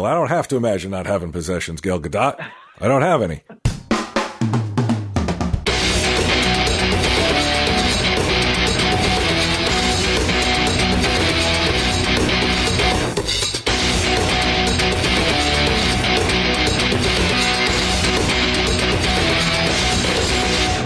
[0.00, 2.40] Michael, I don't have to imagine not having possessions, Gal Gadot.
[2.80, 3.42] I don't have any.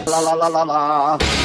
[0.07, 1.44] La la la la la.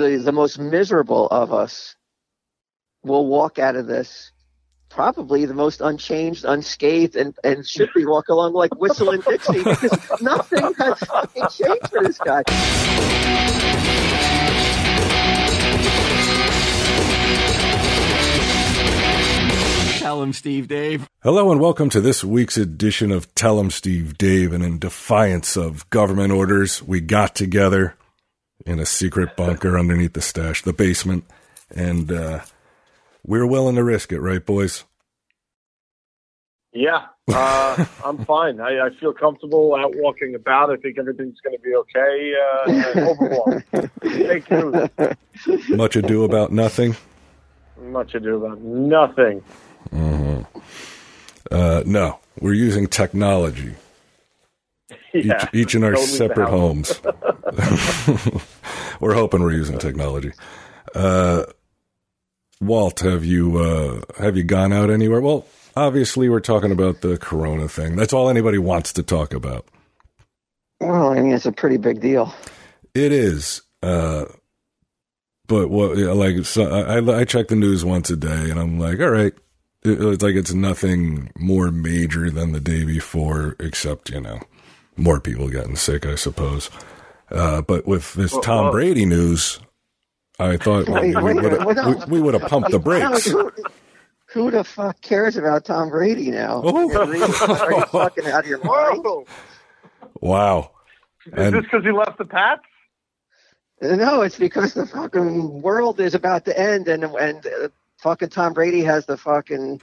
[0.00, 1.94] The the most miserable of us
[3.02, 4.32] will walk out of this
[4.88, 10.22] probably the most unchanged, unscathed, and, and should be walk along like whistling Dixie because
[10.22, 12.42] nothing has fucking changed for this guy.
[19.98, 21.06] Tell him, Steve Dave.
[21.22, 24.54] Hello and welcome to this week's edition of Tell 'em Steve Dave.
[24.54, 27.96] And in defiance of government orders, we got together
[28.66, 31.24] in a secret bunker underneath the stash, the basement,
[31.74, 32.40] and uh,
[33.24, 34.84] we're willing to risk it, right, boys?
[36.72, 38.60] Yeah, uh, I'm fine.
[38.60, 40.70] I, I feel comfortable out walking about.
[40.70, 42.34] I think everything's going to be okay.
[42.46, 45.68] Uh, fake news.
[45.70, 46.96] Much ado about nothing.
[47.80, 49.42] Much ado about nothing.
[51.50, 53.74] Uh, no, we're using technology,
[55.12, 57.00] Yeah, each, each in our Don't leave the separate homes.
[59.00, 60.32] we're hoping we're using technology.
[60.94, 61.44] Uh,
[62.60, 65.20] Walt, have you uh, have you gone out anywhere?
[65.20, 65.46] Well,
[65.76, 67.96] obviously, we're talking about the Corona thing.
[67.96, 69.66] That's all anybody wants to talk about.
[70.80, 72.32] Well, I mean, it's a pretty big deal.
[72.94, 73.62] It is.
[73.82, 74.26] Uh,
[75.46, 79.00] but what, like, so I, I check the news once a day and I'm like,
[79.00, 79.32] all right.
[79.82, 84.40] It- It's like it's nothing more major than the day before, except, you know,
[84.96, 86.70] more people getting sick, I suppose.
[87.30, 89.60] Uh, but with this Well, Tom well- Brady news,
[90.38, 91.34] I thought we, Wait, wait,
[91.64, 93.26] would have wait, we, would have pumped the brakes.
[93.26, 93.52] Who,
[94.32, 96.62] who the fuck cares about Tom Brady now?
[96.64, 96.90] Oh.
[96.98, 97.26] Are you
[97.86, 99.04] fucking out of your mind?
[100.20, 100.70] Wow.
[101.26, 102.62] Is And- this because he left the Pats?
[103.82, 107.68] No, it's because the fucking world is about to end, and and uh,
[108.02, 109.80] fucking Tom Brady has the fucking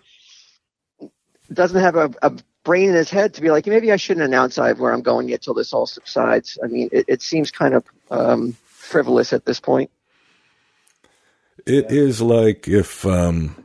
[1.52, 2.31] doesn't have a, a
[2.68, 5.30] brain in his head to be like maybe I shouldn't announce I where I'm going
[5.30, 6.60] yet till this all subsides.
[6.62, 9.90] I mean, it, it seems kind of um, frivolous at this point.
[11.66, 13.64] It is like if, um,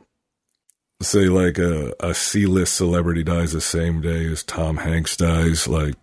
[1.01, 5.67] say, like a, a C list celebrity dies the same day as Tom Hanks dies.
[5.67, 5.95] Like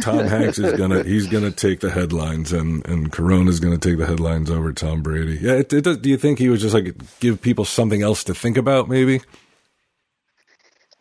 [0.00, 4.06] Tom Hanks is gonna he's gonna take the headlines, and and Corona's gonna take the
[4.06, 5.38] headlines over Tom Brady.
[5.42, 5.56] Yeah.
[5.56, 8.56] It, it, do you think he was just like give people something else to think
[8.56, 8.88] about?
[8.88, 9.20] Maybe.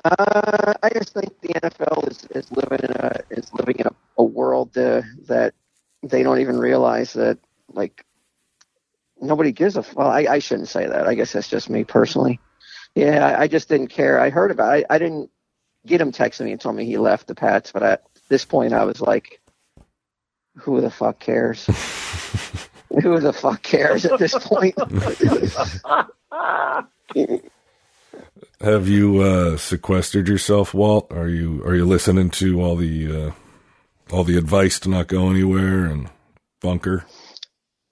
[0.06, 3.96] Uh, I just think the NFL is, is living in a is living in a,
[4.20, 5.56] a world uh, that
[6.04, 7.40] they don't even realize that
[7.74, 8.06] like
[9.20, 10.08] nobody gives a f- well.
[10.08, 11.08] I, I shouldn't say that.
[11.08, 12.40] I guess that's just me personally.
[12.94, 14.20] Yeah, I, I just didn't care.
[14.20, 14.78] I heard about.
[14.78, 14.86] It.
[14.92, 15.32] I, I didn't
[15.88, 18.74] get him texting me and told me he left the Pats, but at this point,
[18.74, 19.42] I was like,
[20.58, 21.66] "Who the fuck cares?
[23.02, 24.76] Who the fuck cares at this point?"
[28.62, 31.12] Have you uh, sequestered yourself, Walt?
[31.14, 33.32] Are you are you listening to all the uh,
[34.12, 36.10] all the advice to not go anywhere and
[36.62, 37.06] bunker?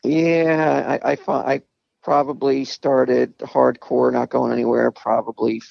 [0.04, 1.18] Yeah, I I,
[1.56, 1.64] I
[2.04, 4.92] probably started hardcore, not going anywhere.
[4.92, 5.62] Probably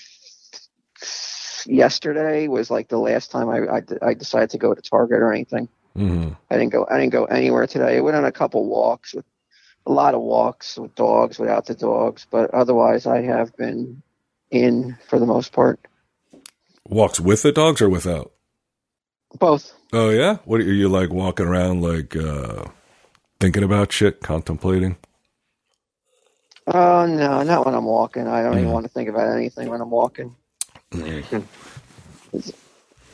[1.03, 5.21] f- yesterday was like the last time I, I I decided to go to Target
[5.21, 5.69] or anything.
[5.97, 7.99] hmm I didn't go I didn't go anywhere today.
[7.99, 9.27] I went on a couple walks with
[9.87, 14.03] a lot of walks with dogs, without the dogs, but otherwise I have been
[14.53, 15.81] in for the most part.
[16.89, 18.33] Walks with the dogs or without?
[19.39, 19.75] Both.
[19.93, 22.67] Oh yeah, what are you like walking around like uh
[23.41, 24.99] thinking about shit, contemplating?
[26.67, 28.29] Oh no, not when I'm walking.
[28.29, 28.73] I don't even Mm.
[28.73, 30.37] want to think about anything when I'm walking.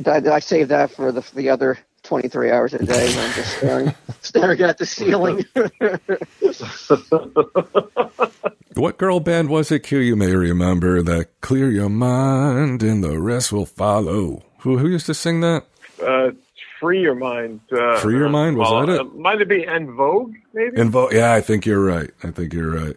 [0.02, 1.78] Did I, I save that for the the other
[2.08, 5.44] 23 hours a day when I'm just staring, staring at the ceiling.
[8.74, 9.80] What girl band was it?
[9.80, 14.44] Q, you may remember that "Clear Your Mind" and the rest will follow.
[14.60, 15.64] Who who used to sing that?
[16.00, 16.30] Uh,
[16.78, 17.58] free your mind.
[17.72, 19.00] Uh, Free Your Mind, was well, that it?
[19.00, 20.32] Uh, might it be En Vogue?
[20.54, 20.80] Maybe.
[20.80, 22.10] In vo- yeah, I think you're right.
[22.22, 22.96] I think you're right.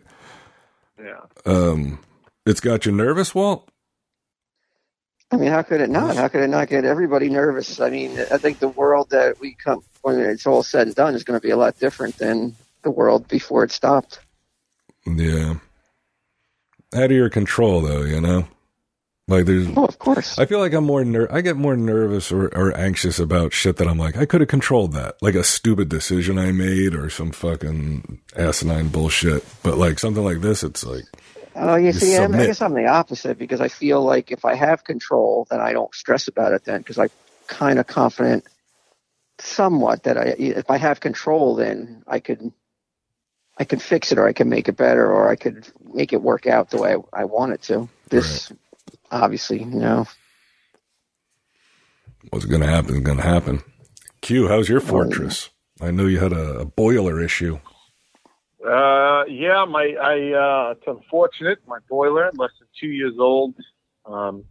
[1.03, 1.21] yeah.
[1.47, 1.97] Um,
[2.45, 3.70] it's got you nervous, Walt.
[5.31, 6.15] I mean, how could it not?
[6.17, 7.79] How could it not get everybody nervous?
[7.79, 11.15] I mean, I think the world that we come when it's all said and done
[11.15, 14.19] is going to be a lot different than the world before it stopped.
[15.05, 15.55] Yeah.
[16.93, 18.45] Out of your control, though, you know.
[19.27, 20.37] Like there's, Oh, of course.
[20.37, 23.77] I feel like I'm more ner- I get more nervous or, or anxious about shit
[23.77, 27.09] that I'm like I could have controlled that, like a stupid decision I made or
[27.09, 29.45] some fucking asinine bullshit.
[29.63, 31.05] But like something like this, it's like
[31.55, 34.83] Oh, you see, I guess I'm the opposite because I feel like if I have
[34.83, 37.09] control, then I don't stress about it then because I'm
[37.47, 38.45] kind of confident
[39.39, 42.51] somewhat that I, if I have control, then I could,
[43.57, 46.21] I could fix it or I can make it better or I could make it
[46.21, 47.89] work out the way I, I want it to.
[48.07, 48.51] This,
[49.11, 50.07] obviously, you know,
[52.29, 53.61] what's going to happen is going to happen.
[54.21, 54.85] Q, how's your oh.
[54.85, 55.49] fortress?
[55.81, 57.59] I know you had a, a boiler issue.
[58.65, 61.59] Uh, yeah, my I uh, it's unfortunate.
[61.67, 63.55] My boiler, less than two years old,
[64.05, 64.45] um,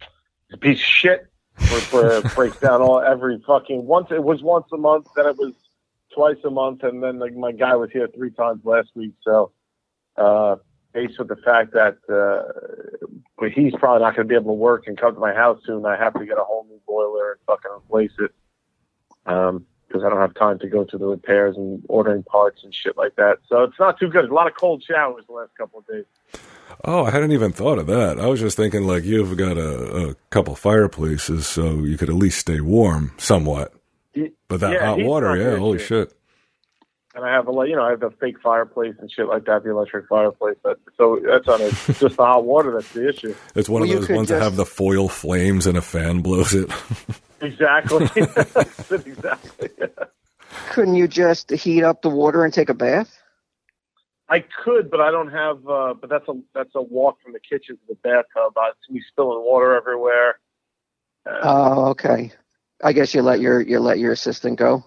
[0.00, 1.26] it's a piece of shit.
[1.56, 4.08] Where, where it breaks down all every fucking once.
[4.10, 5.54] It was once a month, then it was
[6.12, 9.14] twice a month, and then like my guy was here three times last week.
[9.22, 9.52] So,
[10.16, 10.56] uh,
[10.92, 13.06] based with the fact that uh,
[13.38, 15.60] but he's probably not going to be able to work and come to my house
[15.64, 18.32] soon, I have to get a whole new boiler and fucking replace it.
[19.26, 22.74] Um, because I don't have time to go to the repairs and ordering parts and
[22.74, 23.38] shit like that.
[23.48, 24.24] So it's not too good.
[24.28, 26.04] A lot of cold showers the last couple of days.
[26.84, 28.18] Oh, I hadn't even thought of that.
[28.18, 32.16] I was just thinking like you've got a, a couple fireplaces, so you could at
[32.16, 33.72] least stay warm somewhat.
[34.48, 35.86] But that Yeah, hot water, yeah, here, holy dude.
[35.86, 36.12] shit.
[37.14, 39.44] And I have a like, you know, I have the fake fireplace and shit like
[39.44, 40.56] that, the electric fireplace.
[40.60, 41.70] But, so that's on it.
[41.86, 43.32] Just the hot water that's the issue.
[43.54, 46.22] It's one Well, of those could ones that have the foil flames and a fan
[46.22, 46.68] blows it.
[47.40, 48.08] Exactly.
[48.90, 49.70] Exactly.
[50.70, 53.16] couldn't you just heat up the water and take a bath?
[54.28, 55.66] I could, but I don't have.
[55.68, 58.56] Uh, but that's a that's a walk from the kitchen to the bathtub.
[58.56, 60.38] Uh, it's me spilling water everywhere.
[61.26, 62.32] Uh, Oh, okay.
[62.82, 64.84] I guess you let your you let your assistant go.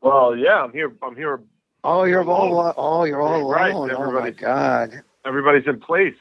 [0.00, 0.92] well, yeah, I'm here.
[1.02, 1.40] I'm here.
[1.84, 3.90] Oh, you're all al- oh you're all Right, alone.
[3.92, 6.14] Oh my god, Everybody's in place.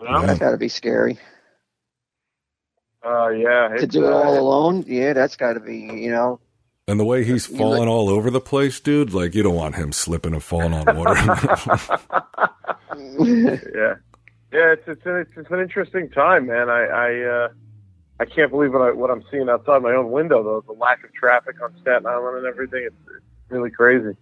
[0.00, 0.26] You know?
[0.26, 1.18] That's got to be scary.
[3.04, 3.68] Uh, yeah.
[3.68, 6.40] to it's, do it uh, all alone, yeah, that's got to be, you know.
[6.86, 9.74] And the way he's falling like- all over the place, dude, like you don't want
[9.74, 11.14] him slipping and falling on water.
[13.18, 13.94] yeah,
[14.52, 14.72] yeah.
[14.72, 16.68] It's it's it's, it's an interesting time, man.
[16.68, 17.48] I I uh,
[18.20, 20.42] I can't believe what I what I'm seeing outside my own window.
[20.42, 24.16] Though the lack of traffic on Staten Island and everything, it's, it's really crazy.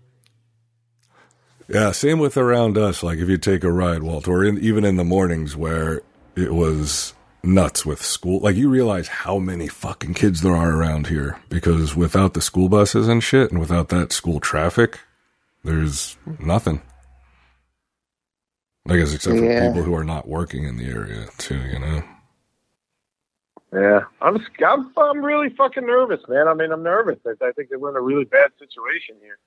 [1.68, 3.02] yeah, same with around us.
[3.02, 6.00] Like if you take a ride, Walt, or in, even in the mornings where
[6.36, 7.12] it was
[7.42, 8.40] nuts with school.
[8.40, 12.68] Like you realize how many fucking kids there are around here because without the school
[12.68, 15.00] buses and shit, and without that school traffic,
[15.64, 16.82] there's nothing.
[18.88, 22.02] I guess except for people who are not working in the area too, you know.
[23.72, 26.46] Yeah, I'm I'm I'm really fucking nervous, man.
[26.46, 27.18] I mean, I'm nervous.
[27.26, 29.38] I, I think that we're in a really bad situation here.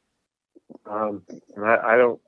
[0.88, 1.22] Um,
[1.56, 2.20] and I, I don't,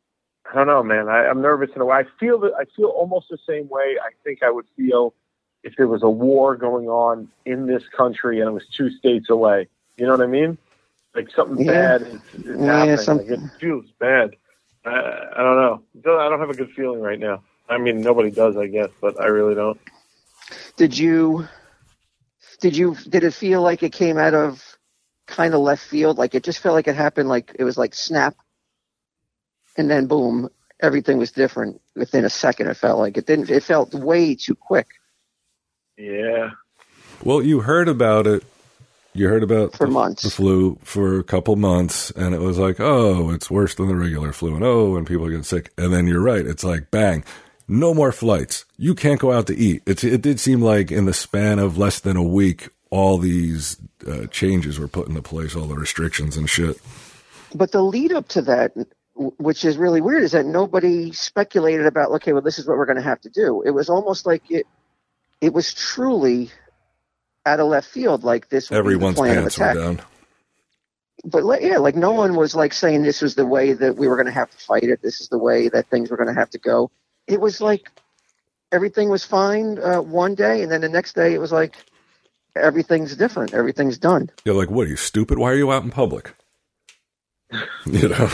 [0.52, 1.10] I don't know, man.
[1.10, 1.98] I, I'm nervous in a way.
[1.98, 3.96] I feel that I feel almost the same way.
[4.00, 5.14] I think I would feel
[5.64, 9.30] if there was a war going on in this country and it was two states
[9.30, 9.68] away.
[9.98, 10.58] You know what I mean?
[11.16, 11.98] Like something Yeah.
[11.98, 12.14] bad is,
[12.46, 12.98] is Yeah, happening.
[12.98, 14.36] some- Like it feels bad.
[14.86, 14.92] I,
[15.36, 15.84] I don't know.
[16.20, 17.44] I don't have a good feeling right now.
[17.70, 19.80] I mean, nobody does, I guess, but I really don't.
[20.78, 21.48] Did you,
[22.62, 24.64] did you, did it feel like it came out of
[25.26, 26.18] kind of left field?
[26.18, 28.36] Like it just felt like it happened, like it was like snap,
[29.76, 30.48] and then boom,
[30.80, 32.68] everything was different within a second.
[32.68, 33.50] It felt like it didn't.
[33.50, 34.88] It felt way too quick
[35.98, 36.52] Yeah.
[37.24, 38.44] Well, you heard about it.
[39.14, 40.22] You heard about for the, months.
[40.22, 43.96] the flu for a couple months, and it was like, oh, it's worse than the
[43.96, 45.72] regular flu, and oh, and people get sick.
[45.76, 46.46] And then you're right.
[46.46, 47.24] It's like, bang,
[47.68, 48.66] no more flights.
[48.78, 49.82] You can't go out to eat.
[49.88, 53.78] It's, it did seem like in the span of less than a week, all these
[54.08, 56.80] uh, changes were put into place, all the restrictions and shit.
[57.56, 58.74] But the lead up to that,
[59.16, 62.12] which is really weird, is that nobody speculated about.
[62.12, 63.64] Okay, well, this is what we're going to have to do.
[63.64, 64.68] It was almost like it.
[65.42, 66.52] It was truly
[67.46, 68.24] out of left field.
[68.24, 68.70] Like this.
[68.70, 70.02] would be the Everyone's pants were down.
[71.24, 74.08] But like, yeah, like no one was like saying this was the way that we
[74.08, 75.02] were going to have to fight it.
[75.02, 76.92] This is the way that things were going to have to go.
[77.26, 77.90] It was like
[78.72, 81.76] everything was fine uh, one day, and then the next day it was like
[82.56, 83.54] everything's different.
[83.54, 84.30] Everything's done.
[84.46, 85.38] You're like, what are you stupid?
[85.38, 86.34] Why are you out in public?
[87.86, 88.30] you know.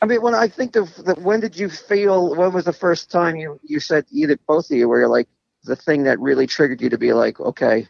[0.00, 2.34] I mean, when I think of the, when did you feel?
[2.36, 5.28] When was the first time you you said either both of you where you're like
[5.68, 7.86] the thing that really triggered you to be like, okay,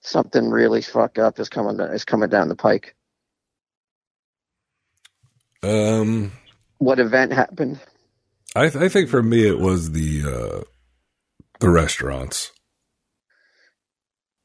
[0.00, 2.96] something really fucked up is coming is coming down the pike.
[5.62, 6.32] um,
[6.78, 7.80] What event happened?
[8.56, 10.64] I, th- I think for me it was the uh,
[11.60, 12.52] the restaurants.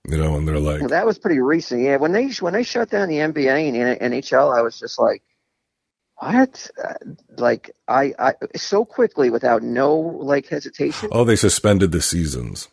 [0.06, 1.82] You know, and they're like, Well, that was pretty recent.
[1.82, 5.24] Yeah, when they when they shut down the NBA and NHL, I was just like,
[6.18, 6.70] what?
[6.82, 6.94] Uh,
[7.38, 11.10] like I, I so quickly without no like hesitation.
[11.12, 12.68] Oh, they suspended the seasons.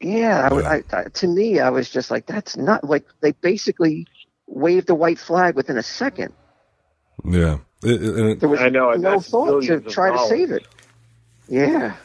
[0.00, 4.06] Yeah, I, I, I, to me, I was just like, that's not like they basically
[4.46, 6.34] waved a white flag within a second.
[7.24, 10.66] Yeah, it, it, there was I know, no thought to try to save it.
[11.48, 11.96] Yeah.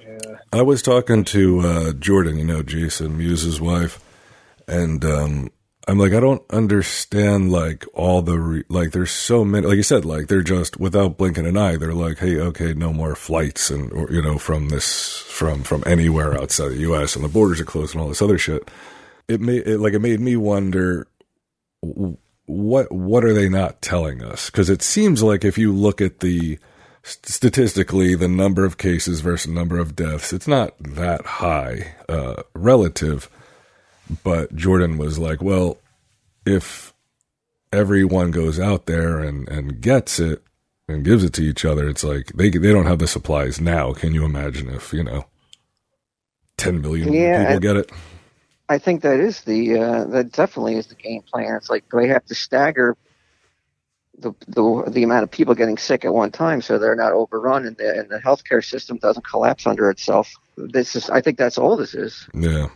[0.00, 0.36] Yeah.
[0.52, 4.00] I was talking to uh, Jordan, you know, Jason Mewes's wife,
[4.66, 5.50] and um,
[5.90, 8.92] I'm like, I don't understand like all the re- like.
[8.92, 11.74] There's so many, like you said, like they're just without blinking an eye.
[11.74, 15.82] They're like, hey, okay, no more flights, and or, you know, from this from from
[15.86, 17.16] anywhere outside the U.S.
[17.16, 18.70] and the borders are closed and all this other shit.
[19.26, 21.08] It made it like it made me wonder
[22.46, 24.48] what what are they not telling us?
[24.48, 26.60] Because it seems like if you look at the
[27.02, 33.28] statistically the number of cases versus number of deaths, it's not that high uh, relative
[34.22, 35.78] but Jordan was like, well,
[36.46, 36.92] if
[37.72, 40.42] everyone goes out there and, and gets it
[40.88, 43.92] and gives it to each other, it's like they they don't have the supplies now.
[43.92, 45.26] Can you imagine if you know
[46.56, 47.92] ten million yeah, people I, get it?
[48.68, 51.54] I think that is the uh, that definitely is the game plan.
[51.56, 52.96] It's like they have to stagger
[54.18, 57.66] the, the the amount of people getting sick at one time so they're not overrun
[57.66, 60.34] and the, and the healthcare system doesn't collapse under itself.
[60.56, 62.28] This is I think that's all this is.
[62.34, 62.68] Yeah.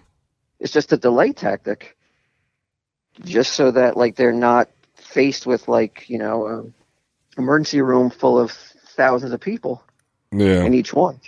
[0.60, 1.96] It's just a delay tactic,
[3.24, 6.74] just so that like they're not faced with like you know an
[7.36, 9.82] emergency room full of thousands of people.
[10.32, 11.20] Yeah, in each one.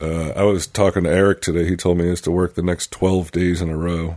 [0.00, 1.66] Uh, I was talking to Eric today.
[1.66, 4.16] He told me he has to work the next twelve days in a row.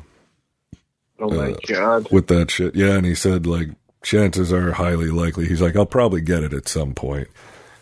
[1.19, 2.11] Oh my uh, god!
[2.11, 2.95] With that shit, yeah.
[2.95, 3.69] And he said like
[4.01, 5.47] chances are highly likely.
[5.47, 7.27] He's like, I'll probably get it at some point.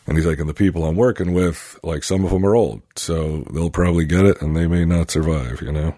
[0.06, 2.82] And he's like, and the people I'm working with, like some of them are old,
[2.96, 5.62] so they'll probably get it, and they may not survive.
[5.62, 5.96] You know.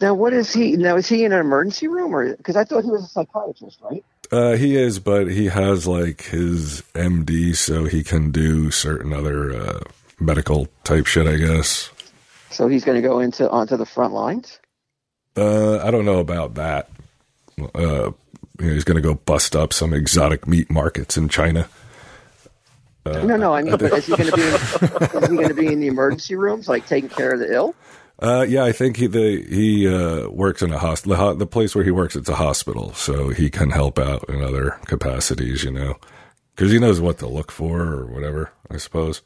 [0.00, 0.76] Now, what is he?
[0.76, 3.78] Now, is he in an emergency room, or because I thought he was a psychiatrist,
[3.82, 4.04] right?
[4.30, 9.54] Uh, he is, but he has like his MD, so he can do certain other
[9.54, 9.80] uh,
[10.20, 11.90] medical type shit, I guess.
[12.50, 14.58] So he's going to go into onto the front lines.
[15.36, 16.90] Uh, I don't know about that.
[17.74, 18.12] Uh,
[18.60, 21.68] you know, he's going to go bust up some exotic meat markets in China.
[23.06, 24.42] Uh, no, no, I mean, but is he going to be?
[24.42, 27.52] In, is he going to be in the emergency rooms, like taking care of the
[27.52, 27.74] ill?
[28.20, 31.16] Uh, yeah, I think he the, he uh, works in a hospital.
[31.16, 34.42] The, the, place where he works, it's a hospital, so he can help out in
[34.42, 35.62] other capacities.
[35.62, 35.94] You know,
[36.54, 38.50] because he knows what to look for or whatever.
[38.70, 39.22] I suppose.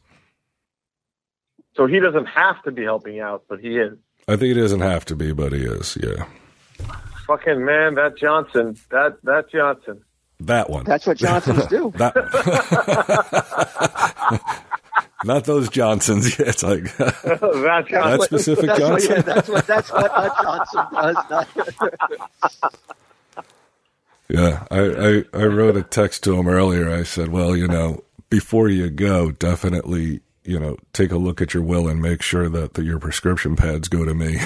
[1.74, 3.96] So he doesn't have to be helping out, but he is.
[4.28, 5.96] I think he doesn't have to be, but he is.
[6.02, 6.26] Yeah.
[7.26, 10.04] Fucking man, that Johnson, that that Johnson.
[10.40, 10.84] That one.
[10.84, 11.94] That's what Johnsons do.
[11.96, 12.12] that.
[15.24, 16.38] Not those Johnsons.
[16.38, 19.10] Yeah, it's like that, that specific that's Johnson.
[19.10, 22.74] What, yeah, that's what that's what a Johnson does.
[24.28, 26.90] yeah, I, I I wrote a text to him earlier.
[26.90, 31.54] I said, well, you know, before you go, definitely you know take a look at
[31.54, 34.38] your will and make sure that the, your prescription pads go to me.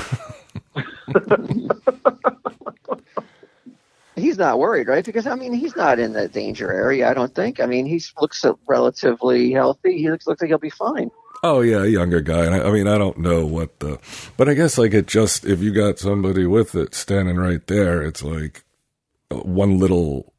[4.16, 5.04] He's not worried, right?
[5.04, 7.08] Because I mean, he's not in the danger area.
[7.08, 7.60] I don't think.
[7.60, 9.98] I mean, he looks relatively healthy.
[9.98, 11.10] He looks looks like he'll be fine.
[11.42, 12.46] Oh yeah, a younger guy.
[12.46, 13.98] I, I, mean, I don't know what the,
[14.36, 18.02] but I guess like it just if you got somebody with it standing right there,
[18.02, 18.64] it's like
[19.30, 20.32] uh, one little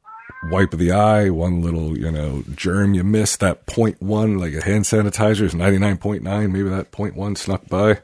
[0.51, 4.53] wipe of the eye, one little you know germ you miss that point one, like
[4.53, 6.51] a hand sanitizer is ninety nine point nine.
[6.51, 8.00] Maybe that point one snuck by.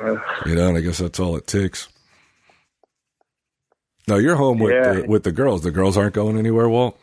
[0.00, 1.88] You know, and I guess that's all it takes.
[4.08, 4.92] No, you're home with yeah.
[4.94, 5.60] the, with the girls.
[5.60, 6.98] The girls aren't going anywhere, Walt.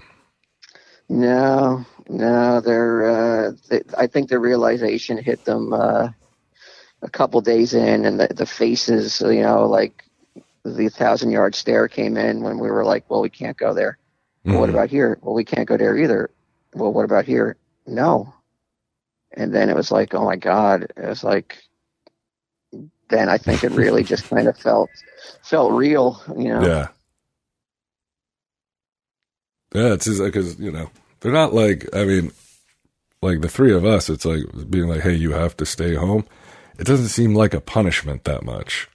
[1.07, 3.05] No, no, they're.
[3.05, 6.09] Uh, they, I think the realization hit them uh,
[7.03, 10.03] a couple days in, and the, the faces, you know, like
[10.63, 13.99] the thousand yard stare came in when we were like, "Well, we can't go there."
[14.39, 14.53] Mm-hmm.
[14.53, 15.19] Well, what about here?
[15.21, 16.31] Well, we can't go there either.
[16.73, 17.55] Well, what about here?
[17.85, 18.33] No.
[19.31, 20.91] And then it was like, oh my god!
[20.97, 21.57] It was like,
[23.09, 24.89] then I think it really just kind of felt
[25.43, 26.61] felt real, you know.
[26.61, 26.87] Yeah.
[29.73, 30.89] Yeah, it's just because you know
[31.21, 32.31] they're not like I mean,
[33.21, 34.09] like the three of us.
[34.09, 36.25] It's like being like, hey, you have to stay home.
[36.79, 38.89] It doesn't seem like a punishment that much.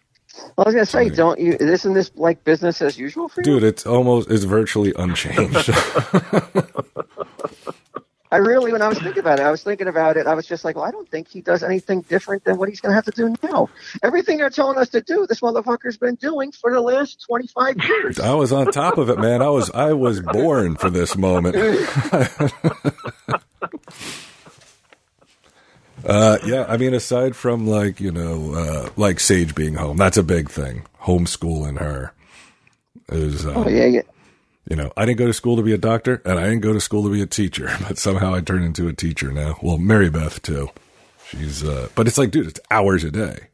[0.56, 1.56] Well, I was gonna say, I mean, don't you?
[1.60, 3.44] Isn't this like business as usual for you?
[3.44, 5.70] Dude, it's almost it's virtually unchanged.
[8.32, 10.28] I really, when I was thinking about it, I was thinking about it.
[10.28, 12.80] I was just like, well, I don't think he does anything different than what he's
[12.80, 13.68] going to have to do now.
[14.02, 17.76] Everything they're telling us to do, this motherfucker's been doing for the last twenty five
[17.82, 18.20] years.
[18.20, 19.42] I was on top of it, man.
[19.42, 21.56] I was, I was born for this moment.
[26.04, 30.16] uh, yeah, I mean, aside from like you know, uh, like Sage being home, that's
[30.16, 30.86] a big thing.
[31.02, 32.12] Homeschooling her
[33.08, 33.44] is.
[33.44, 34.02] Uh, oh yeah, yeah.
[34.68, 36.72] You know, I didn't go to school to be a doctor, and I didn't go
[36.72, 39.56] to school to be a teacher, but somehow I turned into a teacher now.
[39.62, 40.70] Well, Mary Beth too.
[41.28, 43.48] She's, uh, but it's like, dude, it's hours a day.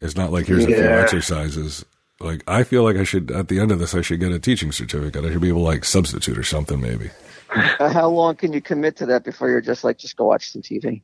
[0.00, 1.84] It's not like here's a few exercises.
[2.20, 4.38] Like I feel like I should at the end of this I should get a
[4.38, 5.24] teaching certificate.
[5.24, 7.10] I should be able to like substitute or something maybe.
[7.50, 10.50] Uh, how long can you commit to that before you're just like, just go watch
[10.50, 11.02] some TV?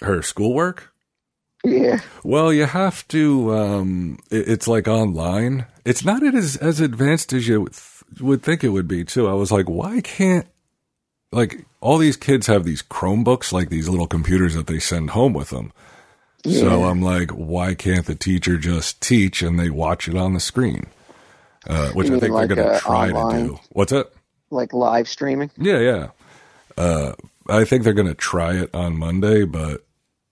[0.00, 0.92] Her schoolwork?
[1.64, 2.00] Yeah.
[2.24, 3.54] Well, you have to.
[3.54, 5.66] Um, it, it's like online.
[5.84, 7.68] It's not as as advanced as you
[8.20, 9.04] would, think it would be.
[9.04, 9.28] Too.
[9.28, 10.46] I was like, why can't
[11.32, 15.32] like all these kids have these Chromebooks, like these little computers that they send home
[15.32, 15.72] with them.
[16.44, 20.40] So I'm like, why can't the teacher just teach and they watch it on the
[20.40, 20.86] screen?
[21.66, 23.42] Uh, which I think like, they're going to try online?
[23.42, 23.60] to do.
[23.72, 24.10] What's it?
[24.48, 25.50] Like live streaming?
[25.58, 26.08] Yeah, yeah.
[26.78, 27.12] Uh,
[27.46, 29.84] I think they're going to try it on Monday, but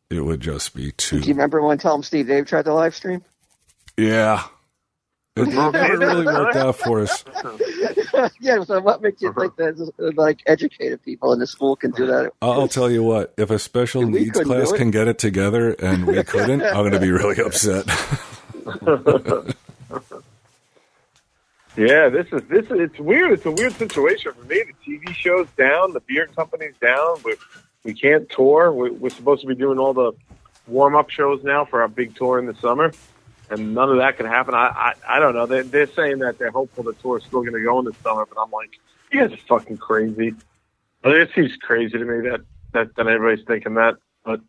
[0.08, 1.20] it would just be too.
[1.20, 3.23] Do you remember when Tom Steve Dave tried the live stream?
[3.99, 4.44] Yeah.
[5.38, 7.25] It never really worked out for us.
[8.40, 12.07] yeah, so what makes you think that like educated people in the school can do
[12.07, 12.33] that?
[12.42, 15.73] I'll I'll tell you what, if a special We needs class can get it together
[15.73, 17.87] and we couldn't, I'm going to be really upset.
[21.78, 23.30] Yeah, this is this is it's weird.
[23.30, 24.64] It's a weird situation for me.
[24.64, 27.18] The TV show's down, the beer company's down.
[27.25, 27.37] We
[27.85, 28.73] we can't tour.
[28.73, 30.12] We, we're supposed to be doing all the
[30.66, 32.92] warm up shows now for our big tour in the summer,
[33.50, 34.55] and none of that can happen.
[34.55, 35.47] I I, I don't know.
[35.47, 38.26] They're, they're saying that they're hopeful the tour's still going to go in the summer,
[38.26, 38.78] but I'm like,
[39.12, 40.35] you guys are fucking crazy.
[41.02, 42.40] But it seems crazy to me that
[42.73, 44.40] that, that everybody's thinking that, but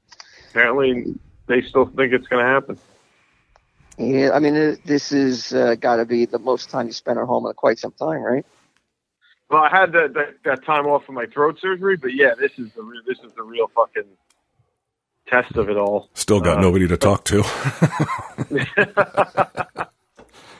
[0.50, 1.16] apparently
[1.48, 2.78] they still think it's going to happen.
[3.98, 7.20] Yeah, I mean, it, this is uh, got to be the most time you spend
[7.20, 8.46] at home in quite some time, right?
[9.50, 12.52] Well, I had that, that that time off for my throat surgery, but yeah, this
[12.58, 14.06] is the real, this is the real fucking
[15.30, 16.10] test of it all.
[16.14, 17.44] Still got Uh, nobody to talk to.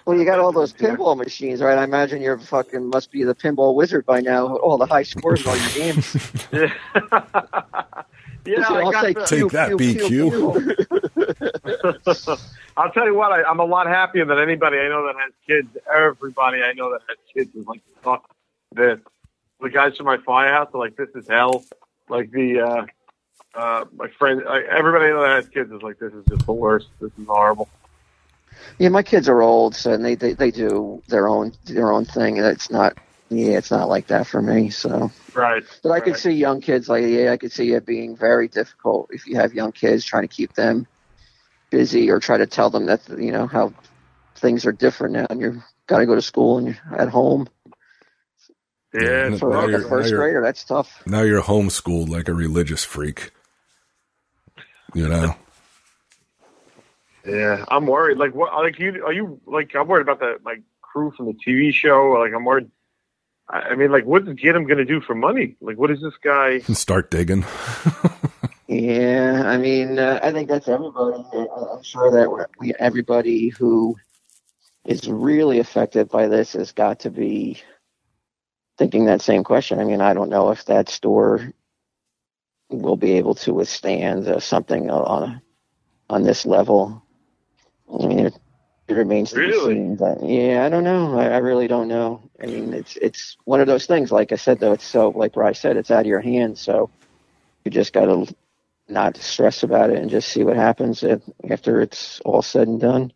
[0.06, 1.78] Well, you got all those pinball machines, right?
[1.78, 4.56] I imagine you're fucking must be the pinball wizard by now.
[4.58, 6.16] All the high scores in all your games.
[6.52, 6.74] yeah,
[8.46, 8.66] yeah.
[8.68, 12.40] I I'll got say the- Take that, BQ.
[12.76, 15.32] I'll tell you what, I, I'm a lot happier than anybody I know that has
[15.46, 15.68] kids.
[15.96, 18.28] Everybody I know that has kids is like, fuck
[18.74, 18.98] this.
[19.62, 21.64] The guys from my firehouse are like, this is hell.
[22.08, 22.86] Like the, uh,
[23.56, 26.88] uh, my friend, I, everybody that has kids is like, this is just the worst.
[27.02, 27.68] This is horrible.
[28.78, 32.06] Yeah, my kids are old, so and they, they they do their own their own
[32.06, 32.98] thing, and it's not.
[33.32, 34.72] Yeah, it's not like that for me.
[34.72, 35.64] So, Right.
[35.84, 39.10] but I could see young kids like yeah, I could see it being very difficult
[39.12, 40.88] if you have young kids trying to keep them
[41.70, 43.72] busy or try to tell them that you know how
[44.36, 47.48] things are different now, and you've got to go to school and you're at home
[48.94, 50.42] Yeah, for like a first grader.
[50.42, 51.04] That's tough.
[51.06, 53.32] now you're homeschooled like a religious freak.
[54.94, 55.36] You know?
[57.26, 58.18] Yeah, I'm worried.
[58.18, 58.54] Like, what?
[58.54, 59.76] Like, you are you like?
[59.76, 62.18] I'm worried about the like crew from the TV show.
[62.20, 62.70] Like, I'm worried.
[63.48, 65.56] I I mean, like, what's Gideon going to do for money?
[65.62, 66.60] Like, what is this guy?
[66.74, 67.46] Start digging.
[68.70, 71.24] Yeah, I mean, uh, I think that's everybody.
[71.34, 73.96] I'm sure that we, everybody who
[74.86, 77.60] is really affected by this has got to be
[78.78, 79.80] thinking that same question.
[79.80, 81.52] I mean, I don't know if that store
[82.70, 85.42] will be able to withstand uh, something on
[86.10, 87.04] on this level.
[87.94, 88.40] I mean, it,
[88.88, 89.42] it remains to Really?
[89.42, 89.96] be seen.
[89.96, 91.20] But yeah, I don't know.
[91.20, 92.30] I, I really don't know.
[92.42, 94.12] I mean, it's it's one of those things.
[94.12, 96.62] Like I said, though, it's so like I said, it's out of your hands.
[96.62, 96.92] So
[97.64, 98.34] you just got to
[98.88, 102.80] not stress about it and just see what happens if, after it's all said and
[102.80, 103.12] done.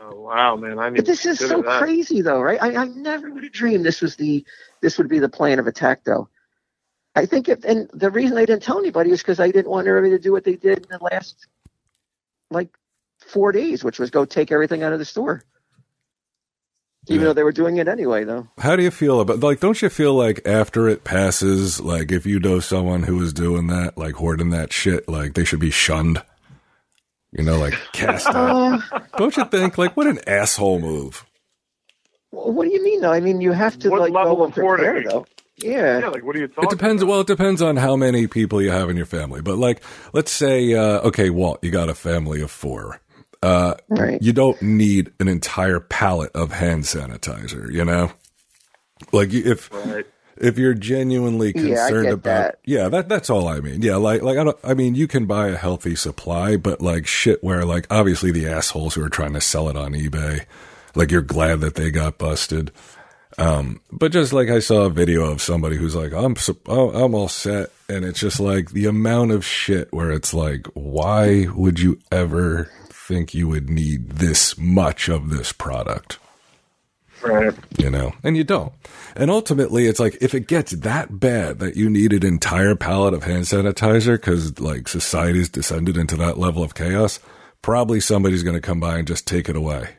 [0.00, 0.78] Oh wow, man!
[0.78, 2.62] I But this is so crazy, though, right?
[2.62, 4.44] I, I never would have dreamed this was the
[4.82, 6.28] this would be the plan of attack, though.
[7.16, 9.88] I think if and the reason they didn't tell anybody is because they didn't want
[9.88, 11.48] everybody to do what they did in the last
[12.50, 12.70] like
[13.26, 15.42] four days, which was go take everything out of the store.
[17.08, 17.28] Even Yeah.
[17.28, 18.48] though they were doing it anyway, though.
[18.58, 19.60] How do you feel about like?
[19.60, 23.68] Don't you feel like after it passes, like if you know someone who is doing
[23.68, 26.22] that, like hoarding that shit, like they should be shunned?
[27.32, 28.58] You know, like cast out.
[29.16, 29.78] Don't you think?
[29.78, 31.26] Like, what an asshole move!
[32.30, 33.12] what do you mean, though?
[33.12, 34.86] I mean, you have to What like level go and of hoarding?
[34.86, 35.26] prepare, though.
[35.58, 35.98] Yeah.
[36.00, 36.64] Yeah, like, what are you talking?
[36.64, 37.02] It depends.
[37.02, 37.10] About?
[37.10, 39.40] Well, it depends on how many people you have in your family.
[39.40, 43.00] But like, let's say, uh, okay, Walt, you got a family of four.
[43.42, 44.20] Uh, Right.
[44.22, 47.70] you don't need an entire pallet of hand sanitizer.
[47.72, 48.10] You know,
[49.12, 50.06] like if Right.
[50.38, 52.58] if you're genuinely concerned get about that.
[52.64, 55.24] yeah that that's all i mean yeah like like i don't i mean you can
[55.26, 59.32] buy a healthy supply but like shit where like obviously the assholes who are trying
[59.32, 60.44] to sell it on ebay
[60.94, 62.70] like you're glad that they got busted
[63.38, 66.34] um but just like i saw a video of somebody who's like i'm
[66.66, 70.66] oh, i'm all set and it's just like the amount of shit where it's like
[70.74, 76.18] why would you ever think you would need this much of this product
[77.22, 77.54] Right.
[77.78, 78.72] you know, and you don't.
[79.16, 83.14] And ultimately, it's like if it gets that bad that you need an entire pallet
[83.14, 87.18] of hand sanitizer because like society's descended into that level of chaos,
[87.62, 89.95] probably somebody's going to come by and just take it away.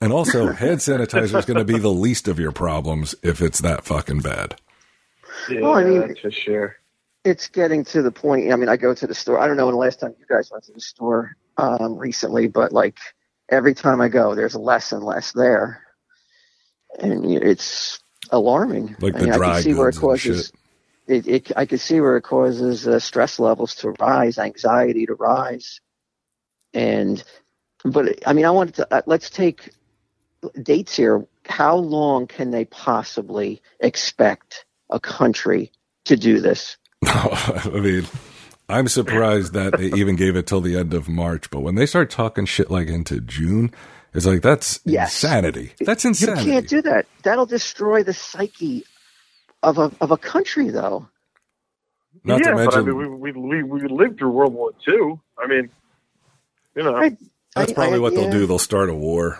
[0.00, 3.60] And also, hand sanitizer is going to be the least of your problems if it's
[3.60, 4.60] that fucking bad.
[5.48, 6.76] Yeah, Well, I mean- that's for sure.
[7.24, 8.52] it's getting to the point.
[8.52, 9.38] I mean, I go to the store.
[9.38, 12.46] I don't know when the last time you guys went to the store um, recently,
[12.46, 12.98] but like
[13.50, 15.82] every time I go, there's less and less there,
[16.98, 17.98] and it's
[18.30, 18.96] alarming.
[19.00, 20.52] Like I the mean, I can see where it goods and causes.
[21.08, 25.14] It, it, I can see where it causes uh, stress levels to rise, anxiety to
[25.14, 25.80] rise,
[26.74, 27.22] and
[27.84, 29.70] but I mean, I wanted to uh, let's take
[30.62, 31.26] dates here.
[31.46, 35.70] How long can they possibly expect a country
[36.04, 36.76] to do this?
[37.04, 38.06] I mean,
[38.68, 41.50] I'm surprised that they even gave it till the end of March.
[41.50, 43.72] But when they start talking shit like into June,
[44.12, 45.22] it's like that's Yes.
[45.22, 45.72] insanity.
[45.80, 46.36] That's insane.
[46.38, 47.06] You can't do that.
[47.22, 48.84] That'll destroy the psyche
[49.62, 51.08] of a of a country, though.
[52.24, 54.72] Not yeah, to mention, but I mean, we, we, we, we lived through World War
[54.88, 55.20] II.
[55.38, 55.68] I mean,
[56.74, 57.16] you know, Right.
[57.54, 58.46] that's probably I- what they'll do.
[58.46, 59.38] They'll start a war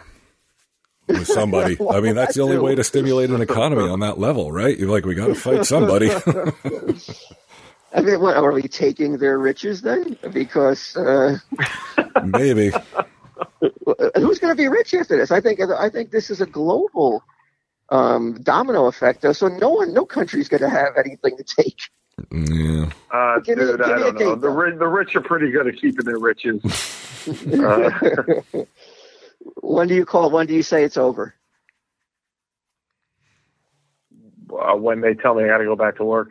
[1.09, 1.77] with somebody.
[1.91, 4.77] I mean, that's the only way to stimulate an economy on that level, right?
[4.79, 6.11] You're like, we got to fight somebody.
[7.95, 10.19] I mean, what, are we taking their riches then?
[10.33, 11.39] Because uh,
[12.25, 12.73] Maybe.
[14.17, 15.31] who's going to be rich after this?
[15.31, 17.23] I think I think this is a global
[17.89, 19.33] um, domino effect, though.
[19.33, 21.79] So no one, no country's going to have anything to take.
[22.33, 22.91] Yeah.
[23.11, 24.35] uh, Give me- dude, give I me a don't know.
[24.35, 26.63] date, The, the rich are pretty good at keeping their riches.
[27.63, 27.91] uh,
[29.63, 30.31] when do you call?
[30.31, 31.35] When do you say it's over?
[34.53, 36.31] uh, when they tell me I got to go back to work.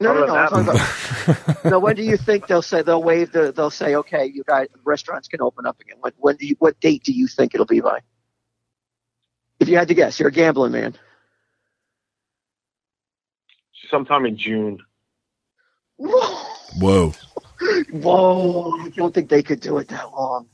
[0.00, 0.34] No, no, no.
[0.34, 1.78] I'm Other than talking about, no.
[1.78, 3.52] When do you think they'll say they'll waive the?
[3.52, 5.96] They'll say, okay, you guys, restaurants can open up again.
[6.00, 6.12] When?
[6.18, 6.56] When do you?
[6.58, 8.00] What date do you think it'll be by?
[9.60, 10.96] If you had to guess, you're a gambling man.
[13.88, 14.78] Sometime in June.
[15.96, 17.12] Whoa.
[17.92, 18.72] Whoa!
[18.80, 20.48] I don't think they could do it that long.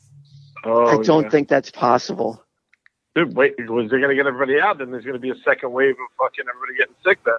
[0.64, 1.30] Oh, I don't yeah.
[1.30, 2.42] think that's possible.
[3.14, 4.78] Dude, wait, was they going to get everybody out?
[4.78, 7.18] Then there's going to be a second wave of fucking everybody getting sick.
[7.24, 7.34] Then.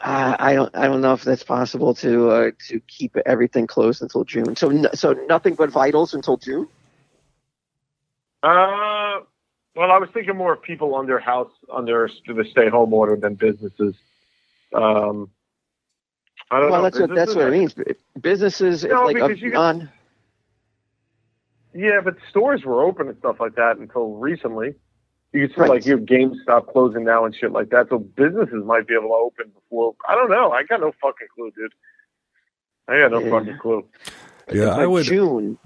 [0.00, 0.74] Uh, I don't.
[0.74, 4.56] I don't know if that's possible to uh, to keep everything closed until June.
[4.56, 6.66] So, n- so nothing but vitals until June.
[8.42, 9.20] Uh,
[9.76, 13.94] well, I was thinking more of people under house under the stay-home order than businesses.
[14.74, 15.30] Um,
[16.50, 16.90] I don't Well, know.
[16.90, 17.74] that's what that's what it means.
[18.20, 19.88] Businesses, No, like a non.
[21.74, 24.74] Yeah, but stores were open and stuff like that until recently.
[25.32, 25.70] You could see Right.
[25.70, 27.88] like your GameStop closing now and shit like that.
[27.88, 29.94] So businesses might be able to open before.
[30.06, 30.52] I don't know.
[30.52, 31.72] I got no fucking clue, dude.
[32.88, 33.30] I got no Yeah.
[33.30, 33.88] fucking clue.
[34.52, 35.04] Yeah, I would.
[35.04, 35.58] June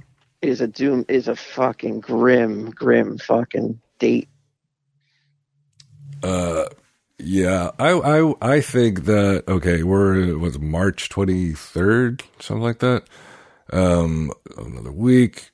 [0.42, 4.28] is a doom is a fucking grim, grim fucking date.
[6.22, 6.66] Uh,
[7.18, 12.78] yeah, I, I, I think that okay, we're it was March twenty third, something like
[12.80, 13.04] that.
[13.72, 15.50] Um, another week.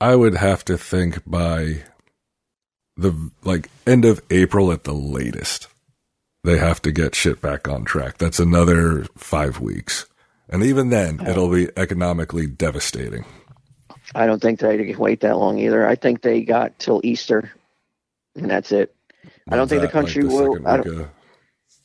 [0.00, 1.82] I would have to think by
[2.96, 5.68] the like end of April at the latest.
[6.44, 8.18] They have to get shit back on track.
[8.18, 10.06] That's another five weeks,
[10.48, 13.24] and even then, it'll be economically devastating.
[14.14, 15.86] I don't think they can wait that long either.
[15.86, 17.50] I think they got till Easter,
[18.36, 18.94] and that's it.
[19.50, 21.08] I don't think the That, like, country the will.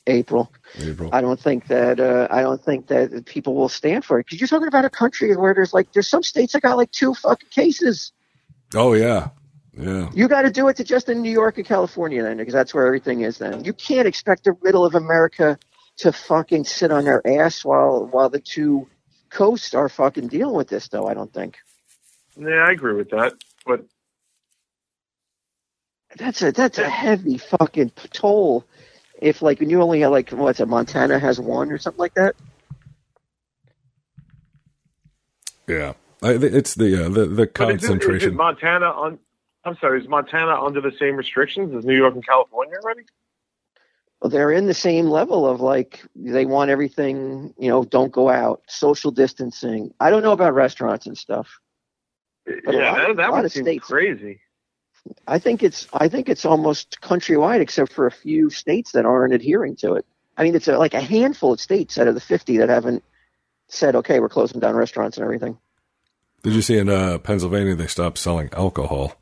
[0.07, 0.51] April.
[0.79, 1.09] April.
[1.13, 1.99] I don't think that.
[1.99, 4.89] Uh, I don't think that people will stand for it because you're talking about a
[4.89, 8.11] country where there's like there's some states that got like two fucking cases.
[8.73, 9.29] oh yeah,
[9.77, 10.09] yeah.
[10.13, 12.73] You got to do it to just in New York and California then, because that's
[12.73, 13.37] where everything is.
[13.37, 15.59] Then you can't expect the middle of America
[15.97, 18.87] to fucking sit on their ass while while the two
[19.29, 20.87] coasts are fucking dealing with this.
[20.87, 21.57] Though I don't think
[22.37, 23.33] Yeah, I agree with that.
[23.67, 23.85] But
[26.17, 28.65] that's a that's a heavy fucking toll.
[29.21, 32.15] If like when you only have like what's it, Montana has one or something like
[32.15, 32.35] that.
[35.67, 38.29] Yeah, I, it's the uh, the the but is it- Is, concentration.
[38.31, 39.19] it Montana on?
[39.63, 40.01] I'm sorry.
[40.01, 43.03] Is Montana under the same restrictions as New York and California already?
[44.21, 47.53] Well, they're in the same level of like they want everything.
[47.57, 49.93] You know, don't go out, social distancing.
[49.99, 51.59] I don't know about restaurants and stuff.
[52.45, 54.41] But yeah, lot- that, that would of seem states- crazy.
[55.27, 59.33] I think it's I think it's almost countrywide, except for a few states that aren't
[59.33, 60.05] adhering to it.
[60.37, 63.03] I mean, it's a, like a handful of states out of the fifty that haven't
[63.67, 65.57] said, "Okay, we're closing down restaurants and everything."
[66.43, 69.15] Did you see in uh, Pennsylvania they stopped selling alcohol?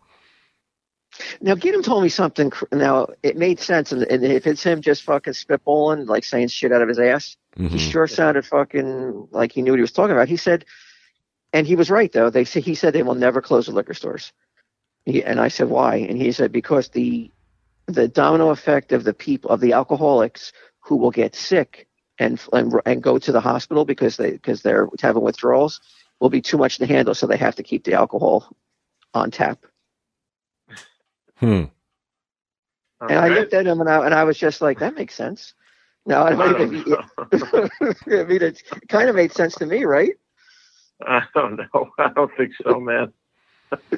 [1.41, 2.51] Now, Gideon told me something.
[2.71, 6.71] Now, it made sense, and, and if it's him just fucking spitballing, like saying shit
[6.71, 7.79] out of his ass, he Mhm.
[7.79, 10.29] sure sounded fucking like he knew what he was talking about.
[10.29, 10.63] He said,
[11.51, 12.29] and he was right though.
[12.29, 14.31] They he said they will never close the liquor stores.
[15.05, 15.97] He, and I said, why?
[15.97, 17.31] And he said, because the
[17.87, 21.87] the domino effect of the people of the alcoholics who will get sick
[22.19, 25.81] and and, and go to the hospital because they because they're having withdrawals
[26.19, 28.55] will be too much to handle, so they have to keep the alcohol
[29.13, 29.65] on tap.
[31.35, 31.65] Hmm.
[33.01, 35.53] And I looked at him and I and I was just like, that makes sense.
[36.05, 37.71] No, I, mean, it,
[38.07, 40.15] I mean, it kind of made sense to me, right?
[41.05, 41.89] I don't know.
[41.99, 43.13] I don't think so, man.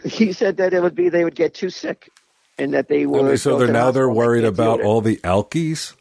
[0.03, 2.10] He said that it would be they would get too sick,
[2.57, 3.39] and that they would.
[3.39, 5.93] so they're now they're worried about all the alkies.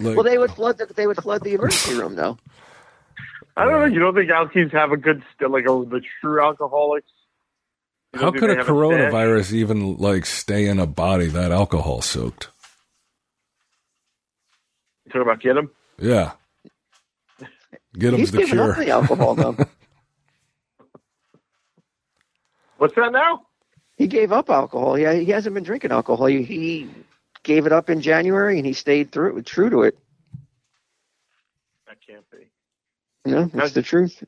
[0.00, 0.78] Like, well, they would flood.
[0.78, 2.38] The, they would flood the emergency room, though.
[3.56, 3.86] I don't know.
[3.86, 7.10] You don't think alkies have a good like a, the true alcoholics?
[8.14, 12.48] How could a coronavirus a even like stay in a body that alcohol soaked?
[15.04, 15.70] You talk about get him?
[15.98, 16.32] Yeah,
[17.98, 18.74] get him's the cure.
[18.74, 19.56] the alcohol though.
[22.78, 23.42] What's that now?
[23.96, 24.98] He gave up alcohol.
[24.98, 26.26] Yeah, he, he hasn't been drinking alcohol.
[26.26, 26.88] He, he
[27.42, 29.98] gave it up in January and he stayed through it, true to it.
[31.86, 32.48] That can't be.
[33.24, 34.22] No, that's the truth.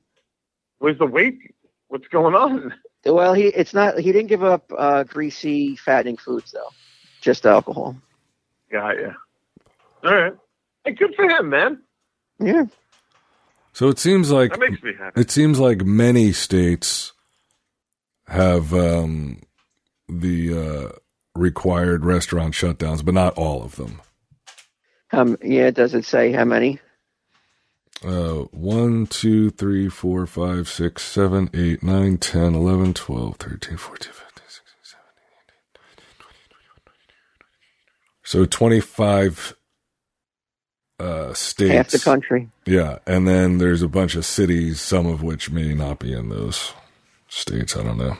[0.81, 1.39] Was the weight?
[1.89, 2.75] What's going on?
[3.05, 3.99] Well, he it's not.
[3.99, 6.69] He didn't give up uh, greasy, fattening foods though.
[7.21, 7.97] Just alcohol.
[8.71, 9.13] Got yeah.
[10.05, 10.35] All right.
[10.85, 11.83] Hey, good for him, man.
[12.39, 12.67] Yeah.
[13.73, 15.21] So it seems like that makes me happy.
[15.21, 17.13] It seems like many states
[18.31, 19.41] have um,
[20.09, 20.89] the uh,
[21.35, 24.01] required restaurant shutdowns, but not all of them.
[25.13, 26.79] Um, yeah, does it say how many?
[28.05, 34.13] Uh, 1, 2, 3, 4, 5, 6, 7, 8, 9, 10, 11, 12, 13, 14,
[34.13, 35.03] 15, 16, 17,
[35.75, 35.81] 18,
[38.23, 39.57] So 25
[41.01, 41.75] uh, states.
[41.75, 42.49] Half the country.
[42.65, 42.99] Yeah.
[43.07, 46.73] And then there's a bunch of cities, some of which may not be in those
[47.31, 47.77] states.
[47.77, 48.17] I don't know.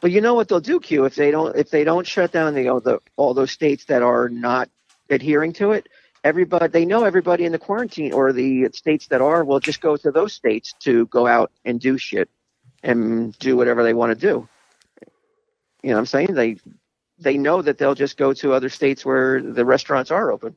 [0.00, 2.54] But you know what they'll do, Q, if they don't if they don't shut down
[2.54, 4.68] the, all the all those states that are not
[5.08, 5.88] adhering to it,
[6.24, 9.96] everybody they know everybody in the quarantine or the states that are will just go
[9.96, 12.28] to those states to go out and do shit
[12.82, 14.48] and do whatever they want to do.
[15.82, 16.34] You know what I'm saying?
[16.34, 16.58] They
[17.18, 20.56] they know that they'll just go to other states where the restaurants are open.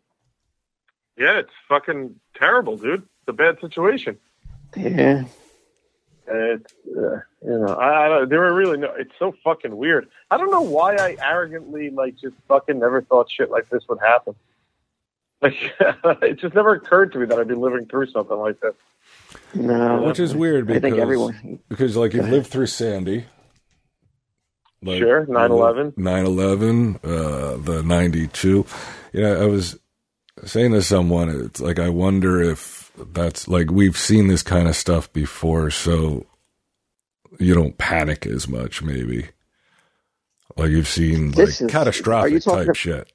[1.18, 3.02] Yeah, it's fucking terrible, dude.
[3.02, 4.18] It's a bad situation.
[4.76, 5.26] Yeah.
[6.32, 8.94] It's uh, you know I, I there were really no.
[8.98, 10.10] It's so fucking weird.
[10.30, 14.00] I don't know why I arrogantly like just fucking never thought shit like this would
[14.00, 14.36] happen.
[15.42, 18.76] Like it just never occurred to me that I'd be living through something like this.
[19.54, 23.26] No, which is weird because I think everyone because like you've lived through Sandy.
[24.82, 25.96] Like, sure, 9-11.
[25.96, 28.66] 9-11, uh, the 92.
[29.12, 29.78] Yeah, I was
[30.46, 32.79] saying to someone, it's like, I wonder if
[33.14, 36.26] that's like, we've seen this kind of stuff before, so
[37.40, 39.30] you don't panic as much, maybe.
[40.58, 43.12] Like you've seen like is, catastrophic type shit.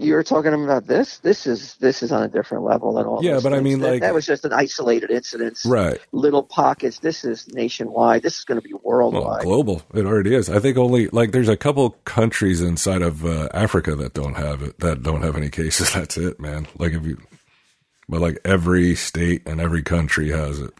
[0.00, 1.18] You were talking about this.
[1.18, 3.22] This is this is on a different level than all.
[3.22, 3.54] Yeah, but things.
[3.54, 5.98] I mean, that, like that was just an isolated incident, right?
[6.10, 7.00] Little pockets.
[7.00, 8.22] This is nationwide.
[8.22, 9.82] This is going to be worldwide, well, global.
[9.92, 10.48] It already is.
[10.48, 14.62] I think only like there's a couple countries inside of uh, Africa that don't have
[14.62, 14.80] it.
[14.80, 15.92] That don't have any cases.
[15.94, 16.66] That's it, man.
[16.78, 17.18] Like if you,
[18.08, 20.72] but like every state and every country has it.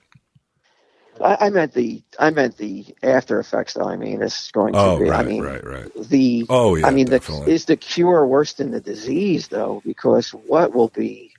[1.21, 3.89] I, I, meant the I meant the after effects though.
[3.89, 5.09] I mean, it's going to oh, be.
[5.09, 5.91] Right, I mean, right, right.
[5.97, 6.87] The oh yeah.
[6.87, 9.81] I mean, the, is the cure worse than the disease though?
[9.85, 11.33] Because what will be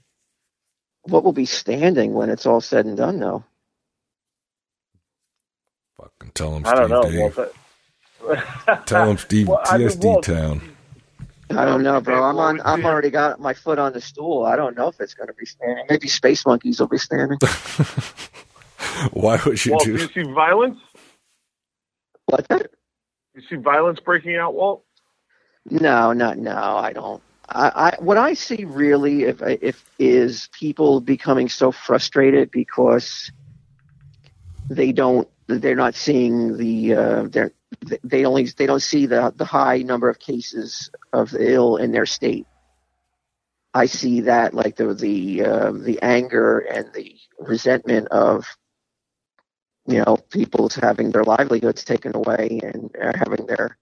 [1.03, 3.43] what will be standing when it's all said and done though?
[5.97, 6.65] Fucking tell him.
[6.65, 7.03] I don't know.
[7.03, 7.39] Dave.
[8.85, 10.74] tell him Steve well, TSD I mean, well, town.
[11.51, 12.23] I don't know, bro.
[12.23, 12.61] I'm on.
[12.65, 14.45] I'm already got my foot on the stool.
[14.45, 15.85] I don't know if it's going to be standing.
[15.89, 17.37] Maybe space monkeys will be standing.
[19.13, 19.97] Why would you Walt, do?
[19.97, 20.79] Do you see violence?
[22.25, 22.47] What?
[23.35, 24.83] You see violence breaking out, Walt?
[25.69, 26.55] No, not no.
[26.55, 27.21] I don't.
[27.47, 33.31] I, I what I see really, if if is people becoming so frustrated because
[34.69, 37.51] they don't, they're not seeing the, uh, they're
[38.03, 41.91] they only they don't see the the high number of cases of the ill in
[41.91, 42.47] their state.
[43.73, 48.45] I see that like the the uh, the anger and the resentment of
[49.87, 53.77] you know, people's having their livelihoods taken away and having their,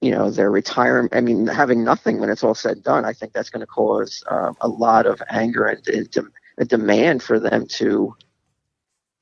[0.00, 1.14] you know, their retirement.
[1.14, 3.04] I mean, having nothing when it's all said and done.
[3.04, 6.64] I think that's going to cause uh, a lot of anger and, and de- a
[6.64, 8.14] demand for them to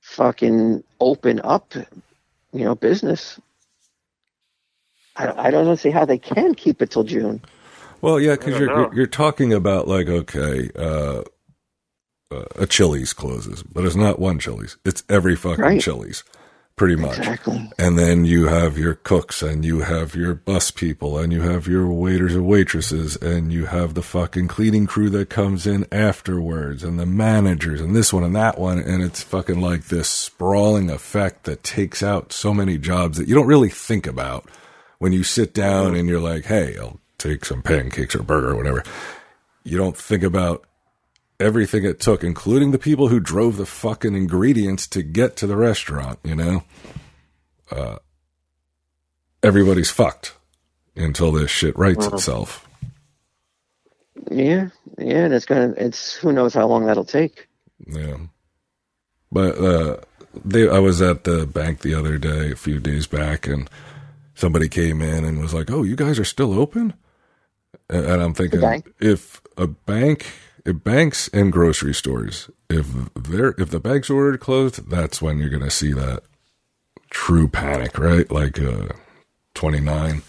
[0.01, 1.75] fucking open up,
[2.53, 3.41] you know, business.
[5.17, 7.43] I, I don't see how they can keep it till June.
[8.01, 11.23] Well, yeah, because you're you're talking about like okay, uh,
[12.31, 14.77] uh, a Chili's closes, but it's not one Chili's.
[14.85, 15.81] It's every fucking right.
[15.81, 16.23] Chili's.
[16.79, 17.19] Pretty much.
[17.19, 17.71] Exactly.
[17.79, 21.67] And then you have your cooks and you have your bus people and you have
[21.67, 26.83] your waiters and waitresses and you have the fucking cleaning crew that comes in afterwards
[26.83, 28.79] and the managers and this one and that one.
[28.79, 33.35] And it's fucking like this sprawling effect that takes out so many jobs that you
[33.35, 34.49] don't really think about
[34.99, 38.57] when you sit down and you're like, Hey, I'll take some pancakes or burger or
[38.57, 38.85] whatever.
[39.65, 40.65] You don't think about
[41.41, 45.57] everything it took, including the people who drove the fucking ingredients to get to the
[45.57, 46.65] restaurant, you know?
[47.71, 47.99] Uh,
[49.43, 50.35] everybody's fucked
[50.97, 52.67] until this shit rights itself.
[54.31, 55.75] Yeah, yeah, and it's gonna.
[55.77, 57.47] It's who knows how long that'll take.
[57.87, 58.17] Yeah.
[59.31, 59.97] But, uh,
[60.45, 63.69] they, I was at the bank the other day, a few days back, and
[64.35, 66.95] somebody came in and was like, Oh, you guys are still open?
[67.91, 70.27] And, I'm thinking, if a bank,
[70.75, 75.63] banks and grocery stores, if they're, if the banks ordered closed, that's when you're going
[75.63, 76.23] to see that
[77.11, 78.31] true panic, right?
[78.31, 78.89] Like, uh,
[79.55, 80.23] 29,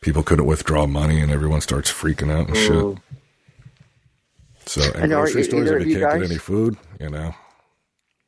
[0.00, 2.98] people couldn't withdraw money and everyone starts freaking out and shit.
[4.66, 6.38] So, and And are grocery e- stores, either if of you you can't get any
[6.38, 7.34] food, you know.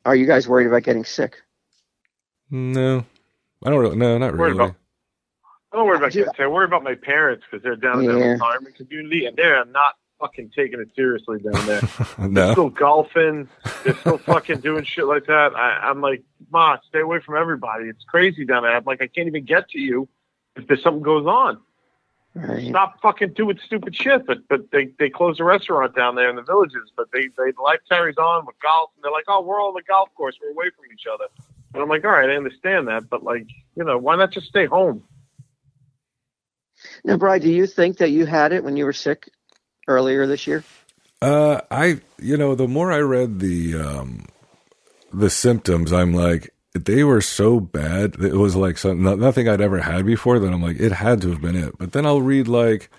[0.04, 1.36] Are you guys worried about getting sick?
[2.50, 3.04] No,
[3.64, 3.96] I don't really.
[3.96, 4.64] No, not Worried really.
[4.66, 4.76] about-
[5.72, 6.24] I don't worry about Yeah.
[6.26, 6.36] kids.
[6.38, 8.12] I worry about my parents because they're down in Yeah.
[8.12, 11.80] the retirement community and they're not fucking taking it seriously down there.
[12.18, 13.48] They're still golfing.
[13.84, 15.54] They're still fucking doing shit like that.
[15.54, 17.86] I, I'm like, Ma, stay away from everybody.
[17.86, 18.76] It's crazy down there.
[18.76, 20.08] I'm like, I can't even get to you
[20.56, 21.60] if there's something goes on.
[22.34, 22.68] Right.
[22.68, 24.26] Stop fucking doing stupid shit.
[24.26, 26.92] But but they they close a restaurant down there in the villages.
[26.94, 28.90] But they they life carries on with golf.
[28.94, 30.36] And they're like, oh, we're on the golf course.
[30.42, 31.24] We're away from each other.
[31.72, 33.08] And I'm like, all right, I understand that.
[33.08, 35.02] But like, you know, why not just stay home?
[37.04, 39.30] Now, Brian, do you think that you had it when you were sick
[39.88, 40.64] earlier this year?
[41.22, 42.00] uh, I.
[42.18, 44.26] You know, the more I read the um,
[45.12, 48.14] the symptoms, I'm like, they were so bad.
[48.18, 50.38] It was like some, no, nothing I'd ever had before.
[50.38, 51.76] That I'm like, it had to have been it.
[51.78, 52.90] But then I'll read like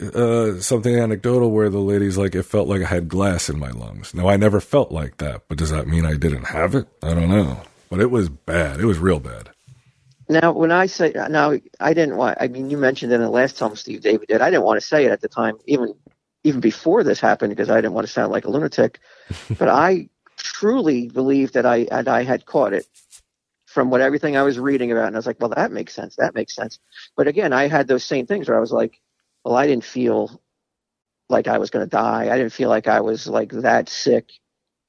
[0.00, 3.70] uh, something anecdotal where the lady's like, it felt like I had glass in my
[3.70, 4.14] lungs.
[4.14, 6.88] Now I never felt like that, but does that mean I didn't have it?
[7.02, 7.62] I don't know.
[7.90, 8.80] But it was bad.
[8.80, 9.50] It was real bad.
[10.30, 12.38] Now, when I say now, I didn't want.
[12.40, 14.40] I mean, you mentioned it in the last time Steve David did.
[14.40, 15.92] I didn't want to say it at the time, even
[16.44, 19.00] even before this happened, because I didn't want to sound like a lunatic.
[19.58, 22.86] but I truly believe that I and I had caught it
[23.66, 26.14] from what everything I was reading about, and I was like, well, that makes sense.
[26.14, 26.78] That makes sense.
[27.16, 29.00] But again, I had those same things where I was like,
[29.44, 30.40] well, I didn't feel
[31.28, 32.28] like I was going to die.
[32.32, 34.30] I didn't feel like I was like that sick,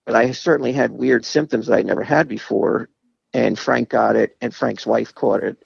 [0.05, 2.89] but I certainly had weird symptoms that I'd never had before.
[3.33, 5.63] And Frank got it, and Frank's wife caught it.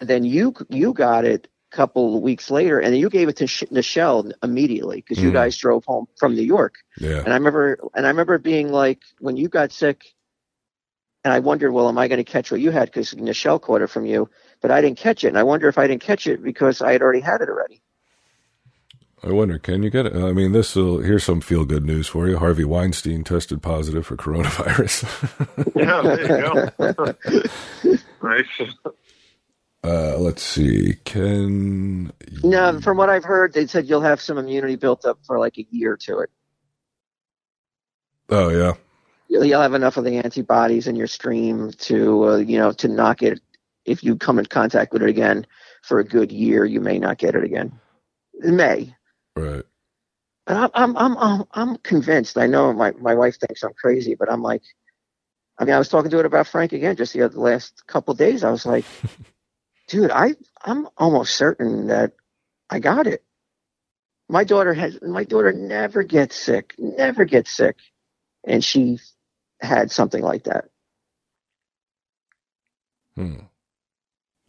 [0.00, 3.28] And then you you got it a couple of weeks later, and then you gave
[3.28, 5.34] it to Sh- Nichelle immediately because you Mhm.
[5.34, 6.76] guys drove home from New York.
[6.98, 7.22] Yeah.
[7.24, 10.04] And I remember, and I remember being like, when you got sick,
[11.24, 12.86] and I wondered, well, am I going to catch what you had?
[12.86, 14.30] Because Nichelle caught it from you,
[14.62, 15.28] but I didn't catch it.
[15.28, 17.82] And I wonder if I didn't catch it because I had already had it already.
[19.24, 20.14] I wonder, can you get it?
[20.14, 22.38] I mean, this will, here's some feel good news for you.
[22.38, 25.06] Harvey Weinstein tested positive for coronavirus.
[25.76, 27.96] Yeah, there you go.
[28.20, 28.44] right.
[29.84, 30.94] uh, let's see.
[31.04, 32.12] Can.
[32.42, 35.58] No, from what I've heard, they said you'll have some immunity built up for like
[35.58, 36.30] a year to it.
[38.30, 38.74] Oh, yeah.
[39.28, 42.88] You'll you'll have enough of the antibodies in your stream to, uh, you know, to
[42.88, 43.40] knock it.
[43.84, 45.46] If you come in contact with it again
[45.82, 47.78] for a good year, you may not get it again.
[48.34, 48.95] It may.
[49.36, 49.64] Right.
[50.46, 52.38] But I'm, I'm, I'm, I'm, I'm convinced.
[52.38, 54.62] I know my, my wife thinks I'm crazy, but I'm like,
[55.58, 58.12] I mean, I was talking to it about Frank again just the other last couple
[58.12, 58.44] of days.
[58.44, 58.86] I was like,
[59.88, 62.12] dude, I, I'm almost certain that
[62.70, 63.24] I got it.
[64.28, 67.76] My daughter has, my daughter never gets sick, never gets sick.
[68.46, 69.00] And she
[69.60, 70.66] had something like that.
[73.16, 73.36] Hmm.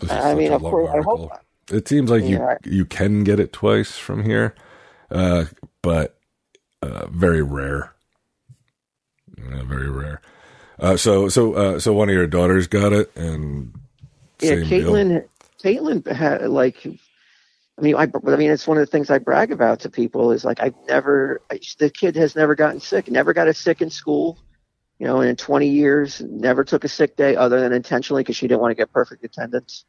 [0.09, 1.29] I mean, of course, I article.
[1.29, 1.31] hope,
[1.71, 2.29] It seems like Yeah.
[2.29, 4.55] you you can get it twice from here,
[5.11, 5.45] uh,
[5.81, 6.17] but
[6.81, 7.93] uh, very rare.
[9.37, 10.21] Very rare.
[10.79, 13.73] Uh, so so uh, so one of your daughters got it, and
[14.41, 14.93] yeah, same deal?
[14.93, 15.27] Caitlin,
[15.63, 19.51] Caitlin had like, I mean, I, I mean, it's one of the things I brag
[19.51, 23.33] about to people is like, I've never, I, the kid has never gotten sick, never
[23.33, 24.37] got a sick in school,
[24.99, 28.35] you know, and in 20 years, never took a sick day other than intentionally because
[28.35, 29.85] she didn't want to get perfect attendance.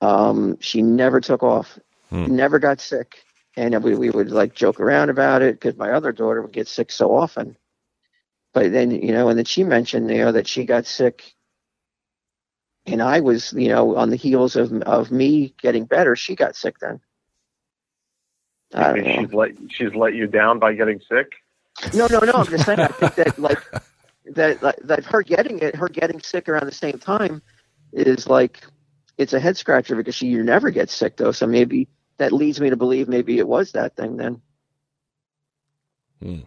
[0.00, 1.78] Um, she never took off,
[2.10, 2.36] Hmm.
[2.36, 3.24] never got sick.
[3.56, 6.66] And we, we would like joke around about it because my other daughter would get
[6.66, 7.56] sick so often.
[8.52, 11.34] But then, you know, and then she mentioned, you know, that she got sick
[12.86, 16.56] and I was, you know, on the heels of of me getting better, she got
[16.56, 17.00] sick then.
[18.74, 19.20] I don't know.
[19.20, 21.32] she's let she's let you down by getting sick.
[21.94, 22.32] No, no, no.
[22.32, 22.80] I'm just saying.
[22.80, 23.58] I think that like
[24.26, 27.40] that that her getting it, her getting sick around the same time,
[27.92, 28.62] is like
[29.16, 31.32] it's a head scratcher because she never gets sick though.
[31.32, 31.88] So maybe
[32.18, 34.40] that leads me to believe maybe it was that thing then.
[36.22, 36.40] Hmm.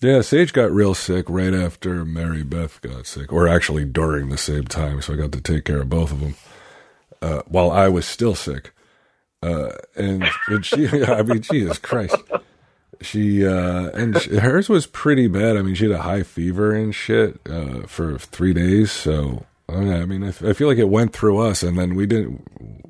[0.00, 4.38] Yeah, Sage got real sick right after Mary Beth got sick, or actually during the
[4.38, 5.02] same time.
[5.02, 6.34] So I got to take care of both of them
[7.20, 8.72] uh, while I was still sick.
[9.42, 12.16] Uh, and, and she, I mean, Jesus Christ.
[13.02, 15.56] She, uh, and she, hers was pretty bad.
[15.56, 18.90] I mean, she had a high fever and shit, uh, for three days.
[18.92, 22.42] So, Oh, I mean, I feel like it went through us and then we didn't,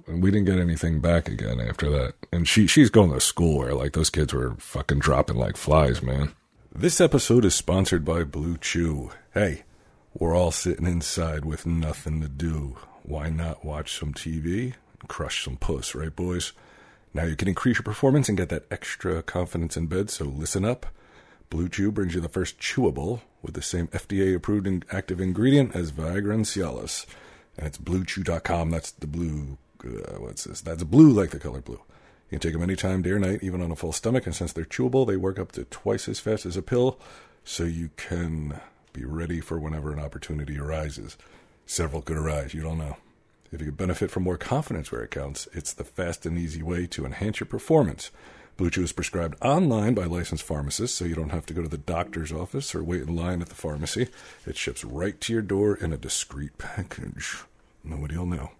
[0.08, 2.14] we didn't get anything back again after that.
[2.32, 6.02] And she, she's going to school where like those kids were fucking dropping like flies,
[6.02, 6.32] man.
[6.74, 9.10] This episode is sponsored by Blue Chew.
[9.34, 9.64] Hey,
[10.14, 12.76] we're all sitting inside with nothing to do.
[13.02, 16.52] Why not watch some TV and crush some puss, right, boys?
[17.12, 20.64] Now you can increase your performance and get that extra confidence in bed, so listen
[20.64, 20.86] up.
[21.50, 25.92] Blue Chew brings you the first chewable with the same FDA approved active ingredient as
[25.92, 27.06] Viagra and Cialis.
[27.56, 28.70] And it's bluechew.com.
[28.70, 30.60] That's the blue, uh, what's this?
[30.60, 31.80] That's blue like the color blue.
[32.30, 34.24] You can take them anytime, day or night, even on a full stomach.
[34.26, 36.98] And since they're chewable, they work up to twice as fast as a pill,
[37.42, 38.60] so you can
[38.92, 41.16] be ready for whenever an opportunity arises.
[41.66, 42.96] Several could arise, you don't know.
[43.52, 46.62] If you could benefit from more confidence where it counts, it's the fast and easy
[46.62, 48.12] way to enhance your performance.
[48.60, 51.68] Blue Chew is prescribed online by licensed pharmacists, so you don't have to go to
[51.68, 54.08] the doctor's office or wait in line at the pharmacy.
[54.46, 57.38] It ships right to your door in a discreet package.
[57.82, 58.50] Nobody will know.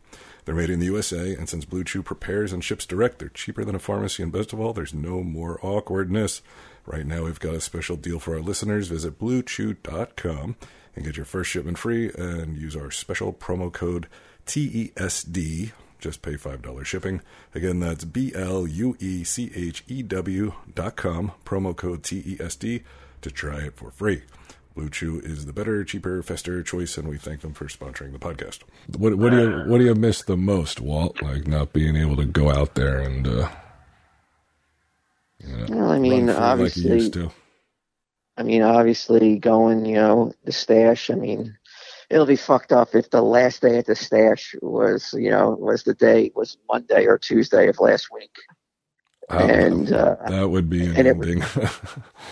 [0.47, 3.63] They're made in the USA, and since Blue Chew prepares and ships direct, they're cheaper
[3.63, 6.41] than a pharmacy, and best of all, there's no more awkwardness.
[6.87, 8.89] Right now, we've got a special deal for our listeners.
[8.89, 10.57] Visit BlueChew.com
[10.97, 14.07] and get your first shipment free, and use our special promo code
[14.47, 15.73] TESD.
[16.01, 17.21] Just pay $5 shipping.
[17.55, 22.83] Again, that's B L U E C H E W dot com, promo code TESD
[23.23, 24.23] to try it for free.
[24.75, 28.19] Blue Chew is the better, cheaper, faster choice, and we thank them for sponsoring the
[28.19, 28.61] podcast.
[28.97, 31.21] What, what do you what do you miss the most, Walt?
[31.21, 33.27] Like not being able to go out there and.
[33.27, 33.49] Uh,
[35.39, 37.33] you know, well, I mean, obviously, like
[38.37, 41.11] I mean, obviously, going, you know, the stash.
[41.11, 41.57] I mean,
[42.11, 45.85] it'll be fucked up if the last day at the stash was, you know, was
[45.85, 48.37] the day was Monday or Tuesday of last week.
[49.33, 51.43] Oh, and uh, that would be an ending.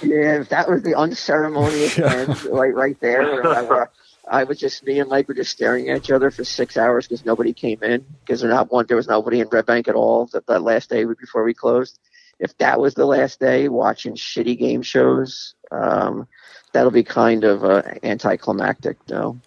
[0.03, 2.13] Yeah, if that was the unceremonious yeah.
[2.13, 3.45] end, right, right there.
[3.47, 3.87] I,
[4.31, 7.07] I was just me and Mike were just staring at each other for six hours
[7.07, 9.95] because nobody came in because there not one there was nobody in Red Bank at
[9.95, 11.99] all that that last day before we closed.
[12.39, 16.29] If that was the last day, watching shitty game shows, um,
[16.73, 19.41] that'll be kind of uh, anticlimactic, no.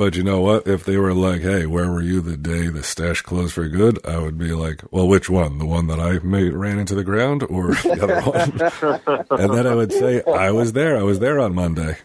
[0.00, 0.66] But you know what?
[0.66, 3.98] If they were like, "Hey, where were you the day the stash closed for good?"
[4.06, 5.58] I would be like, "Well, which one?
[5.58, 9.66] The one that I made ran into the ground, or the other one?" and then
[9.66, 10.96] I would say, "I was there.
[10.96, 11.98] I was there on Monday.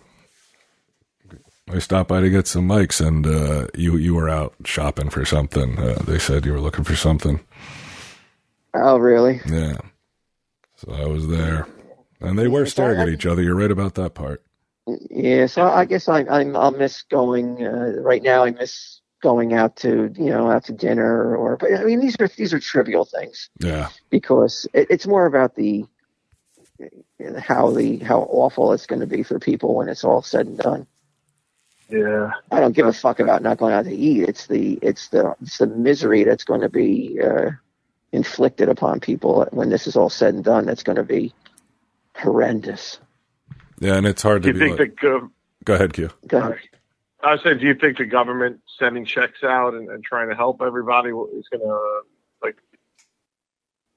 [1.69, 5.23] I stopped by to get some mics, and uh, you you were out shopping for
[5.23, 5.79] something.
[5.79, 7.39] Uh, they said you were looking for something.
[8.73, 9.39] Oh, really?
[9.47, 9.77] Yeah.
[10.75, 11.65] So I was there,
[12.19, 13.41] and they were staring at each other.
[13.41, 14.43] You're right about that part.
[14.87, 17.65] Yeah, so I guess I, I'm I'll miss going.
[17.65, 21.57] Uh, right now, I miss going out to you know out to dinner or.
[21.57, 23.49] But I mean, these are these are trivial things.
[23.59, 23.89] Yeah.
[24.09, 25.85] Because it, it's more about the
[27.39, 30.57] how the how awful it's going to be for people when it's all said and
[30.57, 30.87] done.
[31.89, 32.31] Yeah.
[32.51, 34.27] I don't give a fuck about not going out to eat.
[34.27, 37.51] It's the it's the it's the misery that's going to be uh,
[38.11, 40.65] inflicted upon people when this is all said and done.
[40.65, 41.33] That's going to be
[42.15, 42.99] horrendous.
[43.79, 44.53] Yeah, and it's hard to.
[44.53, 45.31] Do you think like, the go,
[45.63, 46.09] go ahead, Q.
[46.27, 46.59] Go ahead.
[47.23, 50.61] I said, do you think the government sending checks out and, and trying to help
[50.61, 52.01] everybody is going to
[52.43, 52.55] like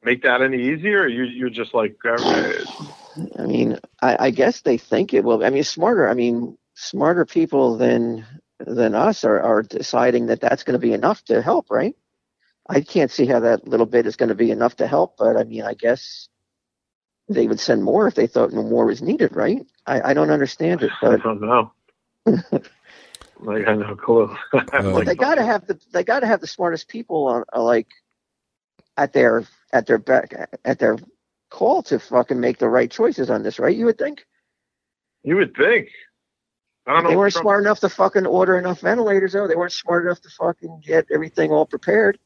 [0.03, 1.03] make that any easier?
[1.03, 2.65] Or you, you're just like, I
[3.47, 5.45] mean, I, I guess they think it will.
[5.45, 6.09] I mean, smarter.
[6.09, 8.25] I mean, smarter people than
[8.61, 11.95] than us are, are deciding that that's going to be enough to help, right?
[12.69, 15.37] I can't see how that little bit is going to be enough to help, but
[15.37, 16.29] I mean, I guess
[17.29, 19.67] they would send more if they thought more was needed, right?
[19.87, 21.73] I, I don't understand it, but I don't know.
[23.41, 24.35] like I know clue.
[24.53, 27.63] like, they got to have the they got to have the smartest people on uh,
[27.63, 27.89] like
[28.97, 30.99] at their at their back at their
[31.51, 33.77] call to fucking make the right choices on this, right?
[33.77, 34.25] You would think.
[35.23, 35.89] You would think.
[36.87, 37.11] I don't know.
[37.11, 37.45] They weren't Trump...
[37.45, 39.47] smart enough to fucking order enough ventilators, though.
[39.47, 42.19] They weren't smart enough to fucking get everything all prepared.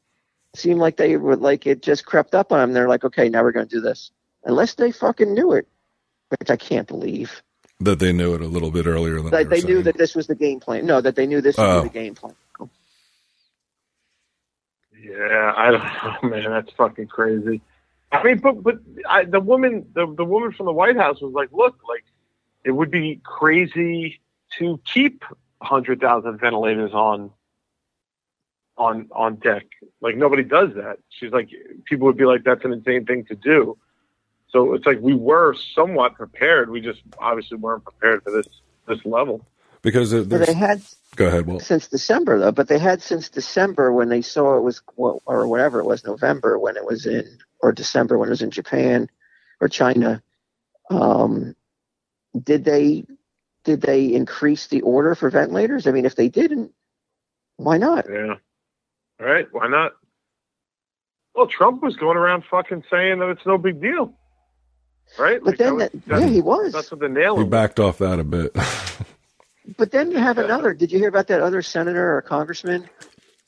[0.53, 2.73] It seemed like they would like it just crept up on them.
[2.73, 4.11] They're like, okay, now we're going to do this
[4.45, 5.67] unless they fucking knew it,
[6.29, 7.41] which I can't believe.
[7.79, 10.15] That they knew it a little bit earlier than that they, they knew that this
[10.15, 10.85] was the game plan.
[10.85, 11.81] No, that they knew this was oh.
[11.81, 12.35] the game plan.
[15.03, 15.83] Yeah, I don't
[16.23, 16.49] know, man.
[16.49, 17.61] That's fucking crazy.
[18.11, 18.79] I mean, but but
[19.09, 22.05] I, the woman, the the woman from the White House was like, look, like
[22.63, 24.21] it would be crazy
[24.59, 25.23] to keep
[25.57, 27.31] 100,000 ventilators on
[28.77, 29.65] on on deck.
[29.99, 30.99] Like nobody does that.
[31.09, 31.49] She's like,
[31.85, 33.77] people would be like, that's an insane thing to do.
[34.53, 36.69] So it's like we were somewhat prepared.
[36.69, 38.47] We just obviously weren't prepared for this
[38.87, 39.45] this level.
[39.81, 40.81] Because they had
[41.15, 41.47] go ahead.
[41.47, 45.47] Well, since December though, but they had since December when they saw it was or
[45.47, 49.09] whatever it was November when it was in or December when it was in Japan
[49.59, 50.21] or China.
[50.89, 51.55] Um,
[52.39, 53.05] did they
[53.63, 55.87] did they increase the order for ventilators?
[55.87, 56.71] I mean, if they didn't,
[57.57, 58.05] why not?
[58.07, 58.35] Yeah.
[59.19, 59.47] All right.
[59.51, 59.93] Why not?
[61.33, 64.13] Well, Trump was going around fucking saying that it's no big deal.
[65.17, 65.39] Right?
[65.39, 66.73] But like then, that, that, yeah, he was.
[66.73, 67.37] That's what the nail.
[67.37, 68.55] He backed off that a bit.
[69.77, 70.73] but then you have another.
[70.73, 72.89] Did you hear about that other senator or congressman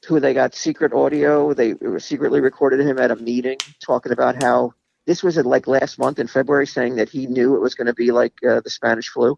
[0.08, 1.54] who they got secret audio?
[1.54, 4.74] They secretly recorded him at a meeting talking about how
[5.06, 7.94] this was like last month in February, saying that he knew it was going to
[7.94, 9.38] be like uh, the Spanish flu,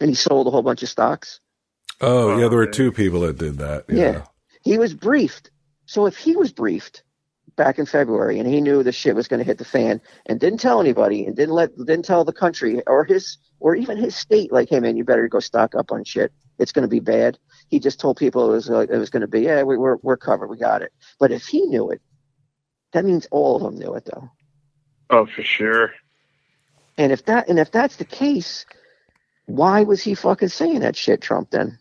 [0.00, 1.40] and he sold a whole bunch of stocks.
[2.00, 3.84] Oh, yeah, there were two people that did that.
[3.88, 4.12] Yeah.
[4.12, 4.22] yeah.
[4.62, 5.50] He was briefed.
[5.86, 7.02] So if he was briefed
[7.60, 10.40] back in February and he knew the shit was going to hit the fan and
[10.40, 14.16] didn't tell anybody and didn't let didn't tell the country or his or even his
[14.16, 16.32] state like, hey man, you better go stock up on shit.
[16.58, 17.38] It's going to be bad.
[17.68, 19.96] He just told people it was uh, it was going to be yeah we, we're
[19.96, 20.90] we're covered we got it.
[21.18, 22.00] But if he knew it,
[22.94, 24.30] that means all of them knew it though.
[25.10, 25.92] Oh, for sure.
[26.96, 28.64] And if that and if that's the case,
[29.44, 31.50] why was he fucking saying that shit, Trump?
[31.50, 31.78] Then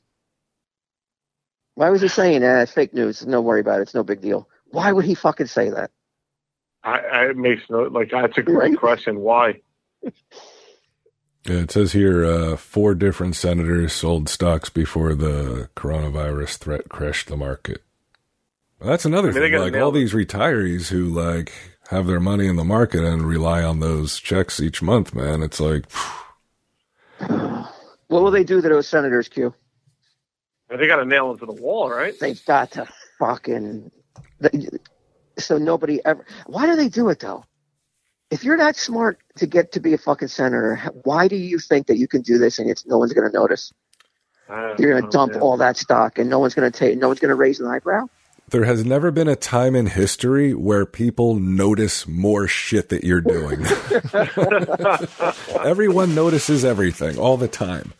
[1.75, 2.63] why was he saying that?
[2.63, 3.25] Uh, fake news.
[3.25, 3.83] No worry about it.
[3.83, 4.49] It's no big deal.
[4.71, 5.91] Why would he fucking say that?
[6.83, 8.77] I, I it makes no like that's a great right?
[8.77, 9.19] question.
[9.19, 9.61] Why?
[11.45, 17.27] Yeah, it says here uh, four different senators sold stocks before the coronavirus threat crashed
[17.27, 17.83] the market.
[18.79, 19.59] Well, that's another I mean, thing.
[19.59, 21.51] Like all these retirees who like
[21.89, 25.41] have their money in the market and rely on those checks each month, man.
[25.41, 25.85] It's like,
[27.19, 29.53] what will they do to those senators, Q?
[30.69, 32.13] They got to nail into the wall, right?
[32.19, 33.91] They've got to fucking.
[35.37, 36.25] So nobody ever.
[36.47, 37.45] Why do they do it though?
[38.29, 41.87] If you're that smart to get to be a fucking senator, why do you think
[41.87, 43.73] that you can do this and it's no one's going to notice?
[44.49, 46.97] You're going to dump all that stock and no one's going to take.
[46.97, 48.07] No one's going to raise an eyebrow.
[48.49, 53.21] There has never been a time in history where people notice more shit that you're
[53.21, 53.63] doing.
[55.63, 57.93] Everyone notices everything all the time.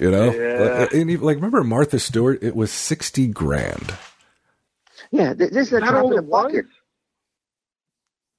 [0.00, 0.88] You know, yeah.
[0.92, 2.42] like, like, remember Martha Stewart?
[2.42, 3.94] It was sixty grand.
[5.12, 6.64] Yeah, this is a drop in the bucket.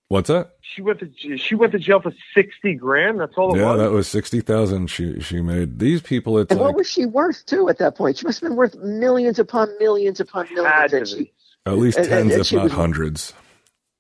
[0.09, 0.57] What's that?
[0.61, 3.19] She went to she went to jail for sixty grand.
[3.19, 3.55] That's all.
[3.55, 3.77] yeah, was?
[3.77, 4.87] Yeah, that was sixty thousand.
[4.87, 6.37] She she made these people.
[6.39, 8.17] It's and like, what was she worth too at that point?
[8.17, 11.11] She must have been worth millions upon millions upon millions.
[11.11, 11.31] She,
[11.65, 13.33] at least tens, and, and if not was, hundreds.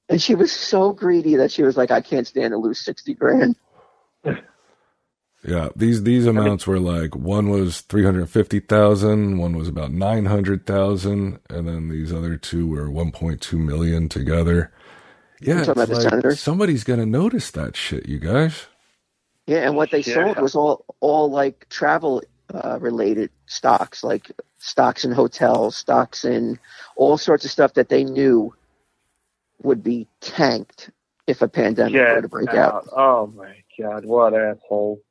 [0.09, 3.13] And she was so greedy that she was like, "I can't stand to lose sixty
[3.13, 3.55] grand."
[5.45, 9.91] Yeah, these these amounts were like one was three hundred fifty thousand, one was about
[9.91, 14.71] nine hundred thousand, and then these other two were one point two million together.
[15.41, 18.67] Yeah, like somebody's gonna notice that shit, you guys.
[19.45, 20.13] Yeah, and what they yeah.
[20.13, 22.23] sold was all all like travel
[22.53, 26.57] uh, related stocks, like stocks in hotels, stocks in
[26.95, 28.53] all sorts of stuff that they knew
[29.61, 30.89] would be tanked
[31.27, 32.75] if a pandemic were to break out.
[32.75, 32.89] out.
[32.95, 35.01] Oh my god, what asshole!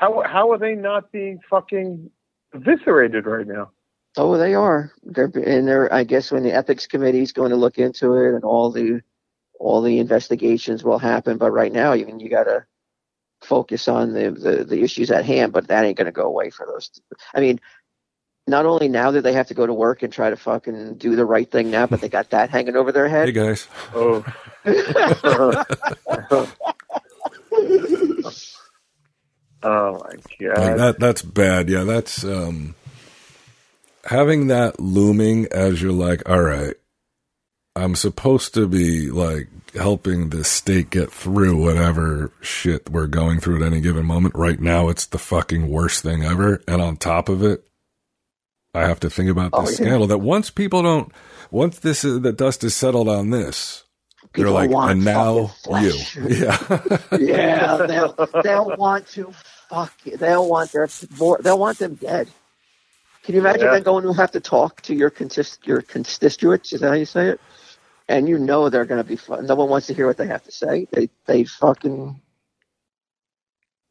[0.00, 2.10] How how are they not being fucking
[2.54, 3.70] eviscerated right now?
[4.16, 4.92] Oh, they are.
[5.02, 5.92] They're and they're.
[5.92, 9.02] I guess when the ethics committee is going to look into it, and all the
[9.58, 11.36] all the investigations will happen.
[11.36, 12.64] But right now, even you got to
[13.42, 15.52] focus on the, the the issues at hand.
[15.52, 16.90] But that ain't going to go away for those.
[17.34, 17.60] I mean,
[18.46, 21.14] not only now that they have to go to work and try to fucking do
[21.14, 23.26] the right thing now, but they got that hanging over their head.
[23.26, 23.68] Hey guys.
[23.94, 24.24] Oh.
[29.62, 31.68] Oh my god, like that that's bad.
[31.68, 32.74] Yeah, that's um,
[34.04, 36.74] having that looming as you're like, all right,
[37.76, 43.56] I'm supposed to be like helping the state get through whatever shit we're going through
[43.56, 44.34] at any given moment.
[44.34, 47.62] Right now, it's the fucking worst thing ever, and on top of it,
[48.74, 49.74] I have to think about the oh, yeah.
[49.74, 51.12] scandal that once people don't,
[51.50, 53.84] once this is, the dust is settled on this,
[54.32, 55.50] People They're like, and now
[55.80, 55.92] you.
[56.28, 56.56] Yeah.
[57.18, 57.76] yeah.
[57.88, 59.32] They'll, they'll want to
[59.70, 60.16] fuck you.
[60.16, 60.88] They'll want their
[61.42, 62.28] they'll want them dead.
[63.22, 63.72] Can you imagine yeah.
[63.72, 66.72] then going to have to talk to your consist your constituents?
[66.72, 67.40] Is that how you say it?
[68.08, 69.46] And you know they're going to be fun.
[69.46, 70.88] No one wants to hear what they have to say.
[70.90, 72.20] They they fucking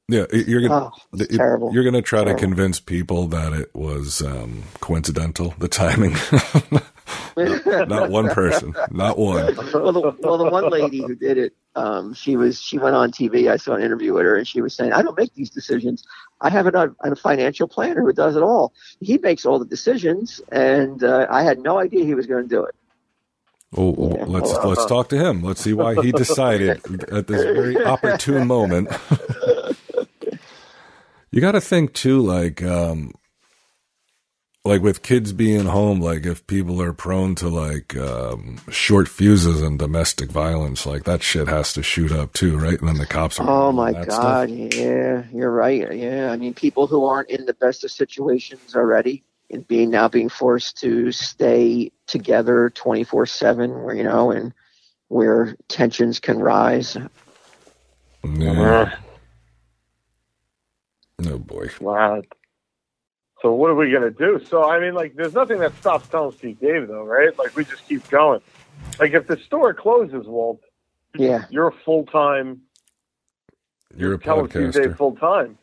[0.10, 1.72] yeah, you're gonna oh, terrible.
[1.72, 2.40] You're gonna try terrible.
[2.40, 6.16] to convince people that it was um, coincidental, the timing.
[7.88, 9.56] not one person, not one.
[9.74, 13.12] Well the, well, the one lady who did it, um, she was she went on
[13.12, 13.50] TV.
[13.50, 16.04] I saw an interview with her, and she was saying, "I don't make these decisions.
[16.42, 18.74] I have a, a financial planner who does it all.
[19.00, 22.50] He makes all the decisions, and uh, I had no idea he was going to
[22.50, 22.76] do it."
[23.78, 24.26] Oh, oh Yeah.
[24.26, 25.44] let's let's talk to him.
[25.44, 28.90] Let's see why he decided at this very opportune moment.
[31.32, 33.14] you got to think too, like, um,
[34.70, 39.62] like with kids being home, like if people are prone to like um, short fuses
[39.64, 42.80] and domestic violence, like that shit has to shoot up too, right?
[42.80, 43.50] And then the cops are.
[43.50, 44.50] Oh my God!
[44.50, 44.50] stuff.
[44.50, 45.92] Yeah, you're right.
[45.94, 50.08] Yeah, I mean, people who aren't in the best of situations already, and being now
[50.08, 54.54] being forced to stay together twenty four seven, where you know, and
[55.08, 56.96] where tensions can rise.
[58.24, 58.96] Yeah.
[61.26, 61.70] Oh boy.
[61.82, 62.22] Wow.
[63.42, 64.42] So what are we gonna do?
[64.50, 67.36] So I mean, like, there's nothing that stops Tell 'em Steve Dave, though, right?
[67.38, 68.42] Like, we just keep going.
[69.00, 70.60] Like, if the store closes, Walt,
[71.16, 71.46] Yeah.
[71.50, 72.62] you're a full time.
[73.96, 74.74] You're a telling Steve.
[74.74, 75.58] Dave full time.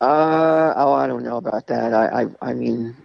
[0.00, 1.94] Uh oh, I don't know about that.
[1.94, 2.96] I I, I mean,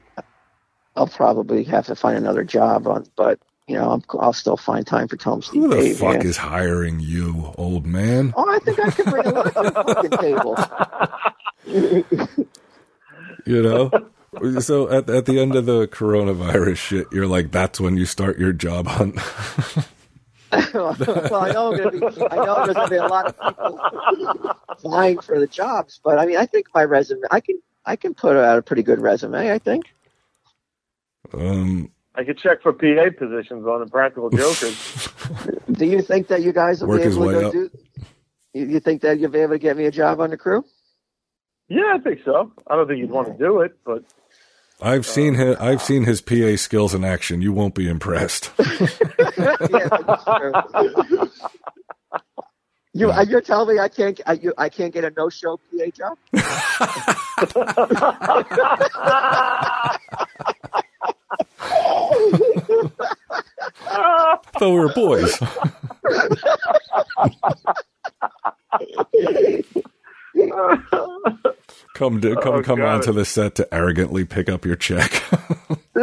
[0.95, 4.85] I'll probably have to find another job on, but you know, I'm, I'll still find
[4.85, 5.97] time for Tom Steve Who the Dave.
[5.99, 6.23] fuck yeah.
[6.29, 8.33] is hiring you, old man?
[8.35, 10.57] Oh, I think I can bring a lot to the fucking table.
[13.45, 13.91] You know?
[14.61, 18.39] So at at the end of the coronavirus shit, you're like, that's when you start
[18.39, 19.15] your job hunt.
[20.73, 23.57] well, I know, I'm gonna be, I know there's going to be a lot of
[23.57, 27.95] people vying for the jobs, but I mean, I think my resume, I can, I
[27.95, 29.51] can put out a pretty good resume.
[29.51, 29.85] I think.
[31.33, 35.09] um, I could check for PA positions on Impractical Jokers.
[35.71, 37.71] Do you think that you guys will Work be able to go do?
[38.53, 40.65] You, you think that you'll be able to get me a job on the crew?
[41.71, 42.51] Yeah, I think so.
[42.67, 44.03] I don't think you'd want to do it, but
[44.81, 47.41] I've seen his, I've seen his PA skills in action.
[47.41, 48.51] You won't be impressed.
[48.57, 48.65] yeah,
[49.37, 50.53] that's true.
[52.93, 55.85] You, uh, you're telling me I can't, I, you, I can't get a no-show PA
[55.95, 56.17] job?
[64.59, 65.39] Though we were boys.
[71.93, 72.95] come to, come Oh, come God.
[72.95, 75.23] onto the set to arrogantly pick up your check.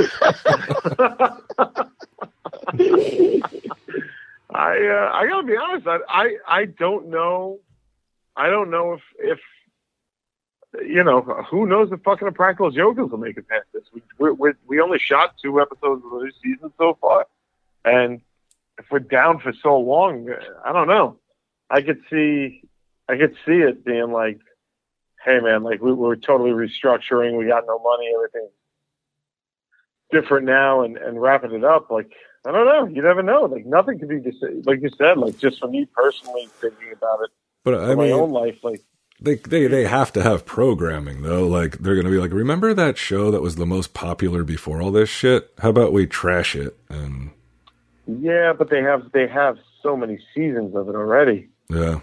[4.50, 5.86] I uh, I gotta be honest.
[5.86, 7.60] I, I I don't know.
[8.36, 9.38] I don't know if if
[10.86, 13.84] you know who knows if fucking Impractical Jokers will make it past this.
[13.92, 17.26] We we we we only shot two episodes of the new season so far,
[17.84, 18.20] and
[18.78, 20.28] if we're down for so long,
[20.64, 21.18] I don't know.
[21.70, 22.62] I could see
[23.08, 24.38] I could see it being like,
[25.24, 27.38] hey man, like we, we're totally restructuring.
[27.38, 28.10] We got no money.
[28.14, 28.52] Everything's
[30.10, 31.90] different now, and and wrapping it up.
[31.90, 32.12] Like
[32.46, 32.86] I don't know.
[32.86, 33.42] You never know.
[33.42, 35.18] Like nothing could be just like you said.
[35.18, 37.30] Like just for me personally thinking about it
[37.64, 38.62] But I my own life.
[38.62, 38.82] Like
[39.20, 41.46] they they they have to have programming though.
[41.46, 44.90] Like they're gonna be like, remember that show that was the most popular before all
[44.90, 45.50] this shit?
[45.58, 47.30] How about we trash it and
[48.06, 51.48] yeah, but they have they have so many seasons of it already.
[51.68, 52.00] yeah.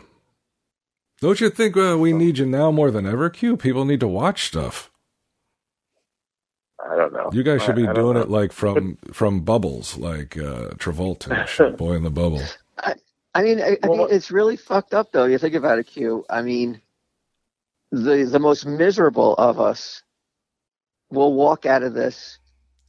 [1.25, 3.57] Don't you think uh, we need you now more than ever, Q?
[3.57, 4.91] People need to watch stuff.
[6.79, 7.31] I don't know.
[7.33, 8.21] You guys should be I don't doing know.
[8.21, 12.43] it like from from Bubbles, like uh, Travolta, shit, Boy in the Bubble.
[12.77, 15.25] I mean, I, I mean, it's really fucked up though.
[15.25, 16.25] You think about it, Q.
[16.29, 16.79] I mean,
[17.91, 20.03] the the most miserable of us
[21.09, 22.37] will walk out of this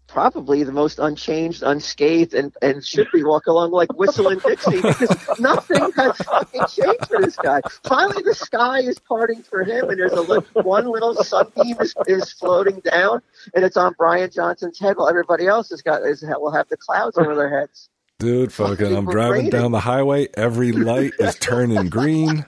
[0.07, 5.39] probably the most unchanged, unscathed, and and should be walk along like whistling Dixie because
[5.39, 7.61] nothing has fucking changed for this guy.
[7.85, 11.95] Finally, the sky is parting for him, and there's a li- one little sunbeam is,
[12.07, 13.21] is floating down,
[13.55, 16.77] and it's on Brian Johnson's head, while everybody else has got is will have the
[16.77, 17.89] clouds over their heads.
[18.19, 20.29] Dude, fucking, I'm driving down the highway.
[20.35, 22.47] Every light is turning green.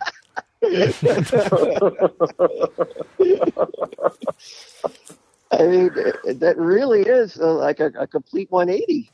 [5.50, 5.90] I mean,
[6.24, 9.10] that really is uh, like a, a complete 180.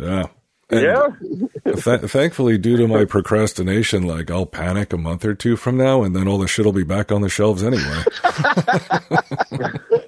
[0.00, 0.26] Yeah.
[0.70, 1.08] And yeah,
[1.74, 6.02] th- thankfully, due to my procrastination, like I'll panic a month or two from now,
[6.02, 8.02] and then all the shit will be back on the shelves anyway.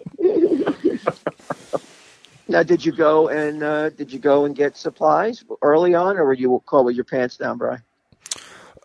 [2.47, 6.25] Now, did you go and uh, did you go and get supplies early on, or
[6.25, 7.79] were you caught with your pants down, Bry?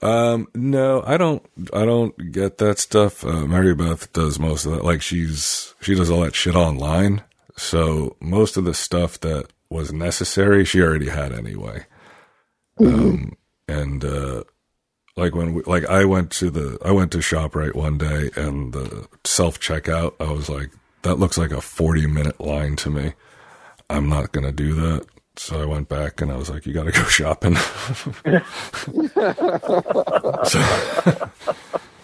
[0.01, 1.45] Um, no, I don't.
[1.73, 3.23] I don't get that stuff.
[3.25, 4.85] Uh, Mary Beth does most of that.
[4.85, 7.23] Like she's she does all that shit online.
[7.57, 11.85] So most of the stuff that was necessary, she already had anyway.
[12.79, 13.35] Um,
[13.67, 14.43] and uh,
[15.17, 18.73] like when we, like I went to the I went to Shoprite one day, and
[18.73, 20.71] the self checkout, I was like,
[21.01, 23.13] that looks like a forty minute line to me.
[23.89, 25.05] I'm not gonna do that.
[25.39, 27.55] So I went back and I was like, "You got to go shopping."
[30.45, 31.31] so,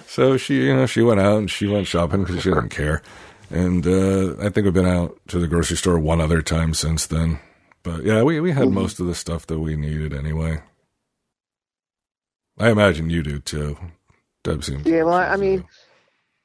[0.08, 3.02] so she, you know, she went out and she went shopping because she didn't care.
[3.50, 7.06] And uh, I think we've been out to the grocery store one other time since
[7.08, 7.40] then.
[7.84, 10.62] But yeah, we we had most of the stuff that we needed anyway.
[12.58, 13.78] I imagine you do too.
[14.44, 14.86] Deb seems.
[14.86, 15.64] Yeah, well, I mean, uh,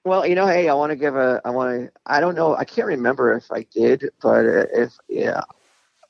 [0.04, 2.56] Well, you know, hey, I want to give a, I want to, I don't know,
[2.56, 5.42] I can't remember if I did, but if, yeah,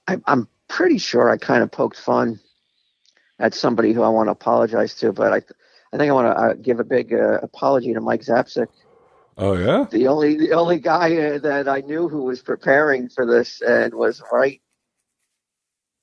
[0.09, 2.41] I, I'm pretty sure I kind of poked fun
[3.39, 5.37] at somebody who I want to apologize to, but I,
[5.93, 8.69] I think I want to uh, give a big uh, apology to Mike Zapcic,
[9.37, 9.87] oh yeah.
[9.91, 13.93] the only, the only guy uh, that I knew who was preparing for this and
[13.93, 14.63] was right.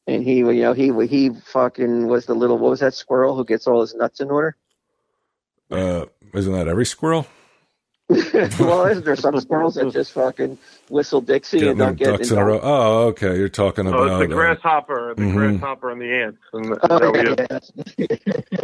[0.06, 3.44] And he, you know, he he fucking was the little what was that squirrel who
[3.44, 4.56] gets all his nuts in order?
[5.70, 7.28] Uh, isn't that every squirrel?
[8.10, 10.58] well, isn't there some squirrels that just fucking
[10.90, 12.60] whistle Dixie Getting and don't get ducks in a row.
[12.62, 13.38] Oh, okay.
[13.38, 15.34] You're talking Oh, about it's the uh, grasshopper, the mhm.
[15.34, 16.40] grasshopper and the ants.
[16.54, 17.62] And the, Oh, that
[17.98, 18.08] we- yeah, yeah.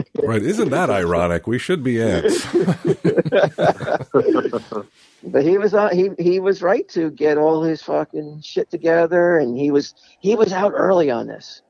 [0.27, 0.41] right.
[0.43, 1.47] Isn't that ironic?
[1.47, 2.45] We should be ants.
[5.23, 9.37] But he was uh, he he was right to get all his fucking shit together,
[9.37, 11.61] and he was he was out early on this.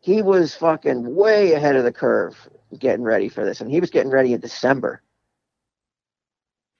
[0.00, 2.36] He was fucking way ahead of the curve
[2.78, 5.02] getting ready for this, and he was getting ready in December.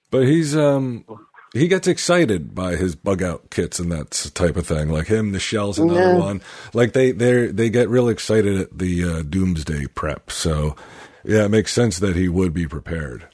[0.09, 1.05] But he's um
[1.53, 4.89] he gets excited by his bug out kits and that type of thing.
[4.89, 6.17] Like him, the shell's another Yeah.
[6.17, 6.41] one.
[6.73, 10.31] Like they they they get real excited at the uh, doomsday prep.
[10.31, 10.75] So
[11.23, 13.27] yeah, it makes sense that he would be prepared.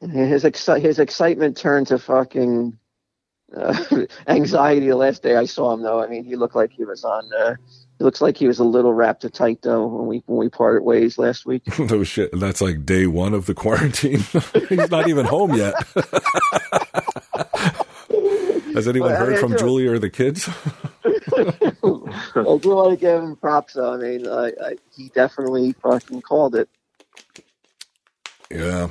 [0.00, 2.78] His exci- his excitement turned to fucking
[3.56, 3.84] uh,
[4.26, 5.82] anxiety the last day I saw him.
[5.82, 7.30] Though I mean, he looked like he was on.
[7.36, 7.54] Uh,
[8.02, 10.82] he looks like he was a little wrapped tight though when we when we parted
[10.82, 11.62] ways last week.
[11.78, 12.32] no shit.
[12.32, 14.18] That's like day one of the quarantine.
[14.68, 15.74] he's not even home yet.
[18.74, 20.48] Has anyone Well, I heard mean, from Julie or the kids?
[21.04, 23.94] I do want to give him props though.
[23.94, 26.68] I mean, I, I, he definitely fucking called it.
[28.50, 28.88] Yeah.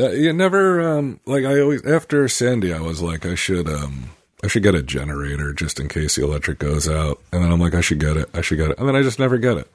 [0.00, 4.10] Uh, you never um like I always after Sandy I was like I should um
[4.44, 7.18] I should get a generator just in case the electric goes out.
[7.32, 8.28] And then I'm like I should get it.
[8.34, 8.78] I should get it.
[8.78, 9.70] And then I just never get it.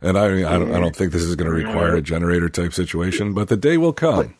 [0.00, 2.48] And I mean, I don't I don't think this is going to require a generator
[2.48, 4.34] type situation but the day will come.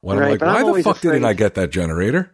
[0.00, 2.32] When I'm like but I'm why the fuck didn't I get that generator?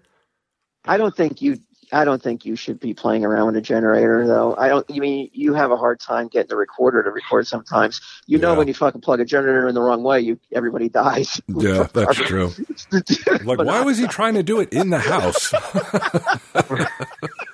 [0.85, 1.59] I don't think you.
[1.93, 4.55] I don't think you should be playing around with a generator, though.
[4.57, 4.89] I don't.
[4.89, 8.01] You mean you have a hard time getting the recorder to record sometimes.
[8.27, 11.41] You know when you fucking plug a generator in the wrong way, you everybody dies.
[11.49, 12.51] yeah that's true
[13.45, 15.53] like why was he trying to do it in the house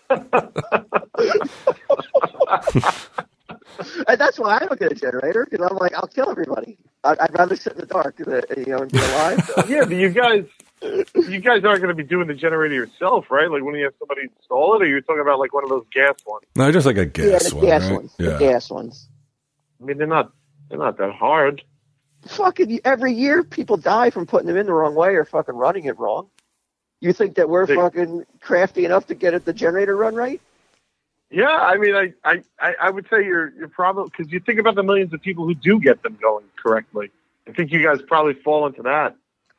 [4.09, 6.78] And that's why I don't get a generator because I'm like, I'll kill everybody.
[7.05, 9.45] I'd, I'd rather sit in the dark, than, you know, and be alive.
[9.45, 10.45] So, yeah, but you guys,
[10.82, 13.50] you guys aren't going to be doing the generator yourself, right?
[13.50, 15.84] Like when you have somebody install it, or you're talking about like one of those
[15.92, 16.44] gas ones.
[16.54, 17.92] no just like a yeah, gas the one gas right?
[17.92, 18.14] ones.
[18.18, 19.08] yeah The gas ones.
[19.80, 20.32] I mean, they're not,
[20.68, 21.62] they're not that hard.
[22.26, 25.84] Fucking every year, people die from putting them in the wrong way or fucking running
[25.84, 26.28] it wrong.
[27.00, 30.40] You think that we're They- fucking crafty enough to get it the generator run right?
[31.30, 34.60] Yeah, I mean, I, I, I I would say you're, you're probably because you think
[34.60, 37.10] about the millions of people who do get them going correctly.
[37.48, 39.16] I think you guys probably fall into that.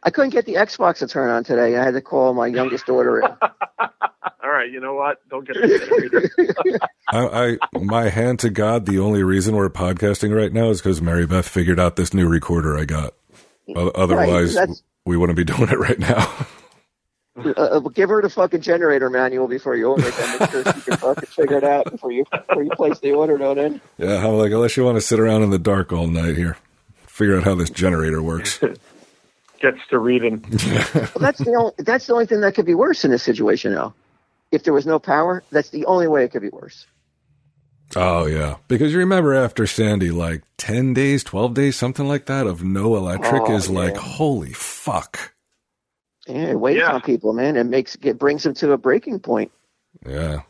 [0.08, 1.76] I couldn't get the Xbox to turn on today.
[1.76, 3.26] I had to call my youngest daughter in.
[4.41, 5.18] All right, you know what?
[5.30, 5.68] Don't get the
[6.39, 6.80] generator.
[7.10, 11.01] I, I my hand to God, the only reason we're podcasting right now is because
[11.01, 13.16] Mary Beth figured out this new recorder I got.
[13.76, 16.34] Otherwise, that's- we wouldn't be doing it right now.
[17.36, 20.39] Uh, give her the fucking generator manual before you order it.
[20.39, 23.38] Make sure she can fucking figure it out before you before you place the order.
[23.38, 23.82] Don't it?
[23.97, 26.55] yeah, I'm like, unless you want to sit around in the dark all night here,
[27.08, 28.62] figure out how this generator works.
[29.60, 30.43] Gets to reading.
[30.93, 33.74] Well, that's the only that's the only thing that could be worse in this situation,
[33.74, 33.93] though.
[34.51, 36.86] If there was no power, that's the only way it could be worse.
[37.95, 42.45] oh yeah, because you remember after Sandy, like ten days, twelve days, something like that,
[42.47, 45.34] of no electric Oh, is like, holy fuck.
[46.28, 46.93] Yeah, it weighs Yeah.
[46.93, 47.55] on people, man.
[47.58, 49.51] It makes it brings them to a breaking point.
[50.05, 50.41] Yeah.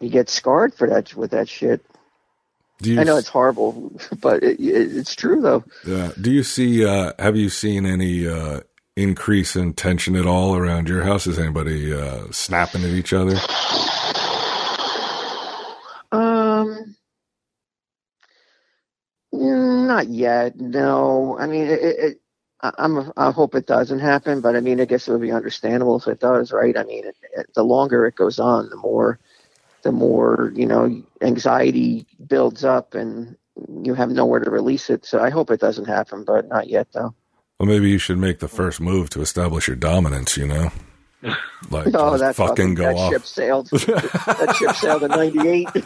[0.00, 1.84] You get scarred for that with that shit.
[2.82, 5.64] You I know it's horrible, but it, it, it's true though.
[5.86, 6.12] Yeah.
[6.20, 6.84] Do you see?
[6.86, 8.60] Uh, have you seen any uh,
[8.96, 11.26] increase in tension at all around your house?
[11.26, 13.44] Is anybody uh, snapping at each other?
[16.12, 16.96] Um,
[19.32, 20.60] not yet.
[20.60, 22.20] No, I mean, it, it, it,
[22.62, 23.12] I- I'm.
[23.16, 26.08] I hope it doesn't happen, but I mean, I guess it would be understandable if
[26.08, 26.76] it does, right?
[26.76, 27.04] I mean,
[27.54, 29.20] the longer it goes on, the more,
[29.82, 33.36] the more you know, anxiety builds up, and
[33.82, 35.04] you have nowhere to release it.
[35.04, 37.14] So I hope it doesn't happen, but not yet, though.
[37.58, 38.56] Well, maybe you should make the hmm.
[38.56, 40.36] first move to establish your dominance.
[40.36, 40.72] You know.
[41.70, 43.12] Like, Oh, just that fucking go that off.
[43.12, 43.70] ship sailed.
[43.70, 45.68] that ship sailed in '98.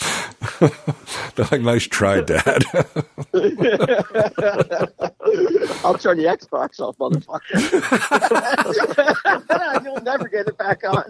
[0.40, 0.49] They're
[1.50, 2.64] like, nice try, Dad.
[5.82, 7.40] I'll turn the Xbox off, motherfucker.
[9.84, 11.04] You'll never get it back on.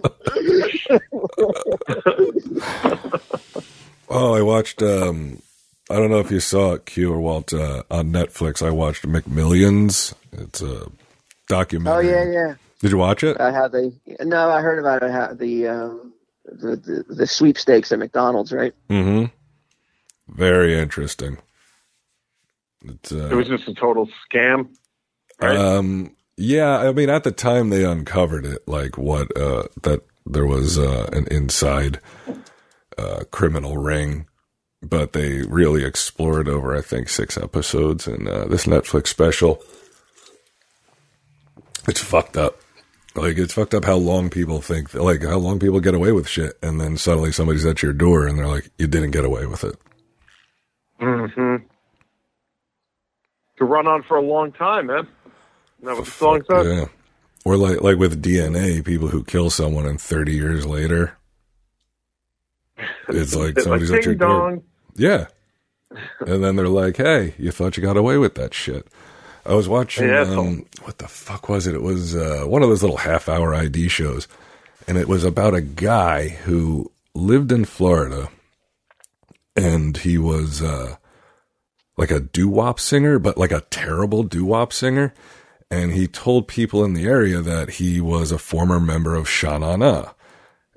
[4.09, 4.81] oh, I watched.
[4.81, 5.41] um
[5.89, 8.65] I don't know if you saw it, Q or Walt, uh, on Netflix.
[8.65, 10.13] I watched McMillions.
[10.31, 10.89] It's a
[11.49, 12.07] documentary.
[12.07, 12.55] Oh yeah, yeah.
[12.79, 13.39] Did you watch it?
[13.39, 13.91] Uh, how they?
[14.21, 15.11] No, I heard about it.
[15.11, 16.13] How the um,
[16.45, 18.73] the, the the sweepstakes at McDonald's, right?
[18.89, 19.25] Mm-hmm.
[20.31, 21.37] Very interesting.
[22.83, 24.69] It's, uh, It was just a total scam.
[25.41, 25.57] Right?
[25.57, 30.45] Um, yeah, I mean, at the time they uncovered it, like what, uh, that there
[30.45, 31.99] was, uh, an inside,
[32.97, 34.27] uh, criminal ring,
[34.81, 39.61] but they really explored over, I think, six episodes in, uh, this Netflix special.
[41.87, 42.59] It's fucked up.
[43.13, 46.27] Like, it's fucked up how long people think, like, how long people get away with
[46.27, 49.45] shit, and then suddenly somebody's at your door and they're like, you didn't get away
[49.45, 49.75] with it.
[51.01, 51.55] Hmm
[53.57, 55.07] To run on for a long time, man.
[55.83, 56.65] That was the song said.
[56.65, 56.85] Yeah.
[57.43, 61.17] Or like like with DNA, people who kill someone and 30 years later,
[63.09, 64.61] it's like It's somebody's like at your ding door.
[64.95, 65.27] Yeah.
[66.19, 68.87] And then they're like, hey, you thought you got away with that shit.
[69.45, 71.75] I was watching, Yeah, um, what the fuck was it?
[71.75, 74.27] It was uh, one of those little half hour ID shows.
[74.87, 78.29] And it was about a guy who lived in Florida
[79.55, 80.95] and he was uh,
[81.97, 85.13] like a doo wop singer, but like a terrible doo wop singer.
[85.69, 89.57] And he told people in the area that he was a former member of Sha
[89.57, 90.11] Na Na.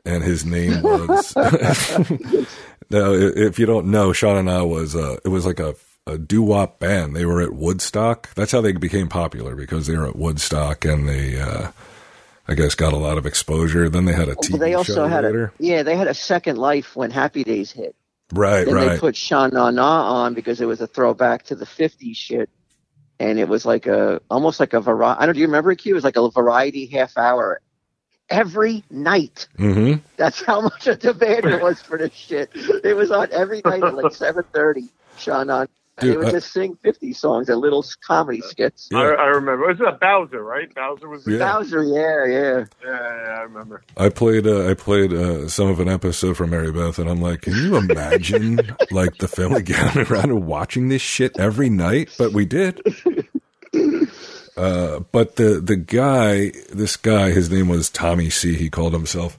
[0.04, 1.34] And his name was.
[2.90, 5.74] now, if you don't know, Sha Na Na was uh, it was like a
[6.06, 7.16] a doo wop band.
[7.16, 8.32] They were at Woodstock.
[8.34, 11.70] That's how they became popular because they were at Woodstock and they, uh,
[12.46, 13.88] I guess, got a lot of exposure.
[13.88, 15.46] Then they had a TV But they also show had later.
[15.58, 17.96] a yeah, they had a second life when Happy Days hit.
[18.32, 19.00] Right, Then they right.
[19.00, 22.50] put Sha Na Na on because it was a throwback to the '50s shit,
[23.18, 25.20] and it was like a almost like a variety.
[25.20, 25.34] I don't.
[25.34, 25.76] Do you remember it?
[25.76, 25.92] Q?
[25.92, 27.60] It was like a variety half hour
[28.30, 29.48] every night.
[29.56, 32.50] hmm That's how much of demand it was for this shit.
[32.54, 34.88] It was on every night at like 7:30.
[35.16, 35.62] Sean on.
[35.62, 35.68] And
[36.00, 38.88] Dude, they would I- just sing 50 songs and little comedy skits.
[38.90, 38.98] Yeah.
[38.98, 39.64] I, I remember.
[39.64, 40.72] It was that Bowser, right?
[40.74, 41.38] Bowser was Yeah.
[41.38, 42.64] Bowser, yeah, yeah.
[42.84, 43.82] Yeah, yeah, I remember.
[43.96, 47.20] I played uh, I played uh, some of an episode from Mary Beth, and I'm
[47.20, 48.58] like, can you imagine
[48.90, 52.10] like the family gathering around and watching this shit every night?
[52.18, 52.80] But we did.
[54.56, 58.54] Uh, but the the guy, this guy, his name was Tommy C.
[58.54, 59.36] He called himself,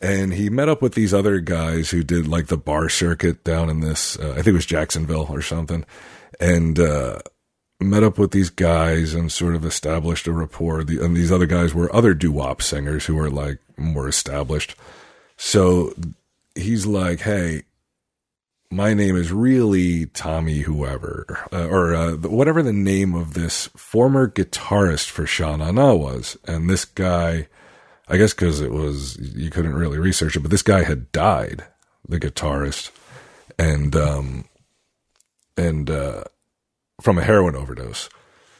[0.00, 3.70] and he met up with these other guys who did like the bar circuit down
[3.70, 4.18] in this.
[4.18, 5.84] Uh, I think it was Jacksonville or something,
[6.40, 7.20] and uh,
[7.80, 10.84] met up with these guys and sort of established a rapport.
[10.84, 14.74] The, and these other guys were other doo wop singers who were like more established.
[15.36, 15.92] So
[16.54, 17.64] he's like, "Hey,
[18.70, 24.28] my name is really Tommy whoever, uh, or uh, whatever the name of this former
[24.28, 27.48] guitarist for Sha Na Na was." And this guy,
[28.08, 31.64] I guess because it was you couldn't really research it, but this guy had died,
[32.08, 32.90] the guitarist,
[33.58, 34.44] and um,
[35.56, 36.24] and uh,
[37.00, 38.08] from a heroin overdose.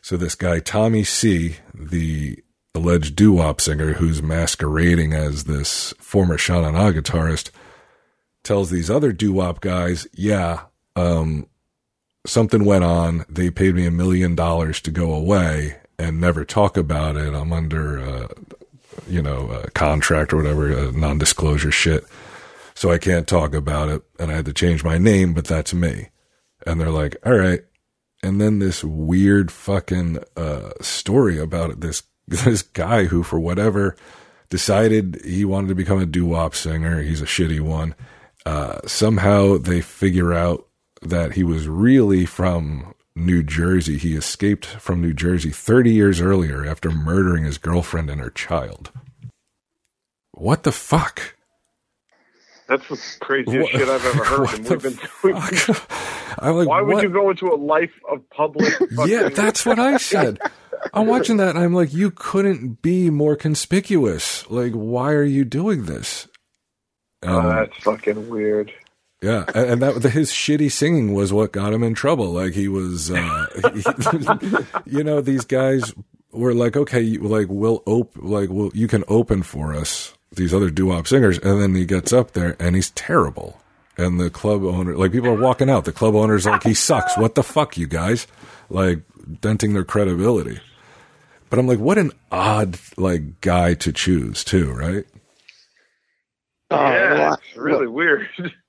[0.02, 2.42] So this guy Tommy C, the
[2.74, 7.50] alleged doo-wop singer who's masquerading as this former Sha guitarist,
[8.44, 10.62] tells these other doo-wop guys, "Yeah,
[10.96, 11.46] um,
[12.26, 13.24] something went on.
[13.28, 17.34] They paid me a million dollars to go away and never talk about it.
[17.34, 18.28] I'm under, uh,
[19.08, 22.04] you know, a contract or whatever, uh, non-disclosure shit.
[22.74, 24.02] So I can't talk about it.
[24.18, 26.08] And I had to change my name, but that's me."
[26.66, 27.60] And they're like, "All right."
[28.22, 31.80] And then this weird fucking uh, story about it.
[31.80, 33.96] This this guy who, for whatever,
[34.50, 37.02] decided he wanted to become a doo wop singer.
[37.02, 37.94] He's a shitty one.
[38.44, 40.66] Uh, somehow they figure out
[41.02, 43.96] that he was really from New Jersey.
[43.98, 48.92] He escaped from New Jersey 30 years earlier after murdering his girlfriend and her child.
[50.32, 51.34] What the fuck?
[52.68, 54.40] That's the craziest What- shit I've ever heard.
[54.40, 56.38] what And we've been, we've fuck?
[56.42, 58.72] I'm like, Why would you go into a life of public?
[59.06, 60.38] Yeah, that's what I said.
[60.92, 64.48] I'm watching that and I'm like, you couldn't be more conspicuous.
[64.50, 66.28] Like, why are you doing this?
[67.22, 68.72] Oh, Um, that's fucking weird.
[69.22, 72.32] Yeah, and and that his shitty singing was what got him in trouble.
[72.32, 73.46] Like he was, uh,
[74.86, 75.94] you know, these guys
[76.32, 80.70] were like, okay, like we'll op, like well, you can open for us these other
[80.70, 83.60] doo-wop singers, and then he gets up there and he's terrible.
[83.96, 85.86] And the club owner, like people are walking out.
[85.86, 87.16] The club owner's like, he sucks.
[87.16, 88.26] What the fuck, you guys?
[88.68, 89.00] Like,
[89.40, 90.60] denting their credibility.
[91.48, 95.06] But I'm like, what an odd like guy to choose too, right?
[96.70, 98.28] Oh, yeah, it's really weird.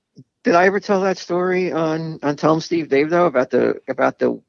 [0.47, 3.81] Did I ever tell that story on on Tell 'em Steve Dave though about the
[3.89, 4.41] about the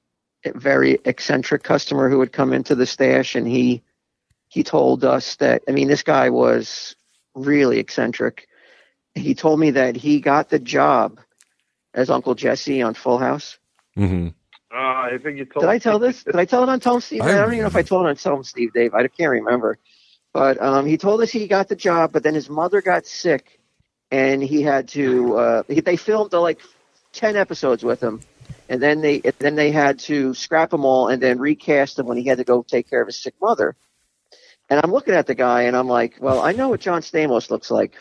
[0.55, 3.83] very eccentric customer who would come into the stash and he
[4.47, 6.95] he told us that I mean this guy was
[7.35, 8.47] really eccentric.
[9.17, 11.19] He told me that he got the job
[11.93, 13.59] as Uncle Jesse on Full House.
[13.99, 14.29] Mm-hmm.
[14.73, 15.63] Uh, I think you told.
[15.65, 16.23] Did I tell this?
[16.23, 17.23] Did I tell it on Tell 'em Steve?
[17.23, 18.95] I, I- don't even know if I told it on Tell 'em Steve Dave.
[18.95, 19.79] I can't remember.
[20.33, 23.58] But um, he told us he got the job, but then his mother got sick,
[24.11, 25.37] and he had to.
[25.37, 26.61] Uh, he, they filmed uh, like
[27.13, 28.21] ten episodes with him,
[28.69, 32.07] and then they and then they had to scrap them all and then recast him
[32.07, 33.77] when he had to go take care of his sick mother.
[34.71, 37.51] And I'm looking at the guy, and I'm like, well, I know what John Stamos
[37.51, 37.93] looks like.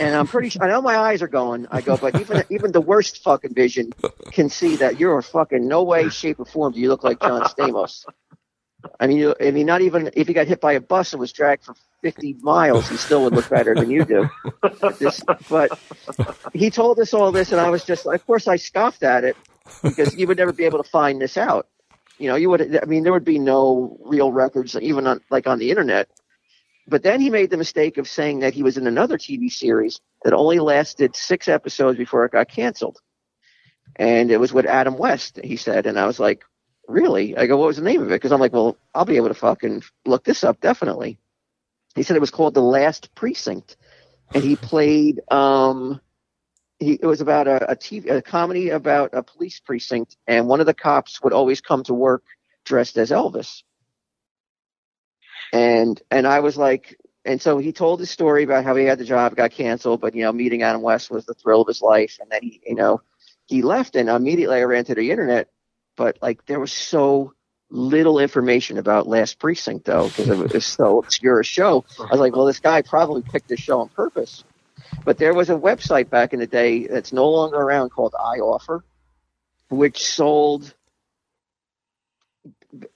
[0.00, 1.66] and I'm pretty I know my eyes are going.
[1.70, 3.92] I go, but even even the worst fucking vision
[4.32, 7.20] can see that you're a fucking no way, shape, or form do you look like
[7.20, 8.06] John Stamos.
[9.00, 11.20] I mean, you, I mean, not even if he got hit by a bus and
[11.20, 14.28] was dragged for 50 miles, he still would look better than you do.
[14.60, 15.78] But, this, but
[16.52, 19.24] he told us all this, and I was just, like of course, I scoffed at
[19.24, 19.36] it
[19.82, 21.68] because you would never be able to find this out.
[22.18, 22.78] You know, you would.
[22.80, 26.08] I mean, there would be no real records, even on like on the internet.
[26.86, 30.00] But then he made the mistake of saying that he was in another TV series
[30.22, 32.98] that only lasted six episodes before it got canceled.
[33.96, 35.86] And it was with Adam West, he said.
[35.86, 36.44] And I was like,
[36.88, 37.36] really?
[37.36, 38.14] I go, what was the name of it?
[38.14, 41.18] Because I'm like, well, I'll be able to fucking look this up, definitely.
[41.94, 43.76] He said it was called The Last Precinct.
[44.34, 46.00] And he played, um,
[46.78, 50.16] he, it was about a, a TV, a comedy about a police precinct.
[50.26, 52.24] And one of the cops would always come to work
[52.64, 53.62] dressed as Elvis
[55.54, 58.98] and and I was like, and so he told his story about how he had
[58.98, 61.80] the job, got canceled, but you know, meeting Adam West was the thrill of his
[61.80, 63.00] life, and then he, you know,
[63.46, 65.48] he left, and immediately I ran to the internet,
[65.96, 67.34] but like there was so
[67.70, 71.84] little information about Last Precinct though, because it was so obscure a show.
[71.98, 74.44] I was like, well, this guy probably picked this show on purpose.
[75.04, 78.82] But there was a website back in the day that's no longer around called iOffer,
[79.70, 80.74] which sold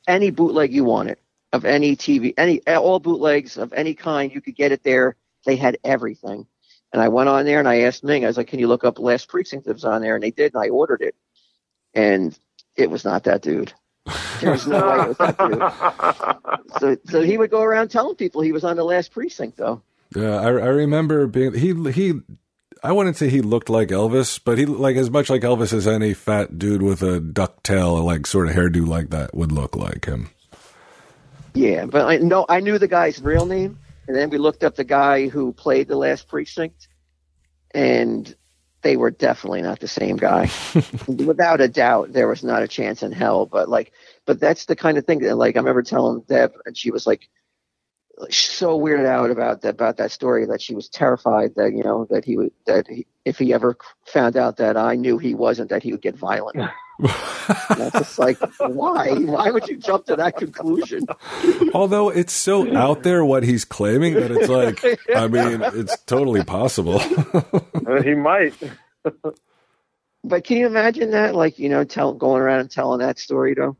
[0.06, 1.18] any bootleg you wanted
[1.52, 4.32] of any TV, any all bootlegs of any kind.
[4.32, 5.16] You could get it there.
[5.44, 6.46] They had everything.
[6.92, 8.84] And I went on there and I asked Ming, I was like, "Can you look
[8.84, 11.14] up Last Precinct that was on there?" And they did, and I ordered it.
[11.94, 12.38] And
[12.78, 13.74] it was not that dude.
[14.40, 16.80] There was no way it was that dude.
[16.80, 19.82] So, so he would go around telling people he was on the Last Precinct, though.
[20.14, 22.14] Yeah, I, I remember being he he.
[22.82, 25.88] I wouldn't say he looked like Elvis, but he like as much like Elvis as
[25.88, 29.74] any fat dude with a duck tail, like sort of hairdo like that would look
[29.76, 30.30] like him.
[31.54, 34.76] Yeah, but I know I knew the guy's real name, and then we looked up
[34.76, 36.88] the guy who played the Last Precinct,
[37.72, 38.34] and
[38.82, 40.50] they were definitely not the same guy.
[41.08, 43.46] Without a doubt, there was not a chance in hell.
[43.46, 43.92] But like,
[44.24, 47.06] but that's the kind of thing that like I remember telling Deb, and she was
[47.06, 47.28] like
[48.30, 52.06] so weirded out about that about that story that she was terrified that you know
[52.10, 55.70] that he would that he, if he ever found out that I knew he wasn't
[55.70, 56.56] that he would get violent.
[56.56, 57.10] And
[57.78, 61.06] that's just like why why would you jump to that conclusion?
[61.74, 66.44] Although it's so out there what he's claiming that it's like, I mean, it's totally
[66.44, 67.00] possible.
[67.00, 68.54] Uh, he might.
[70.24, 71.34] But can you imagine that?
[71.34, 73.76] Like, you know, tell, going around and telling that story, though?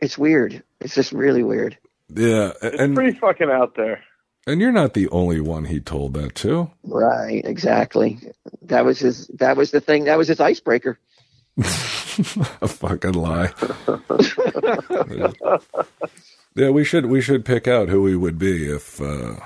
[0.00, 0.62] It's weird.
[0.80, 1.78] It's just really weird.
[2.14, 4.02] Yeah, It's and pretty fucking out there.
[4.46, 6.70] and you're not the only one he told that to.
[6.84, 8.18] Right, exactly.
[8.62, 10.98] That was his, that was the thing, that was his icebreaker.
[11.58, 13.52] A fucking lie.
[16.54, 19.36] yeah, we should we should pick out who we would be if uh,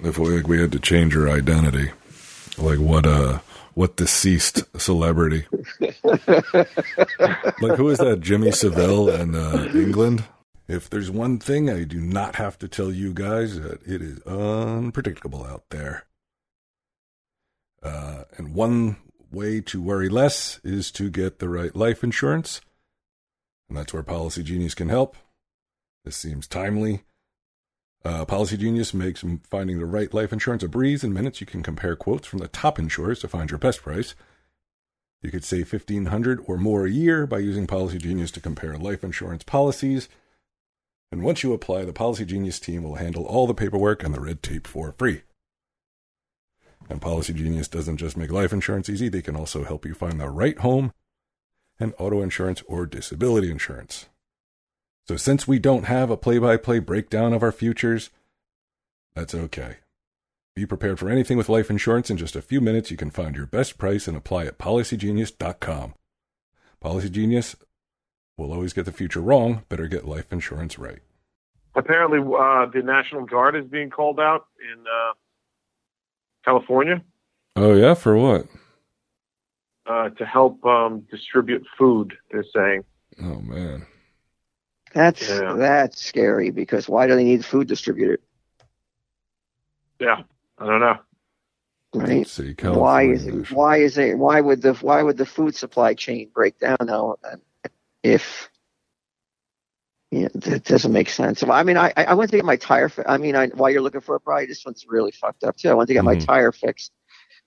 [0.00, 1.90] if we, we had to change our identity.
[2.56, 3.38] Like what uh
[3.74, 5.46] what deceased celebrity?
[5.80, 8.18] like who is that?
[8.20, 10.24] Jimmy Savile in uh, England.
[10.68, 14.20] If there's one thing I do not have to tell you guys, that it is
[14.26, 16.04] unpredictable out there.
[17.82, 18.96] Uh, and one
[19.30, 22.60] way to worry less is to get the right life insurance.
[23.68, 25.16] And that's where Policy Genius can help.
[26.04, 27.04] This seems timely.
[28.04, 31.02] Uh, Policy Genius makes finding the right life insurance a breeze.
[31.02, 34.14] In minutes, you can compare quotes from the top insurers to find your best price.
[35.22, 38.76] You could save fifteen hundred or more a year by using Policy Genius to compare
[38.78, 40.08] life insurance policies.
[41.10, 44.20] And once you apply, the Policy Genius team will handle all the paperwork and the
[44.20, 45.22] red tape for free.
[46.90, 50.20] And Policy Genius doesn't just make life insurance easy, they can also help you find
[50.20, 50.92] the right home
[51.80, 54.08] and auto insurance or disability insurance.
[55.06, 58.10] So, since we don't have a play by play breakdown of our futures,
[59.14, 59.76] that's okay.
[60.54, 62.10] Be prepared for anything with life insurance.
[62.10, 65.94] In just a few minutes, you can find your best price and apply at policygenius.com.
[66.80, 67.56] Policy Genius
[68.38, 69.64] We'll always get the future wrong.
[69.68, 71.00] Better get life insurance right.
[71.74, 75.12] Apparently, uh, the National Guard is being called out in uh,
[76.44, 77.02] California.
[77.56, 78.46] Oh yeah, for what?
[79.86, 82.14] Uh, to help um, distribute food.
[82.30, 82.84] They're saying.
[83.20, 83.84] Oh man,
[84.94, 85.54] That's Yeah.
[85.54, 88.20] that's scary because why do they need food distributed?
[89.98, 90.22] Yeah,
[90.58, 90.98] I don't know.
[91.94, 92.26] Right?
[92.28, 92.54] see.
[92.62, 96.30] Why is it, why is it why would the why would the food supply chain
[96.32, 97.16] break down now
[98.02, 98.48] if
[100.10, 101.42] yeah, that doesn't make sense.
[101.42, 102.88] I mean, I I went to get my tire.
[102.88, 105.56] Fi- I mean, I, while you're looking for a bride, this one's really fucked up
[105.56, 105.68] too.
[105.68, 106.24] I went to get my Mhm.
[106.26, 106.92] tire fixed.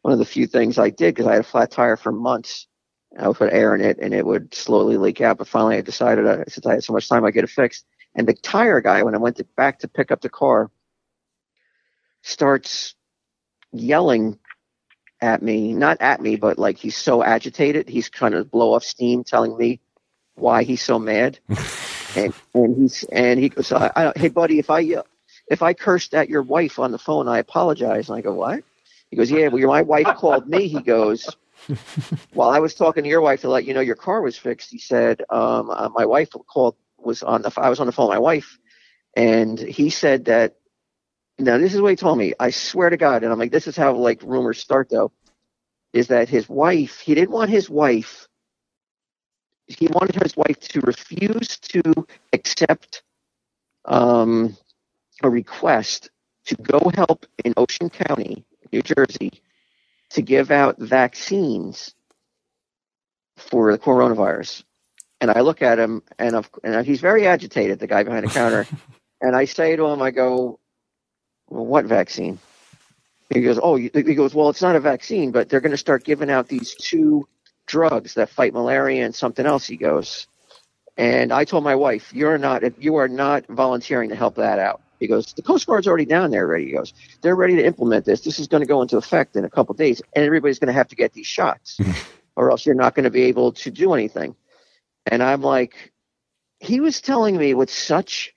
[0.04, 2.68] One of the few things I did because I had a flat tire for months.
[3.18, 5.38] I would put air in it and it would slowly leak out.
[5.38, 7.86] But finally, I decided uh, since I had so much time, I'd get it fixed.
[8.16, 10.70] And the tire guy, when I went to, back to pick up the car,
[12.22, 12.95] starts
[13.72, 14.38] yelling
[15.22, 18.84] at me, not at me, but like he's so agitated, he's trying to blow off
[18.84, 19.80] steam, telling me
[20.36, 21.39] why he's so mad.
[22.15, 25.07] and and he's and he goes, I, I, "Hey, buddy, if I yell-
[25.49, 28.63] if I cursed at your wife on the phone, I apologize." And I go, "What?"
[29.09, 31.29] He goes, "Yeah, well, my wife called me." He goes,
[32.34, 34.71] "While I was talking to your wife to let you know your car was fixed,"
[34.71, 38.09] he said, um, uh, "My wife called was on the I was on the phone
[38.09, 38.57] with my wife,
[39.15, 40.55] and he said that."
[41.39, 42.34] Now this is what he told me.
[42.39, 45.11] I swear to God, and I'm like, this is how like rumors start though,
[45.91, 48.27] is that his wife he didn't want his wife
[49.68, 51.82] he wanted his wife to refuse to
[52.34, 53.03] accept
[53.86, 54.55] um,
[55.24, 56.09] a request
[56.45, 59.41] to go help in Ocean County, New Jersey,
[60.12, 61.93] to give out vaccines
[63.38, 64.64] for the coronavirus.
[65.20, 68.32] And I look at him, and, of, and he's very agitated, the guy behind the
[68.32, 68.66] counter.
[69.22, 70.59] and I say to him, I go,
[71.47, 72.39] well, what vaccine?
[73.30, 76.03] He goes, oh, he goes, well, it's not a vaccine, but they're going to start
[76.03, 77.28] giving out these two
[77.68, 79.66] drugs that fight malaria and something else.
[79.66, 80.28] He goes,
[80.97, 84.59] and I told my wife, you're not, if you are not volunteering to help that
[84.59, 84.82] out.
[84.99, 86.66] He goes, the Coast Guard's already down there ready.
[86.66, 88.22] He goes, they're ready to implement this.
[88.22, 90.68] This is going to go into effect in a couple of days, and everybody's going
[90.68, 91.80] to have to get these shots,
[92.36, 94.36] or else you're not going to be able to do anything.
[95.07, 95.91] And I'm like,
[96.59, 98.32] he was telling me with such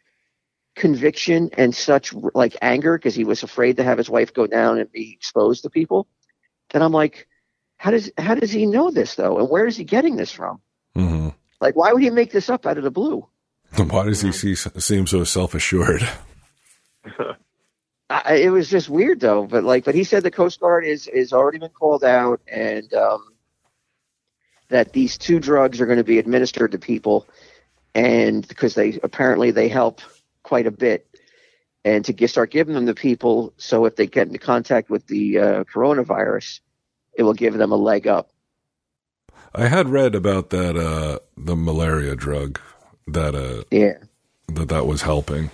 [0.75, 4.79] conviction and such like anger because he was afraid to have his wife go down
[4.79, 6.07] and be exposed to people.
[6.73, 7.29] And I'm like,
[7.85, 9.39] how does how does he know this though?
[9.39, 10.59] And where is he getting this from?
[10.95, 11.29] hmm
[11.61, 13.27] Like, why would he make this up out of the blue?
[13.77, 16.09] Why does he see, seem so self assured?
[18.11, 19.47] I, it was just weird though.
[19.47, 22.93] But like, but he said the Coast Guard is is already been called out, and
[22.95, 23.35] um,
[24.69, 27.29] that these two drugs are going to be administered to people,
[27.95, 30.01] and because they apparently they help
[30.43, 31.07] quite a bit,
[31.85, 35.07] and to get, start giving them to people, so if they get into contact with
[35.07, 36.61] the uh, coronavirus,
[37.17, 38.31] it will give them a leg up.
[39.55, 42.61] I had read about that uh the malaria drug
[43.09, 43.99] that uh Yeah.
[44.49, 45.51] that that was helping.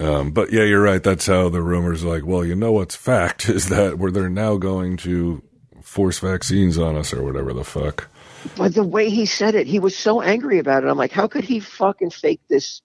[0.00, 1.02] Um, but yeah, you're right.
[1.02, 4.56] That's how the rumors like, well, you know what's fact is that where they're now
[4.56, 5.42] going to
[5.82, 8.08] force vaccines on us or whatever the fuck.
[8.56, 10.88] But the way he said it, he was so angry about it.
[10.88, 12.82] I'm like, how could he fucking fake this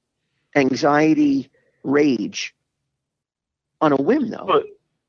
[0.56, 1.50] anxiety
[1.84, 2.56] rage
[3.82, 4.46] on a whim though?
[4.48, 4.66] But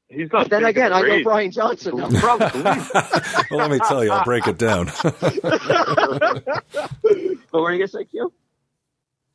[0.08, 0.44] he's not.
[0.44, 1.22] But then again, I know.
[1.22, 1.96] Bryan Johnson.
[1.96, 2.08] now.
[2.20, 2.62] Probably
[3.50, 4.90] well, let me tell you, I'll break it down.
[7.52, 8.32] But what are you gonna say, Q?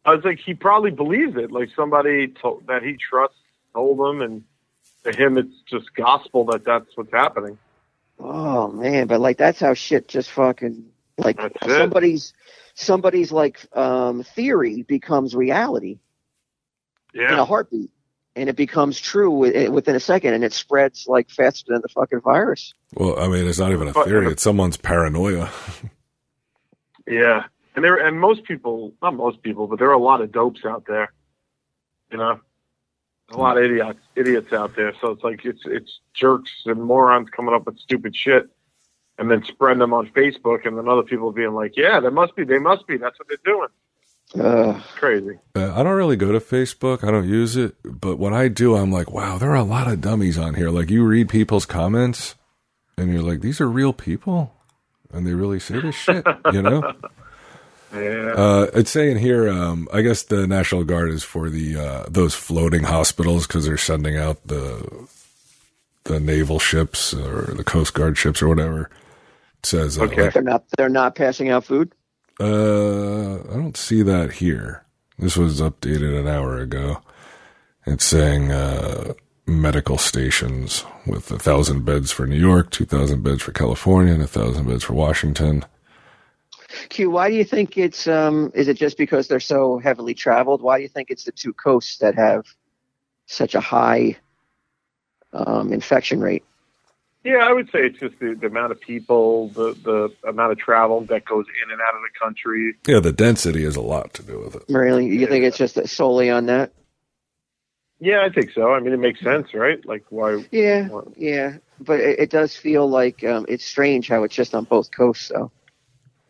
[0.06, 1.52] I was like, he probably believes it.
[1.52, 3.38] Like somebody told, that he trusts
[3.74, 4.44] told him, and
[5.04, 7.58] to him, it's just gospel that that's what's happening.
[8.20, 10.86] Oh man, but like that's how shit just fucking
[11.18, 11.78] like That's it.
[11.78, 12.34] somebody's
[12.76, 16.00] somebody's like um theory becomes reality
[17.14, 17.90] in Yeah, a heartbeat,
[18.36, 21.90] and it becomes true eh, within a second, and it spreads like faster than the
[21.90, 22.74] fucking virus.
[22.96, 25.50] well, I mean, it's not even a theory; it's someone's paranoia.
[27.08, 27.46] yeah.
[27.76, 30.66] And there, and most people, not most people, but there are a lot of dopes
[30.66, 31.14] out there.
[32.12, 32.42] You know,
[33.30, 34.94] a lot of idiots, idiots out there.
[35.00, 38.50] So it's like it's it's jerks and morons coming up with stupid shit,
[39.18, 42.36] and then spreading them on Facebook, and then other people being like, "Yeah, there must
[42.36, 42.98] be, they must be.
[42.98, 43.70] That's what they're doing."
[44.40, 45.38] Uh, crazy.
[45.56, 47.04] I don't really go to Facebook.
[47.06, 49.88] I don't use it, but when I do, I'm like, wow, there are a lot
[49.92, 50.70] of dummies on here.
[50.70, 52.36] Like you read people's comments,
[52.98, 54.54] and you're like, these are real people,
[55.12, 56.26] and they really say this shit.
[56.54, 56.94] You know.
[57.94, 58.32] Yeah.
[58.38, 62.34] Uh, it's saying here, um, I guess the National Guard is for the uh, those
[62.34, 65.10] floating hospitals because they're sending out the
[66.06, 68.90] the naval ships or the Coast Guard ships or whatever.
[69.60, 70.22] It says, uh, Okay.
[70.24, 71.92] like, they're not they're not passing out food.
[72.40, 74.86] Uh, I don't see that here.
[75.20, 77.02] This was updated an hour ago.
[77.86, 79.14] It's saying uh,
[79.48, 84.24] medical stations with a thousand beds for New York, two thousand beds for California, and
[84.24, 85.66] a thousand beds for Washington.
[86.90, 90.62] Q, why do you think it's um is it just because they're so heavily traveled?
[90.62, 92.46] Why do you think it's the two coasts that have
[93.28, 94.18] such a high
[95.34, 96.44] um, infection rate?
[97.24, 100.58] Yeah, I would say it's just the, the amount of people, the the amount of
[100.58, 102.76] travel that goes in and out of the country.
[102.88, 104.64] Yeah, the density has a lot to do with it.
[104.70, 106.74] Really, you think it's just solely on that?
[108.00, 108.74] Yeah, I think so.
[108.74, 109.86] I mean, it makes sense, right?
[109.86, 110.44] Like, why?
[110.52, 114.56] Yeah, why- yeah, but it, it does feel like um, it's strange how it's just
[114.56, 115.52] on both coasts, though.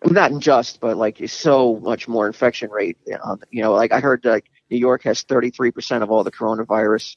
[0.03, 2.97] Not just, but like so much more infection rate.
[3.23, 6.31] On, you know, like I heard like New York has 33 percent of all the
[6.31, 7.15] coronavirus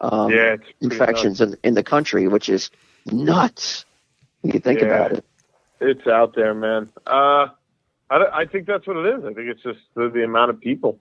[0.00, 2.70] um, yeah, infections in, in the country, which is
[3.06, 3.84] nuts.
[4.42, 4.86] You think Yeah.
[4.86, 5.24] about it.
[5.80, 6.90] It's out there, man.
[7.06, 7.48] Uh,
[8.08, 9.24] I, I think that's what it is.
[9.24, 10.98] I think it's just the, the amount of people.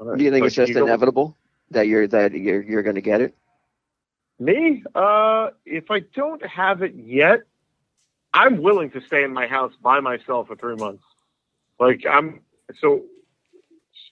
[0.00, 1.36] Do you think like it's just inevitable
[1.70, 3.34] that you're that you're you're going to get it?
[4.40, 4.82] Me?
[4.94, 7.42] Uh, if I don't have it yet,
[8.34, 11.04] I'm willing to stay in my house by myself for three months.
[11.78, 12.40] Like I'm
[12.80, 13.02] so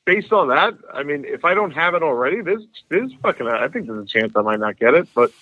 [0.05, 0.75] based on that.
[0.93, 3.49] I mean, if I don't have it already, there's there's fucking.
[3.49, 5.33] I think there's a chance I might not get it, but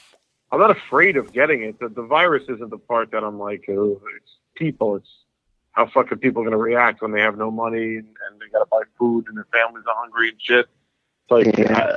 [0.51, 1.79] I'm not afraid of getting it.
[1.79, 3.65] The, the virus isn't the part that I'm like.
[3.69, 4.97] Oh, it's people.
[4.97, 5.09] It's
[5.73, 8.61] how fucking people going to react when they have no money and, and they got
[8.61, 10.67] to buy food and their families are hungry and shit.
[10.67, 11.97] It's like Yeah.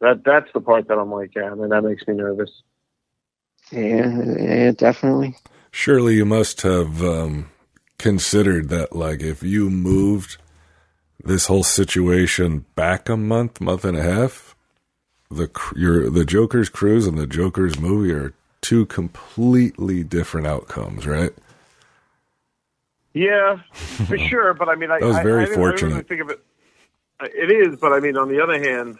[0.00, 0.24] that.
[0.24, 2.50] That's the part that I'm like, yeah, man, that makes me nervous.
[3.70, 5.36] Yeah, yeah, definitely.
[5.70, 7.50] Surely you must have um,
[7.98, 10.38] considered that, like, if you moved
[11.22, 14.54] this whole situation back a month, month and a half,
[15.30, 21.30] the your the Joker's cruise and the Joker's movie are two completely different outcomes, right?
[23.14, 24.54] Yeah, for sure.
[24.54, 25.88] But I mean, I, That was very I, I fortunate.
[25.90, 26.40] really think of it.
[27.20, 28.98] It is, but I mean, on the other hand,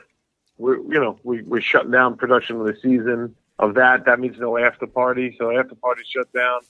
[0.59, 4.07] we're you know we we're shutting down production of the season of that.
[4.07, 5.37] That means no after party.
[5.39, 6.61] So after party shut down.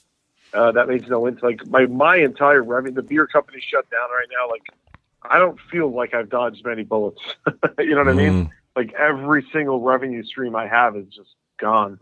[0.51, 2.93] Uh, that means no into like my my entire revenue.
[2.95, 4.49] The beer company shut down right now.
[4.49, 4.63] Like
[5.21, 7.21] I don't feel like I've dodged many bullets.
[7.79, 8.51] you know what I mean?
[8.79, 11.99] Like every single revenue stream I have is just gone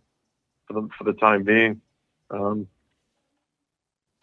[0.68, 1.82] for the for the time being.
[2.30, 2.68] Um,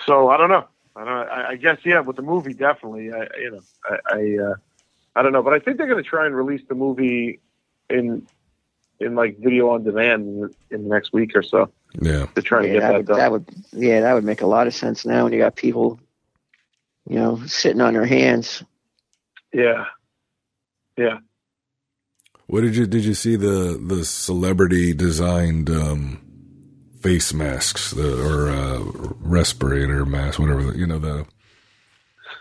[0.07, 0.65] so I don't know.
[0.95, 1.29] I don't.
[1.29, 1.99] I, I guess yeah.
[1.99, 3.13] With the movie, definitely.
[3.13, 4.55] I you know I I, uh,
[5.17, 7.41] I don't know, but I think they're going to try and release the movie
[7.91, 8.25] in
[9.01, 12.27] in like video on demand in the, in the next week or so Yeah.
[12.37, 13.19] to try and Yeah, get that that, would, done.
[13.19, 15.99] that would yeah, that would make a lot of sense now when you got people,
[17.11, 18.63] you know, sitting on their hands.
[19.53, 19.87] yeah,
[20.97, 21.19] yeah.
[22.47, 26.21] What did you did you see the the celebrity designed um,
[27.01, 28.81] face masks the, or uh,
[29.21, 31.27] respirator mask, whatever you know the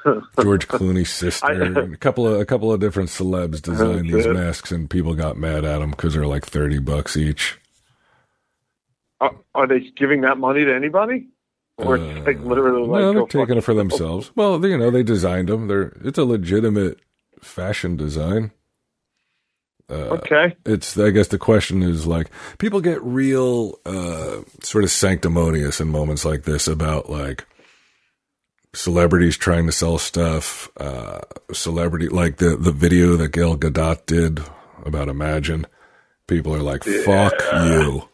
[0.42, 4.28] George Clooney's sister, I- and a couple of a couple of different celebs designed these
[4.28, 7.58] masks, and people got mad at them because they're like thirty bucks each.
[9.22, 11.28] Are, are they giving that money to anybody?
[11.78, 14.32] Or it's like Uh, literally like no, they're taking it for themselves.
[14.36, 15.68] Well, you know, they designed them.
[15.70, 17.00] They're it's a legitimate
[17.42, 18.52] fashion design.
[19.90, 20.56] Uh, Okay.
[20.66, 25.90] it's I guess the question is like people get real uh sort of sanctimonious in
[25.90, 27.46] moments like this about like
[28.74, 31.20] celebrities trying to sell stuff uh
[31.52, 34.40] celebrity like the the video that Gal Gadot did
[34.86, 35.68] about Imagine.
[36.28, 37.34] People are like fuck
[37.66, 38.08] you.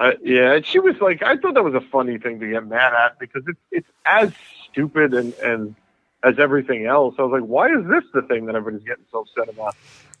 [0.00, 2.64] I, yeah, and she was like, I thought that was a funny thing to get
[2.66, 4.32] mad at because it's it's as
[4.70, 5.74] stupid and and
[6.24, 7.14] as everything else.
[7.18, 9.74] I was like, why is this the thing that everybody's getting so upset about?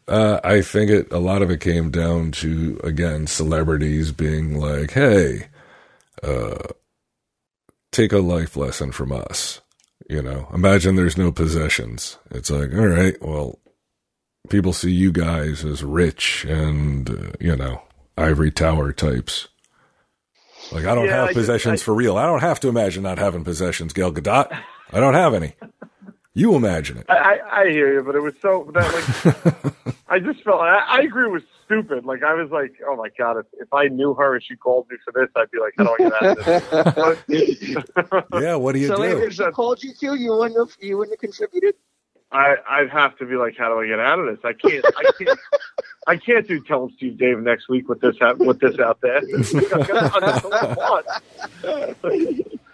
[0.06, 1.12] Uh, I think it.
[1.12, 5.48] A lot of it came down to again celebrities being like, "Hey,
[6.22, 6.56] uh,
[7.92, 9.60] take a life lesson from us."
[10.08, 12.16] You know, imagine there's no possessions.
[12.30, 13.58] It's like, all right, well,
[14.48, 17.82] people see you guys as rich and uh, you know
[18.16, 19.48] ivory tower types.
[20.72, 22.16] Like, I don't Yeah, I have just- possessions I- for real.
[22.16, 24.58] I don't have to imagine not having possessions, Gal Gadot.
[24.92, 25.54] I don't have any.
[26.34, 27.06] You imagine it.
[27.08, 29.74] I, I, I hear you, but it was so that like
[30.08, 32.04] I just felt I, I agree it was stupid.
[32.04, 34.86] Like I was like, oh my god, if, if I knew her and she called
[34.88, 36.12] me for this, I'd be like, how do I get
[36.86, 37.84] out of this?
[38.40, 39.18] Yeah, what do you so do?
[39.18, 41.74] if she called you to, you wouldn't have you wouldn't have contributed.
[42.30, 44.38] I I'd have to be like, how do I get out of this?
[44.44, 44.84] I can't.
[44.86, 45.38] I can't.
[46.06, 49.00] I can't do Tell 'em Steve Dave next week with this out with this out
[49.00, 49.20] there.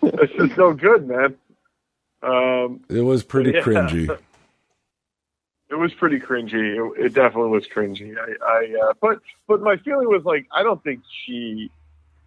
[0.06, 1.34] It's just so good, man.
[2.24, 3.60] Um, It was pretty Yeah.
[3.62, 4.08] cringy.
[5.70, 6.96] it was pretty cringy.
[6.98, 8.16] It, it definitely was cringy.
[8.16, 11.70] I, I uh, but but my feeling was like, I don't think she.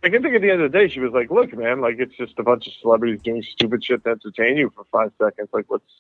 [0.04, 1.96] I can think at the end of the day, she was like, "Look, man, like
[1.98, 5.50] it's just a bunch of celebrities doing stupid shit to entertain you for five seconds.
[5.52, 5.92] Like, what's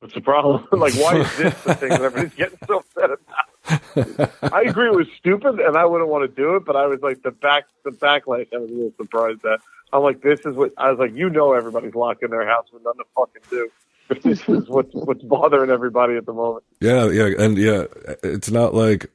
[0.00, 0.66] what's the problem?
[0.72, 4.94] like, why is this the thing that everybody's getting so upset about?" I agree it
[4.94, 6.64] was stupid, and I wouldn't want to do it.
[6.64, 8.48] But I was like the back, the backlight.
[8.52, 9.60] I was a little surprised that
[9.92, 11.14] I'm like, this is what I was like.
[11.14, 13.70] You know, everybody's locked in their house with nothing to fucking do.
[14.24, 16.64] This is what's what's bothering everybody at the moment.
[16.80, 17.84] Yeah, yeah, and yeah,
[18.24, 19.06] it's not like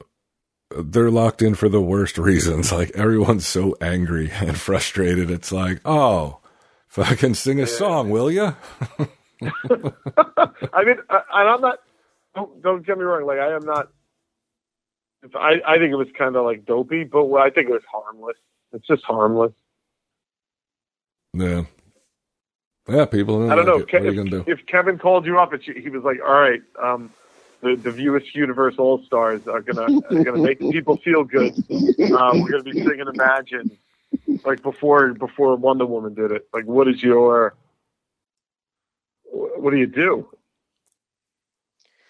[0.73, 2.71] they're locked in for the worst reasons.
[2.71, 5.29] Like everyone's so angry and frustrated.
[5.29, 6.39] It's like, oh,
[6.87, 7.67] fucking sing a yeah.
[7.67, 8.55] song, will you?
[9.43, 11.79] I mean, I, and I'm not.
[12.35, 13.25] Don't, don't get me wrong.
[13.25, 13.89] Like I am not.
[15.33, 18.37] I I think it was kind of like dopey, but I think it was harmless.
[18.73, 19.53] It's just harmless.
[21.33, 21.63] Yeah.
[22.87, 23.49] Yeah, people.
[23.49, 23.79] I don't know.
[23.79, 27.11] if, if, Kevin called you up and he was like, "All right, um,
[27.61, 31.53] the the View Askew Universe All Stars are gonna are gonna make people feel good.
[32.11, 33.75] Um, we're gonna be singing Imagine,
[34.45, 36.47] like before before Wonder Woman did it.
[36.53, 37.55] Like, what is your
[39.35, 40.27] what do you do?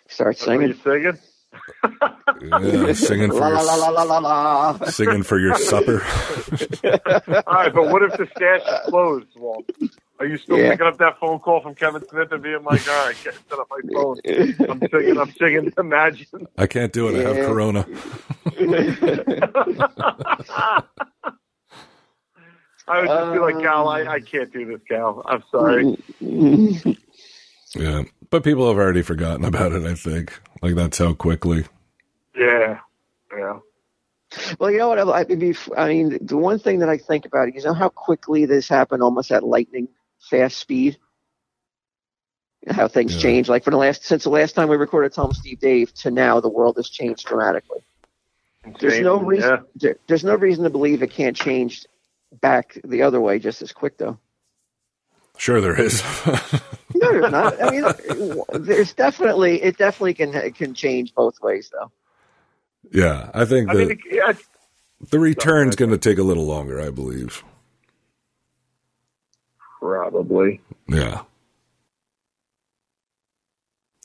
[0.08, 0.62] Start singing.
[0.62, 1.18] Are you singing?
[2.42, 6.04] yeah, singing for your, la, la, la, singing for your supper.
[7.48, 9.66] All right, but what if the stash is closed, Walt?
[10.20, 10.72] Are you still yeah.
[10.72, 13.60] picking up that phone call from Kevin Smith and being like, "All right, get set
[13.60, 14.18] up my phone.
[14.70, 15.18] I'm singing.
[15.18, 15.74] I'm singing.
[15.78, 17.16] Imagine." I can't do it.
[17.16, 17.30] Yeah.
[17.30, 17.86] I have Corona.
[22.88, 25.22] I would just be like, "Gal, I, I um, can't do this, Gal.
[25.26, 25.98] I'm sorry.
[27.76, 29.84] yeah, but people have already forgotten about it.
[29.84, 31.66] I think like that's how quickly.
[32.36, 32.80] Yeah,
[33.36, 33.60] yeah.
[34.60, 35.00] Well, you know what?
[35.00, 35.26] I,
[35.78, 39.02] I mean, the one thing that I think about, you know, how quickly this happened,
[39.02, 39.88] almost at lightning
[40.20, 40.98] fast speed.
[42.68, 43.22] How things yeah.
[43.22, 45.94] change, like for the last since the last time we recorded Tell 'em Steve Dave
[45.96, 47.86] to now, the world has changed dramatically.
[48.80, 49.50] There's no reason.
[49.52, 49.58] Yeah.
[49.76, 51.86] There, there's no reason to believe it can't change
[52.42, 54.18] back the other way just as quick, though.
[55.38, 56.02] Sure, there is.
[56.96, 57.62] no, there's not.
[57.62, 57.86] I mean,
[58.54, 61.92] there's definitely it definitely can it can change both ways, though.
[62.92, 64.34] Yeah, I think I mean, yeah,
[65.10, 67.44] the return's going to take a little longer, I believe.
[69.80, 70.62] Probably.
[70.88, 71.24] Yeah.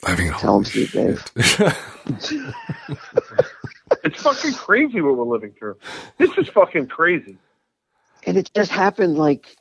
[0.04, 1.24] I mean, tell him, Steve Dave.
[4.02, 5.76] it's fucking crazy what we're living through.
[6.16, 7.36] This is fucking crazy.
[8.26, 9.56] And it just happened like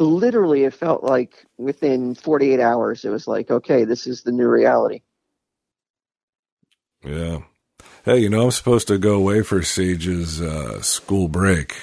[0.00, 0.64] literally.
[0.64, 5.02] It felt like within 48 hours, it was like, okay, this is the new reality.
[7.04, 7.40] Yeah.
[8.04, 11.76] Hey, you know, I'm supposed to go away for Sage's uh, school break.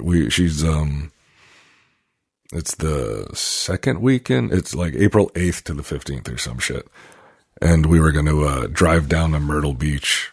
[0.00, 1.12] We she's um
[2.52, 4.52] it's the second weekend.
[4.52, 6.88] It's like April 8th to the 15th or some shit.
[7.62, 10.32] And we were going to uh, drive down to Myrtle Beach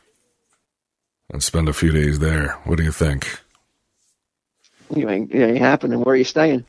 [1.31, 2.53] and spend a few days there.
[2.63, 3.41] What do you think?
[4.95, 6.01] You ain't, it ain't happening.
[6.01, 6.65] Where are you staying?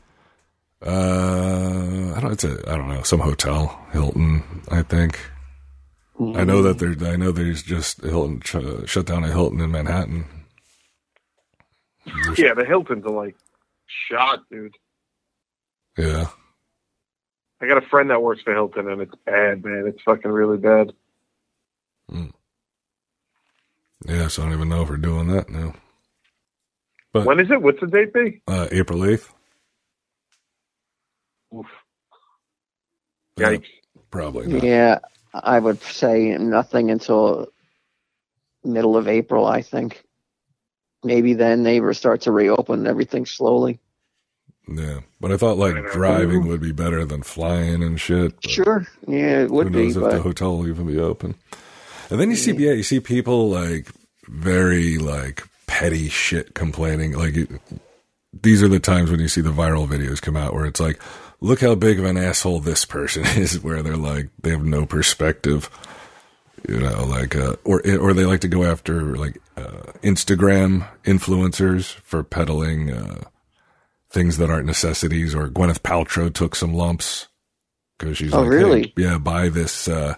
[0.85, 2.31] Uh, I don't.
[2.31, 3.03] It's a, I don't know.
[3.03, 5.19] Some hotel, Hilton, I think.
[6.19, 6.37] Mm-hmm.
[6.39, 6.95] I know that there.
[7.11, 10.25] I know there's just Hilton sh- shut down a Hilton in Manhattan.
[12.05, 13.35] There's, yeah, the Hiltons are like
[14.09, 14.75] shot, dude.
[15.97, 16.27] Yeah.
[17.61, 19.83] I got a friend that works for Hilton, and it's bad, man.
[19.85, 20.93] It's fucking really bad.
[22.09, 22.31] Mm.
[24.07, 25.73] Yeah, so I don't even know if we're doing that now.
[27.11, 27.61] But when is it?
[27.61, 28.41] What's the date be?
[28.47, 29.33] Uh, April eighth.
[31.55, 31.67] Oof.
[33.37, 33.65] Yikes.
[34.11, 34.47] Probably.
[34.47, 34.63] Not.
[34.63, 34.99] Yeah,
[35.33, 37.47] I would say nothing until
[38.63, 39.45] middle of April.
[39.45, 40.03] I think
[41.03, 43.79] maybe then they start to reopen everything slowly.
[44.67, 48.33] Yeah, but I thought like driving would be better than flying and shit.
[48.43, 49.99] Sure, yeah, it would who knows be.
[49.99, 50.11] If but...
[50.11, 51.35] the hotel will even be open?
[52.09, 53.87] And then you see, yeah, you see people like
[54.27, 57.13] very like petty shit complaining.
[57.13, 57.35] Like
[58.33, 61.01] these are the times when you see the viral videos come out where it's like,
[61.41, 63.61] look how big of an asshole this person is.
[63.61, 65.69] Where they're like they have no perspective.
[66.67, 71.93] You know, like, uh, or or they like to go after like uh, Instagram influencers
[72.01, 72.91] for peddling.
[72.91, 73.23] Uh,
[74.09, 75.35] things that aren't necessities.
[75.35, 77.27] Or Gwyneth Paltrow took some lumps
[77.97, 78.81] because she's oh, like, really?
[78.81, 80.15] Hey, yeah, buy this uh,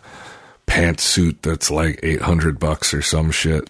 [0.68, 3.70] pantsuit that's like eight hundred bucks or some shit.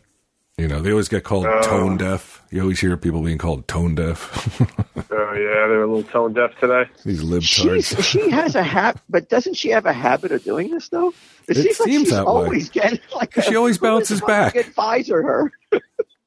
[0.57, 1.61] You know, they always get called oh.
[1.61, 2.40] tone deaf.
[2.51, 4.59] You always hear people being called tone deaf.
[4.61, 6.83] oh yeah, they're a little tone deaf today.
[7.05, 8.03] These libtards.
[8.03, 11.13] she has a habit, but doesn't she have a habit of doing this though?
[11.47, 12.81] It, it seems, like she's that always way.
[12.81, 14.55] getting like she always bounces back.
[14.55, 15.51] Advisor her.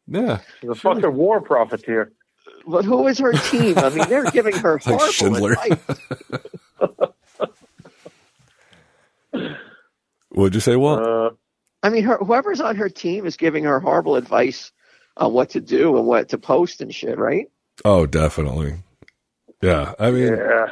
[0.06, 2.10] yeah, she's a fucking war profiteer.
[2.66, 3.76] But who is her team?
[3.76, 5.52] I mean, they're giving her like horrible Schindler.
[5.52, 5.78] advice.
[10.30, 11.02] What'd you say, What?
[11.06, 11.30] Uh,
[11.82, 14.72] I mean, her, whoever's on her team is giving her horrible advice
[15.16, 17.50] on what to do and what to post and shit, right?
[17.84, 18.76] Oh, definitely.
[19.62, 20.66] Yeah, I mean, yeah.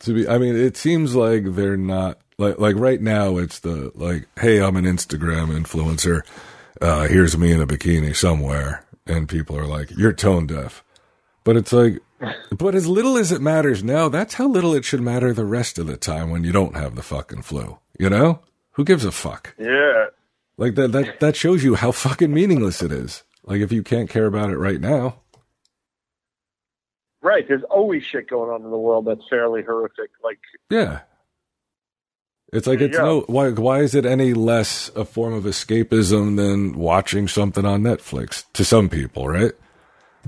[0.00, 3.90] To be, I mean, it seems like they're not Like like right now, it's the
[3.94, 6.22] like, hey, I'm an Instagram influencer.
[6.80, 10.84] Uh, here's me in a bikini somewhere, and people are like, you're tone deaf.
[11.42, 11.98] But it's like,
[12.56, 15.78] but as little as it matters now, that's how little it should matter the rest
[15.78, 17.78] of the time when you don't have the fucking flu.
[17.98, 18.40] You know,
[18.72, 19.54] who gives a fuck?
[19.58, 20.06] Yeah.
[20.58, 23.22] Like that that that shows you how fucking meaningless it is.
[23.44, 25.20] Like if you can't care about it right now.
[27.22, 27.46] Right.
[27.48, 30.10] There's always shit going on in the world that's fairly horrific.
[30.22, 31.00] Like Yeah.
[32.52, 36.76] It's like it's no why why is it any less a form of escapism than
[36.76, 39.52] watching something on Netflix to some people, right?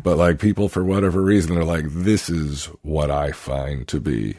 [0.03, 4.37] But like people for whatever reason they're like this is what I find to be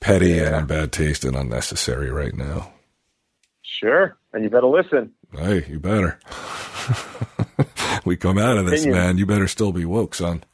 [0.00, 2.72] petty and in bad taste and unnecessary right now.
[3.78, 4.16] Sure.
[4.32, 5.12] And you better listen.
[5.32, 6.18] Hey, you better.
[8.04, 9.00] we come out of this, Opinion.
[9.00, 9.18] man.
[9.18, 10.44] You better still be woke, son.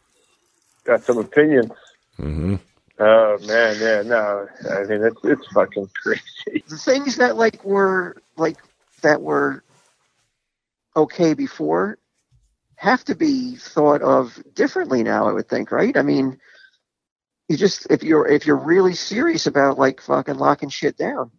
[0.84, 1.72] Got some opinions.
[2.18, 2.56] Mm-hmm.
[2.98, 4.46] Oh man, yeah, no.
[4.70, 6.22] I mean it's it's fucking crazy.
[6.68, 8.58] the things that like were like
[9.02, 9.64] that were
[10.94, 11.98] okay before
[12.76, 15.26] have to be thought of differently now.
[15.26, 15.96] I would think, right?
[15.96, 16.38] I mean,
[17.48, 21.32] you just if you're if you're really serious about like fucking locking shit down.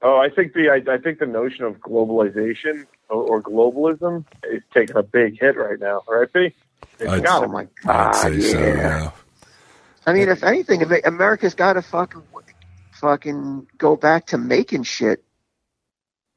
[0.00, 4.62] Oh, I think the I, I think the notion of globalization or, or globalism is
[4.72, 6.54] taking a big hit right now, right, B?
[7.00, 8.12] It's I'd- got Oh my I'd god!
[8.12, 8.76] say so, yeah.
[8.76, 9.10] yeah.
[10.06, 12.22] I mean, if anything, if America's got to fucking
[12.92, 15.22] fucking go back to making shit,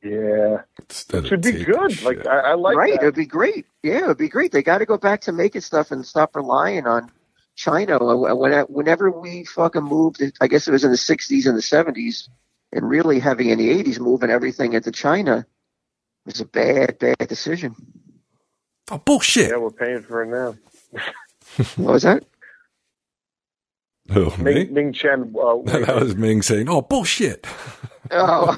[0.04, 1.92] Yeah, Instead it should be good.
[1.92, 2.04] shit.
[2.04, 2.94] Like I, I like right?
[2.94, 3.02] that.
[3.04, 3.66] It'd be great.
[3.84, 4.52] Yeah, it'd be great.
[4.52, 7.12] They got to go back to making stuff and stop relying on
[7.56, 8.00] China.
[8.00, 12.28] When- Whenever we fucking moved, I guess it was in the '60s and the '70s,
[12.74, 15.46] and really heavy in the '80s, moving everything into China
[16.26, 17.76] was a bad, bad decision.
[18.90, 19.50] Oh bullshit!
[19.50, 20.56] Yeah, we're paying for it now.
[21.76, 22.24] What was that?
[24.10, 24.54] Oh, me?
[24.54, 25.34] Ming, Ming Chen.
[25.38, 27.46] Uh, that was Ming saying, "Oh bullshit."
[28.14, 28.58] Oh,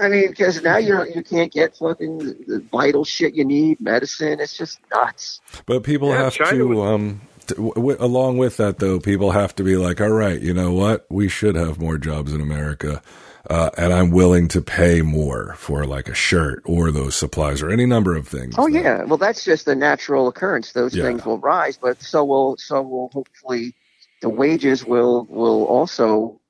[0.00, 4.40] I mean, because now you you can't get fucking the vital shit you need, medicine.
[4.40, 5.40] It's just nuts.
[5.66, 9.32] But people Yeah, have China to, was- um, t- w- along with that though, people
[9.32, 11.06] have to be like, all right, you know what?
[11.10, 13.02] We should have more jobs in America.
[13.50, 17.70] Uh, and I'm willing to pay more for like a shirt or those supplies or
[17.70, 18.54] any number of things.
[18.56, 20.72] Oh that- yeah, well that's just a natural occurrence.
[20.72, 21.04] Those Yeah.
[21.04, 23.74] things will rise, but so will so will hopefully
[24.20, 26.40] the wages will will also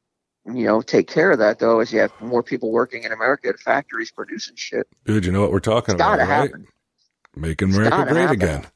[0.45, 3.49] you know take care of that though as you have more people working in America
[3.49, 4.87] at factories producing shit.
[5.07, 6.51] Dude, you know what we're talking It's about, gotta right?
[6.51, 6.67] happen.
[7.35, 8.35] Making America great happen.
[8.43, 8.67] again.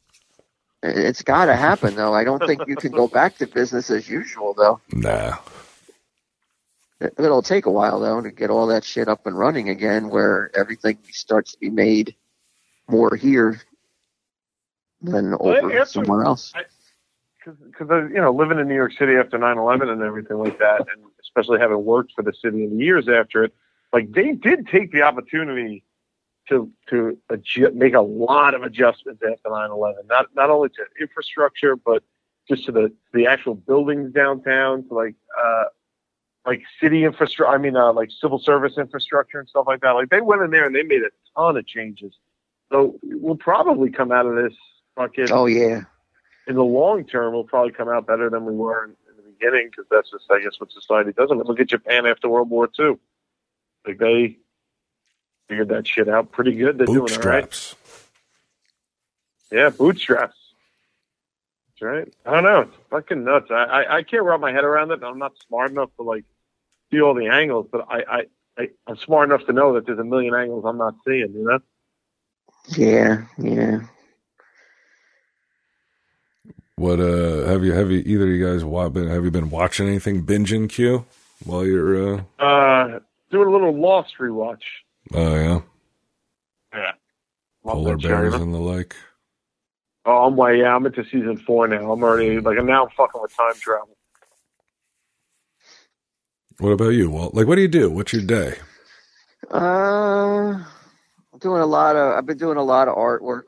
[0.83, 2.15] It's got to happen though.
[2.15, 4.81] I don't think you can go back to business as usual though.
[4.93, 5.37] Nah.
[7.01, 10.09] It- It'll take a while though to get all that shit up and running again,
[10.09, 12.15] where everything starts to be made
[12.89, 13.61] more here
[15.03, 16.53] than over after- somewhere else.
[17.45, 21.05] because you know living in New York City after 9/11 and everything like that, and
[21.21, 23.55] especially having worked for the city in the years after it,
[23.93, 25.85] like they did take the opportunity
[26.49, 30.07] to to adju- make a lot of adjustments after 9/11.
[30.09, 32.03] Not not only to infrastructure, but
[32.49, 35.65] just to the the actual buildings downtown, to like uh,
[36.47, 37.53] like city infrastructure.
[37.53, 39.91] I mean, uh, like civil service infrastructure and stuff like that.
[39.93, 42.15] Like they went in there and they made a ton of changes.
[42.71, 44.55] So we'll probably come out of this
[44.97, 45.83] fucking Oh yeah.
[46.49, 49.23] in the long term, we'll probably come out better than we were in, in the
[49.31, 51.29] beginning because that's just, I guess, what society does.
[51.31, 52.95] I mean, look at Japan after World War II.
[53.87, 54.39] Like they
[55.49, 56.79] figured that shit out pretty good.
[56.79, 57.75] They're doing all right.
[59.53, 60.37] Yeah, bootstraps.
[61.69, 62.15] That's right.
[62.25, 62.61] I don't know.
[62.63, 63.51] It's fucking nuts.
[63.51, 65.03] I, I, I can't wrap my head around it.
[65.03, 66.25] I'm not smart enough to like
[66.91, 68.23] see all the angles, but I, I,
[68.59, 71.33] I, I'm smart enough to know that there's a million angles I'm not seeing.
[71.33, 71.59] You know?
[72.69, 73.81] Yeah, yeah.
[76.77, 79.49] What uh have you have you either of you guys wa- been have you been
[79.49, 81.07] watching anything binging Q
[81.45, 82.99] while you're uh Uh,
[83.31, 84.61] doing a little Lost rewatch.
[85.15, 85.61] Oh yeah
[86.75, 86.93] Yeah.
[87.65, 88.97] Love polar bears you and the like
[90.07, 90.61] Oh, I'm way.
[90.61, 91.93] Yeah, I'm into season four now.
[91.93, 93.97] I'm already like I'm now fucking with time travel.
[96.59, 98.55] what about you Walt like what do you do what's your day
[99.51, 100.65] Uh,
[101.33, 102.15] I'm doing a lot of.
[102.15, 103.45] I've been doing a lot of artwork.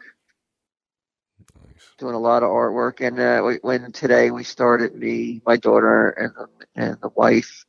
[1.99, 6.11] Doing a lot of artwork, and uh, we, when today we started, me, my daughter,
[6.11, 6.33] and
[6.77, 7.67] and the wife.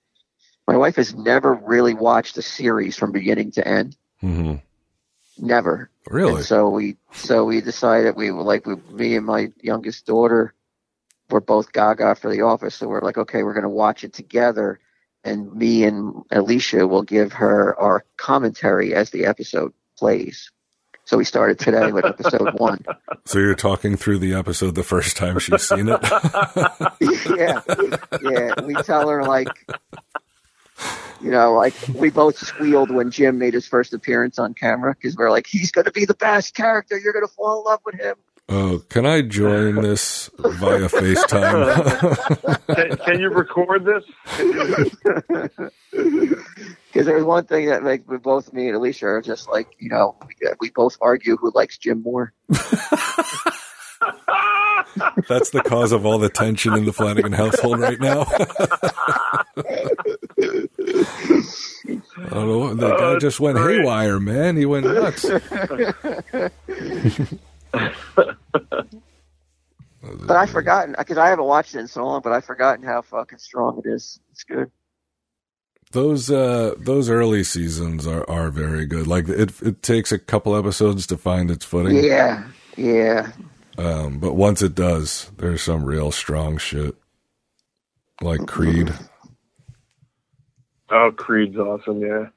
[0.69, 3.97] My wife has never really watched a series from beginning to end.
[4.21, 4.57] hmm
[5.39, 5.89] Never.
[6.07, 10.05] really And so we so we decided we were like we, me and my youngest
[10.05, 10.53] daughter
[11.31, 12.75] were both gaga for the office.
[12.75, 14.79] So we're like, okay, we're gonna watch it together
[15.23, 20.51] and me and Alicia will give her our commentary as the episode plays.
[21.05, 22.85] So we started today with episode one.
[23.25, 25.99] so you're talking through the episode the first time she's seen it
[27.01, 27.61] yeah.
[28.21, 28.61] Yeah.
[28.61, 29.47] We tell her like
[31.21, 35.17] You know, like we both squealed when Jim made his first appearance on camera because
[35.17, 36.97] we're like, he's going to be the best character.
[36.97, 38.15] You're going to fall in love with him.
[38.51, 42.65] Oh, can I join this via FaceTime?
[42.75, 44.03] Can, can you record this?
[46.91, 49.89] Because there's one thing that like we both me and Alicia are just like you
[49.89, 52.33] know we, uh, we both argue who likes Jim more.
[55.27, 58.25] That's the cause of all the tension in the Flanagan household right now.
[60.39, 62.73] I don't know.
[62.75, 63.79] The guy just went great.
[63.79, 64.57] haywire, man.
[64.57, 65.25] He went nuts.
[70.01, 72.21] But I've forgotten because I haven't watched it in so long.
[72.23, 74.19] But I've forgotten how fucking strong it is.
[74.31, 74.71] It's good.
[75.91, 79.07] Those uh those early seasons are are very good.
[79.07, 82.03] Like it it takes a couple episodes to find its footing.
[82.03, 82.45] Yeah,
[82.77, 83.31] yeah.
[83.77, 86.95] Um but once it does, there's some real strong shit.
[88.21, 88.93] Like Creed.
[90.91, 92.01] Oh, Creed's awesome.
[92.01, 92.27] Yeah,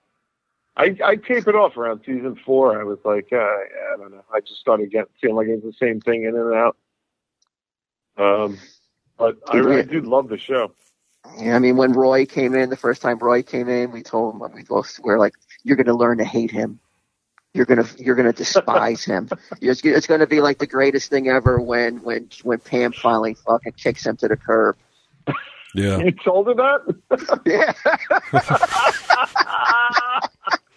[0.76, 2.80] I I tape it off around season four.
[2.80, 4.24] I was like, uh, yeah, I don't know.
[4.32, 6.76] I just started getting feeling like it was the same thing in and out.
[8.16, 8.58] Um,
[9.18, 10.72] but I, I do love the show.
[11.38, 14.34] Yeah, I mean, when Roy came in, the first time Roy came in, we told
[14.34, 16.80] him, we both were like, you're going to learn to hate him.
[17.54, 19.28] You're gonna, you're gonna despise him.
[19.60, 23.74] It's, it's gonna be like the greatest thing ever when, when, when Pam finally fucking
[23.74, 24.78] kicks him to the curb.
[25.74, 25.98] Yeah.
[25.98, 26.80] You told her that?
[27.46, 27.72] Yeah.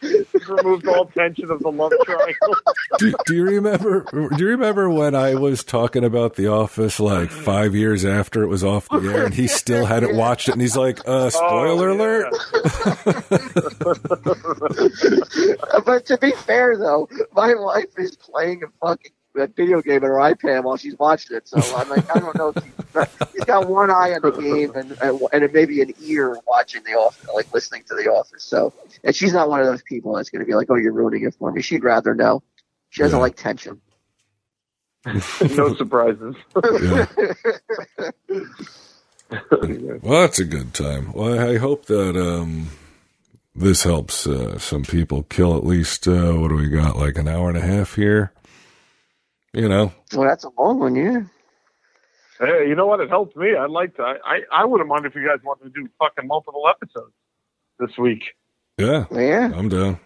[0.01, 2.55] Just removed all tension of the love triangle.
[2.99, 7.31] do, do you remember do you remember when I was talking about The Office like
[7.31, 10.61] 5 years after it was off the air and he still hadn't watched it and
[10.61, 12.27] he's like, "Uh spoiler Oh, alert."
[15.85, 20.09] but to be fair, though, my wife is playing a fucking a video game on
[20.09, 21.47] her iPad while she's watching it.
[21.47, 22.53] So I'm like, I don't know.
[22.55, 26.37] If she's, she's got one eye on the game and and, and maybe an ear
[26.47, 28.43] watching the office, like listening to the office.
[28.43, 30.93] So, and she's not one of those people that's going to be like, "Oh, you're
[30.93, 32.43] ruining it for me." She'd rather know.
[32.89, 33.21] She doesn't Yeah.
[33.21, 33.81] like tension.
[35.05, 36.35] no surprises.
[39.29, 41.11] Well, that's a good time.
[41.13, 42.69] Well, I hope that um,
[43.55, 46.97] this helps uh, some people kill at least uh, what do we got?
[46.97, 48.31] Like an hour and a half here.
[49.55, 51.21] You know, Well, that's a long one, yeah.
[52.39, 52.99] Hey, you know what?
[52.99, 53.55] It helped me.
[53.55, 54.03] I'd like to.
[54.03, 57.13] I, I, I wouldn't mind if you guys wanted to do fucking multiple episodes
[57.79, 58.23] this week.
[58.77, 59.51] yeah, Yeah.
[59.55, 59.99] I'm down.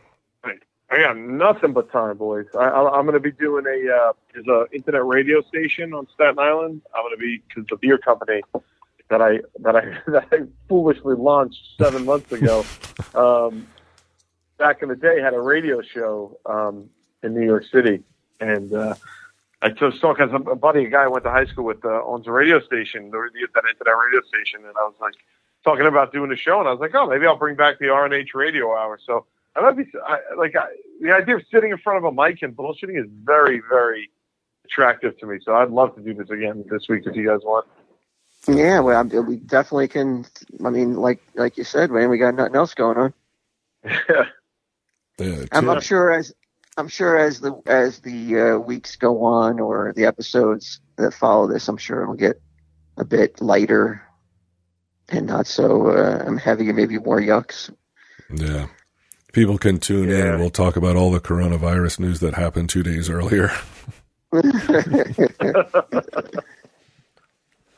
[0.91, 2.47] I got nothing but time, boys.
[2.55, 6.07] I, I, I'm going to be doing a uh, there's a internet radio station on
[6.13, 6.81] Staten Island.
[6.95, 8.41] I'm going to be because the beer company
[9.09, 9.81] that I that I
[10.11, 12.65] that I foolishly launched seven months ago,
[13.13, 13.67] um,
[14.57, 16.89] back in the day, had a radio show um,
[17.21, 18.01] in New York City,
[18.39, 18.95] and uh,
[19.61, 22.02] I just saw because a buddy, a guy I went to high school with, uh,
[22.06, 25.15] owns a radio station, the, the that internet radio station, and I was like
[25.65, 27.88] talking about doing a show, and I was like, oh, maybe I'll bring back the
[27.88, 28.98] RNH radio hour.
[29.06, 29.26] So
[29.56, 30.68] I might be I, like I,
[31.02, 34.10] the idea of sitting in front of a mic and bullshitting is very, very
[34.64, 35.40] attractive to me.
[35.44, 37.68] So I'd love to do this again this week if you guys want.
[38.48, 40.26] Yeah, well, we definitely can.
[40.64, 43.14] I mean, like like you said, man, we got nothing else going on.
[45.19, 45.72] Yeah, I'm, too.
[45.72, 46.34] I'm sure as
[46.80, 51.45] I'm sure as the as the uh, weeks go on or the episodes that follow
[51.47, 52.41] this, I'm sure it'll get
[52.97, 54.01] a bit lighter
[55.10, 57.69] and not so uh, heavy and maybe more yucks.
[58.34, 58.68] yeah.
[59.34, 60.34] People can tune Yeah.
[60.35, 60.39] in.
[60.39, 63.51] We'll talk about all the coronavirus news that happened two days earlier.
[64.34, 64.41] I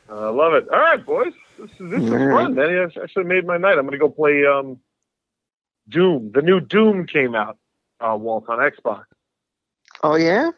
[0.08, 0.68] love it.
[0.70, 1.32] All right, boys.
[1.58, 2.70] This is this is fun, man.
[2.70, 3.78] You actually made my night.
[3.78, 4.78] I'm going to go play um,
[5.88, 6.30] Doom.
[6.34, 7.58] The new Doom came out,
[8.02, 9.04] uh, Walt, on Xbox.
[10.02, 10.50] oh yeah.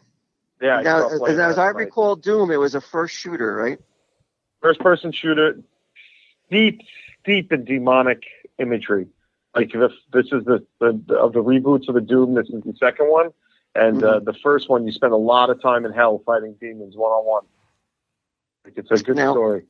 [0.62, 3.78] Yeah, now, as, as I recall, Doom it was a first shooter, right?
[4.62, 5.60] first person shooter,
[6.50, 6.80] deep,
[7.24, 8.22] deep in demonic
[8.58, 9.06] imagery.
[9.54, 12.34] Like this, this is the, the, the of the reboots of the Doom.
[12.34, 13.30] This is the second one,
[13.74, 16.96] and uh, the first one you spend a lot of time in hell fighting demons
[16.96, 17.44] one on one.
[18.64, 19.64] Like it's a good Now- story.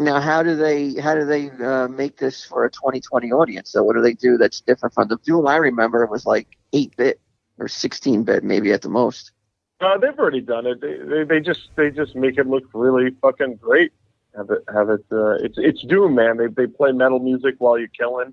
[0.00, 3.70] Now, how do they how do they uh, make this for a 2020 audience?
[3.70, 6.48] So, what do they do that's different from the Doom I remember it was like
[6.72, 7.20] 8 bit
[7.58, 9.32] or 16 bit, maybe at the most.
[9.78, 10.80] Uh, they've already done it.
[10.80, 13.92] They, they they just they just make it look really fucking great.
[14.34, 15.04] Have it have it.
[15.12, 16.38] Uh, it's it's Doom, man.
[16.38, 18.32] They they play metal music while you're killing.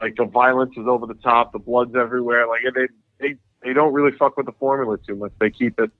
[0.00, 1.52] Like the violence is over the top.
[1.52, 2.48] The blood's everywhere.
[2.48, 2.88] Like they
[3.20, 5.32] they they don't really fuck with the formula too much.
[5.38, 5.92] They keep it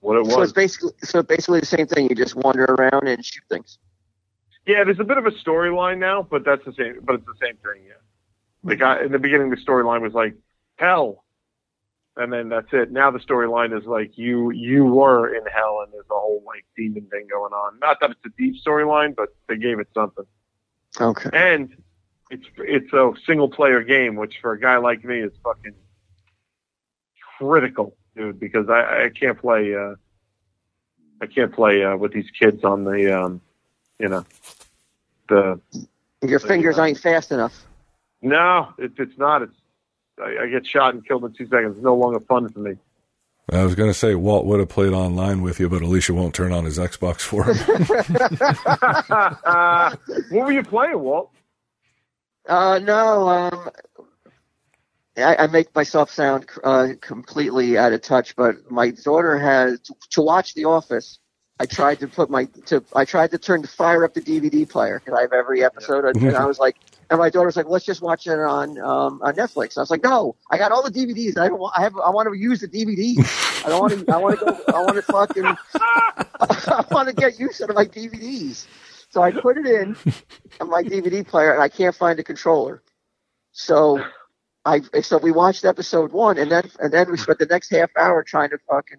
[0.00, 0.34] what it So was.
[0.34, 2.08] So it's basically so basically the same thing.
[2.08, 3.78] You just wander around and shoot things.
[4.66, 7.00] Yeah, there's a bit of a storyline now, but that's the same.
[7.02, 7.84] But it's the same thing.
[7.86, 7.94] Yeah.
[8.64, 10.36] The guy in the beginning, the storyline was like
[10.76, 11.24] hell,
[12.16, 12.92] and then that's it.
[12.92, 16.64] Now the storyline is like you you were in hell, and there's a whole like
[16.76, 17.78] demon thing going on.
[17.80, 20.26] Not that it's a deep storyline, but they gave it something.
[21.00, 21.30] Okay.
[21.32, 21.74] And
[22.30, 25.74] it's it's a single player game, which for a guy like me is fucking
[27.38, 28.38] critical, dude.
[28.38, 29.96] Because I, I can't play uh,
[31.20, 33.40] I can't play uh, with these kids on the um,
[34.02, 34.26] you know
[35.28, 35.60] the
[36.22, 37.64] your fingers ain't fast enough.
[38.20, 39.42] No, it, it's not.
[39.42, 39.54] It's
[40.20, 41.76] I, I get shot and killed in two seconds.
[41.76, 42.76] It's no longer fun for me.
[43.50, 46.34] I was going to say Walt would have played online with you, but Alicia won't
[46.34, 47.56] turn on his Xbox for him.
[49.44, 49.96] uh,
[50.30, 51.32] what were you playing, Walt?
[52.48, 53.70] Uh, no, um,
[55.16, 59.94] I, I make myself sound uh, completely out of touch, but my daughter has to,
[60.10, 61.18] to watch The Office.
[61.60, 64.68] I tried to put my to I tried to turn to fire up the DVD
[64.68, 66.76] player because I have every episode, and I was like,
[67.10, 69.90] and my daughter was like, "Let's just watch it on um, on Netflix." I was
[69.90, 71.38] like, "No, I got all the DVDs.
[71.38, 71.74] I don't want.
[71.76, 71.94] I have.
[71.98, 73.64] I want to use the DVDs.
[73.64, 74.12] I don't want to.
[74.12, 74.74] I want to go.
[74.74, 75.44] I want to fucking.
[76.40, 78.66] I want to get used of my DVDs."
[79.10, 79.94] So I put it in
[80.60, 82.82] on my DVD player, and I can't find a controller.
[83.52, 84.02] So
[84.64, 87.90] I so we watched episode one, and then and then we spent the next half
[87.96, 88.98] hour trying to fucking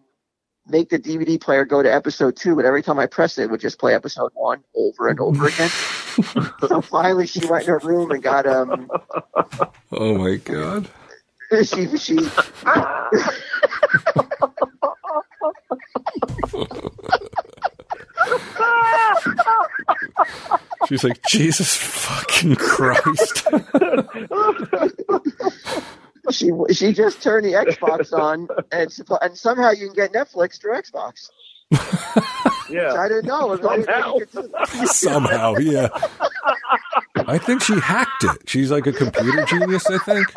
[0.68, 3.52] make the DVD player go to episode two, but every time I pressed it, it
[3.52, 5.70] would just play episode one over and over again.
[6.68, 8.90] so finally, she went in her room and got um.
[9.92, 10.88] Oh my god.
[11.66, 12.18] She she.
[20.88, 23.48] She's like, Jesus fucking Christ.
[26.32, 28.92] She she just turned the Xbox on, and
[29.22, 31.30] and somehow you can get Netflix through Xbox.
[32.70, 33.58] yeah, I didn't know.
[33.58, 34.18] Somehow,
[34.86, 35.90] somehow, yeah.
[37.16, 38.50] I think she hacked it.
[38.50, 39.86] She's like a computer genius.
[39.88, 40.28] I think.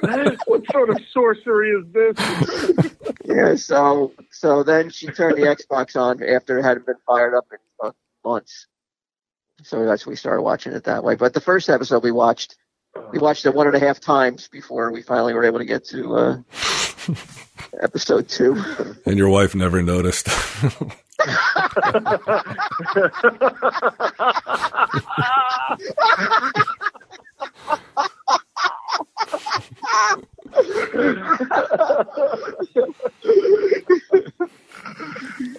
[0.46, 2.94] what sort of sorcery is this?
[3.24, 3.54] yeah.
[3.54, 7.58] So so then she turned the Xbox on after it hadn't been fired up in
[7.82, 7.92] uh,
[8.24, 8.66] months.
[9.62, 11.16] So that's we started watching it that way.
[11.16, 12.56] But the first episode we watched
[13.12, 15.84] we watched it one and a half times before we finally were able to get
[15.86, 16.36] to uh,
[17.82, 18.62] episode two.
[19.06, 20.28] And your wife never noticed.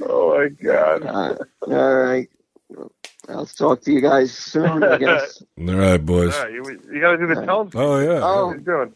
[0.01, 1.05] oh my god!
[1.05, 1.35] Uh,
[1.67, 2.29] all right.
[3.29, 5.43] I'll talk to you guys soon, I guess.
[5.59, 6.35] All right, boys.
[6.35, 8.19] All right, you, you got to do the tell Oh, yeah.
[8.23, 8.47] Oh.
[8.47, 8.93] What are you doing?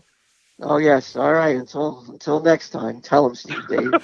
[0.62, 1.16] Oh yes.
[1.16, 1.56] All right.
[1.56, 3.02] Until until next time.
[3.02, 3.92] Tell 'em, Steve Dave.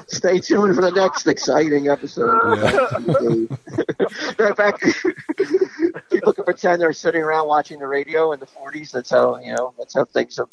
[0.06, 2.68] Stay tuned for the next exciting episode.
[4.38, 4.52] Yeah.
[4.52, 4.80] back,
[6.10, 8.92] people can pretend they're sitting around watching the radio in the 40s.
[8.92, 9.74] That's how you know.
[9.76, 10.48] That's how things have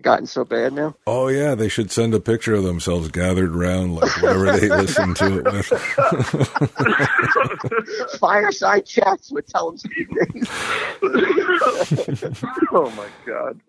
[0.00, 0.94] gotten so bad now.
[1.06, 5.14] Oh yeah, they should send a picture of themselves gathered around like whatever they listen
[5.14, 5.66] to it with.
[8.18, 10.08] Fireside chats with Tell Steve
[12.72, 13.60] oh my god.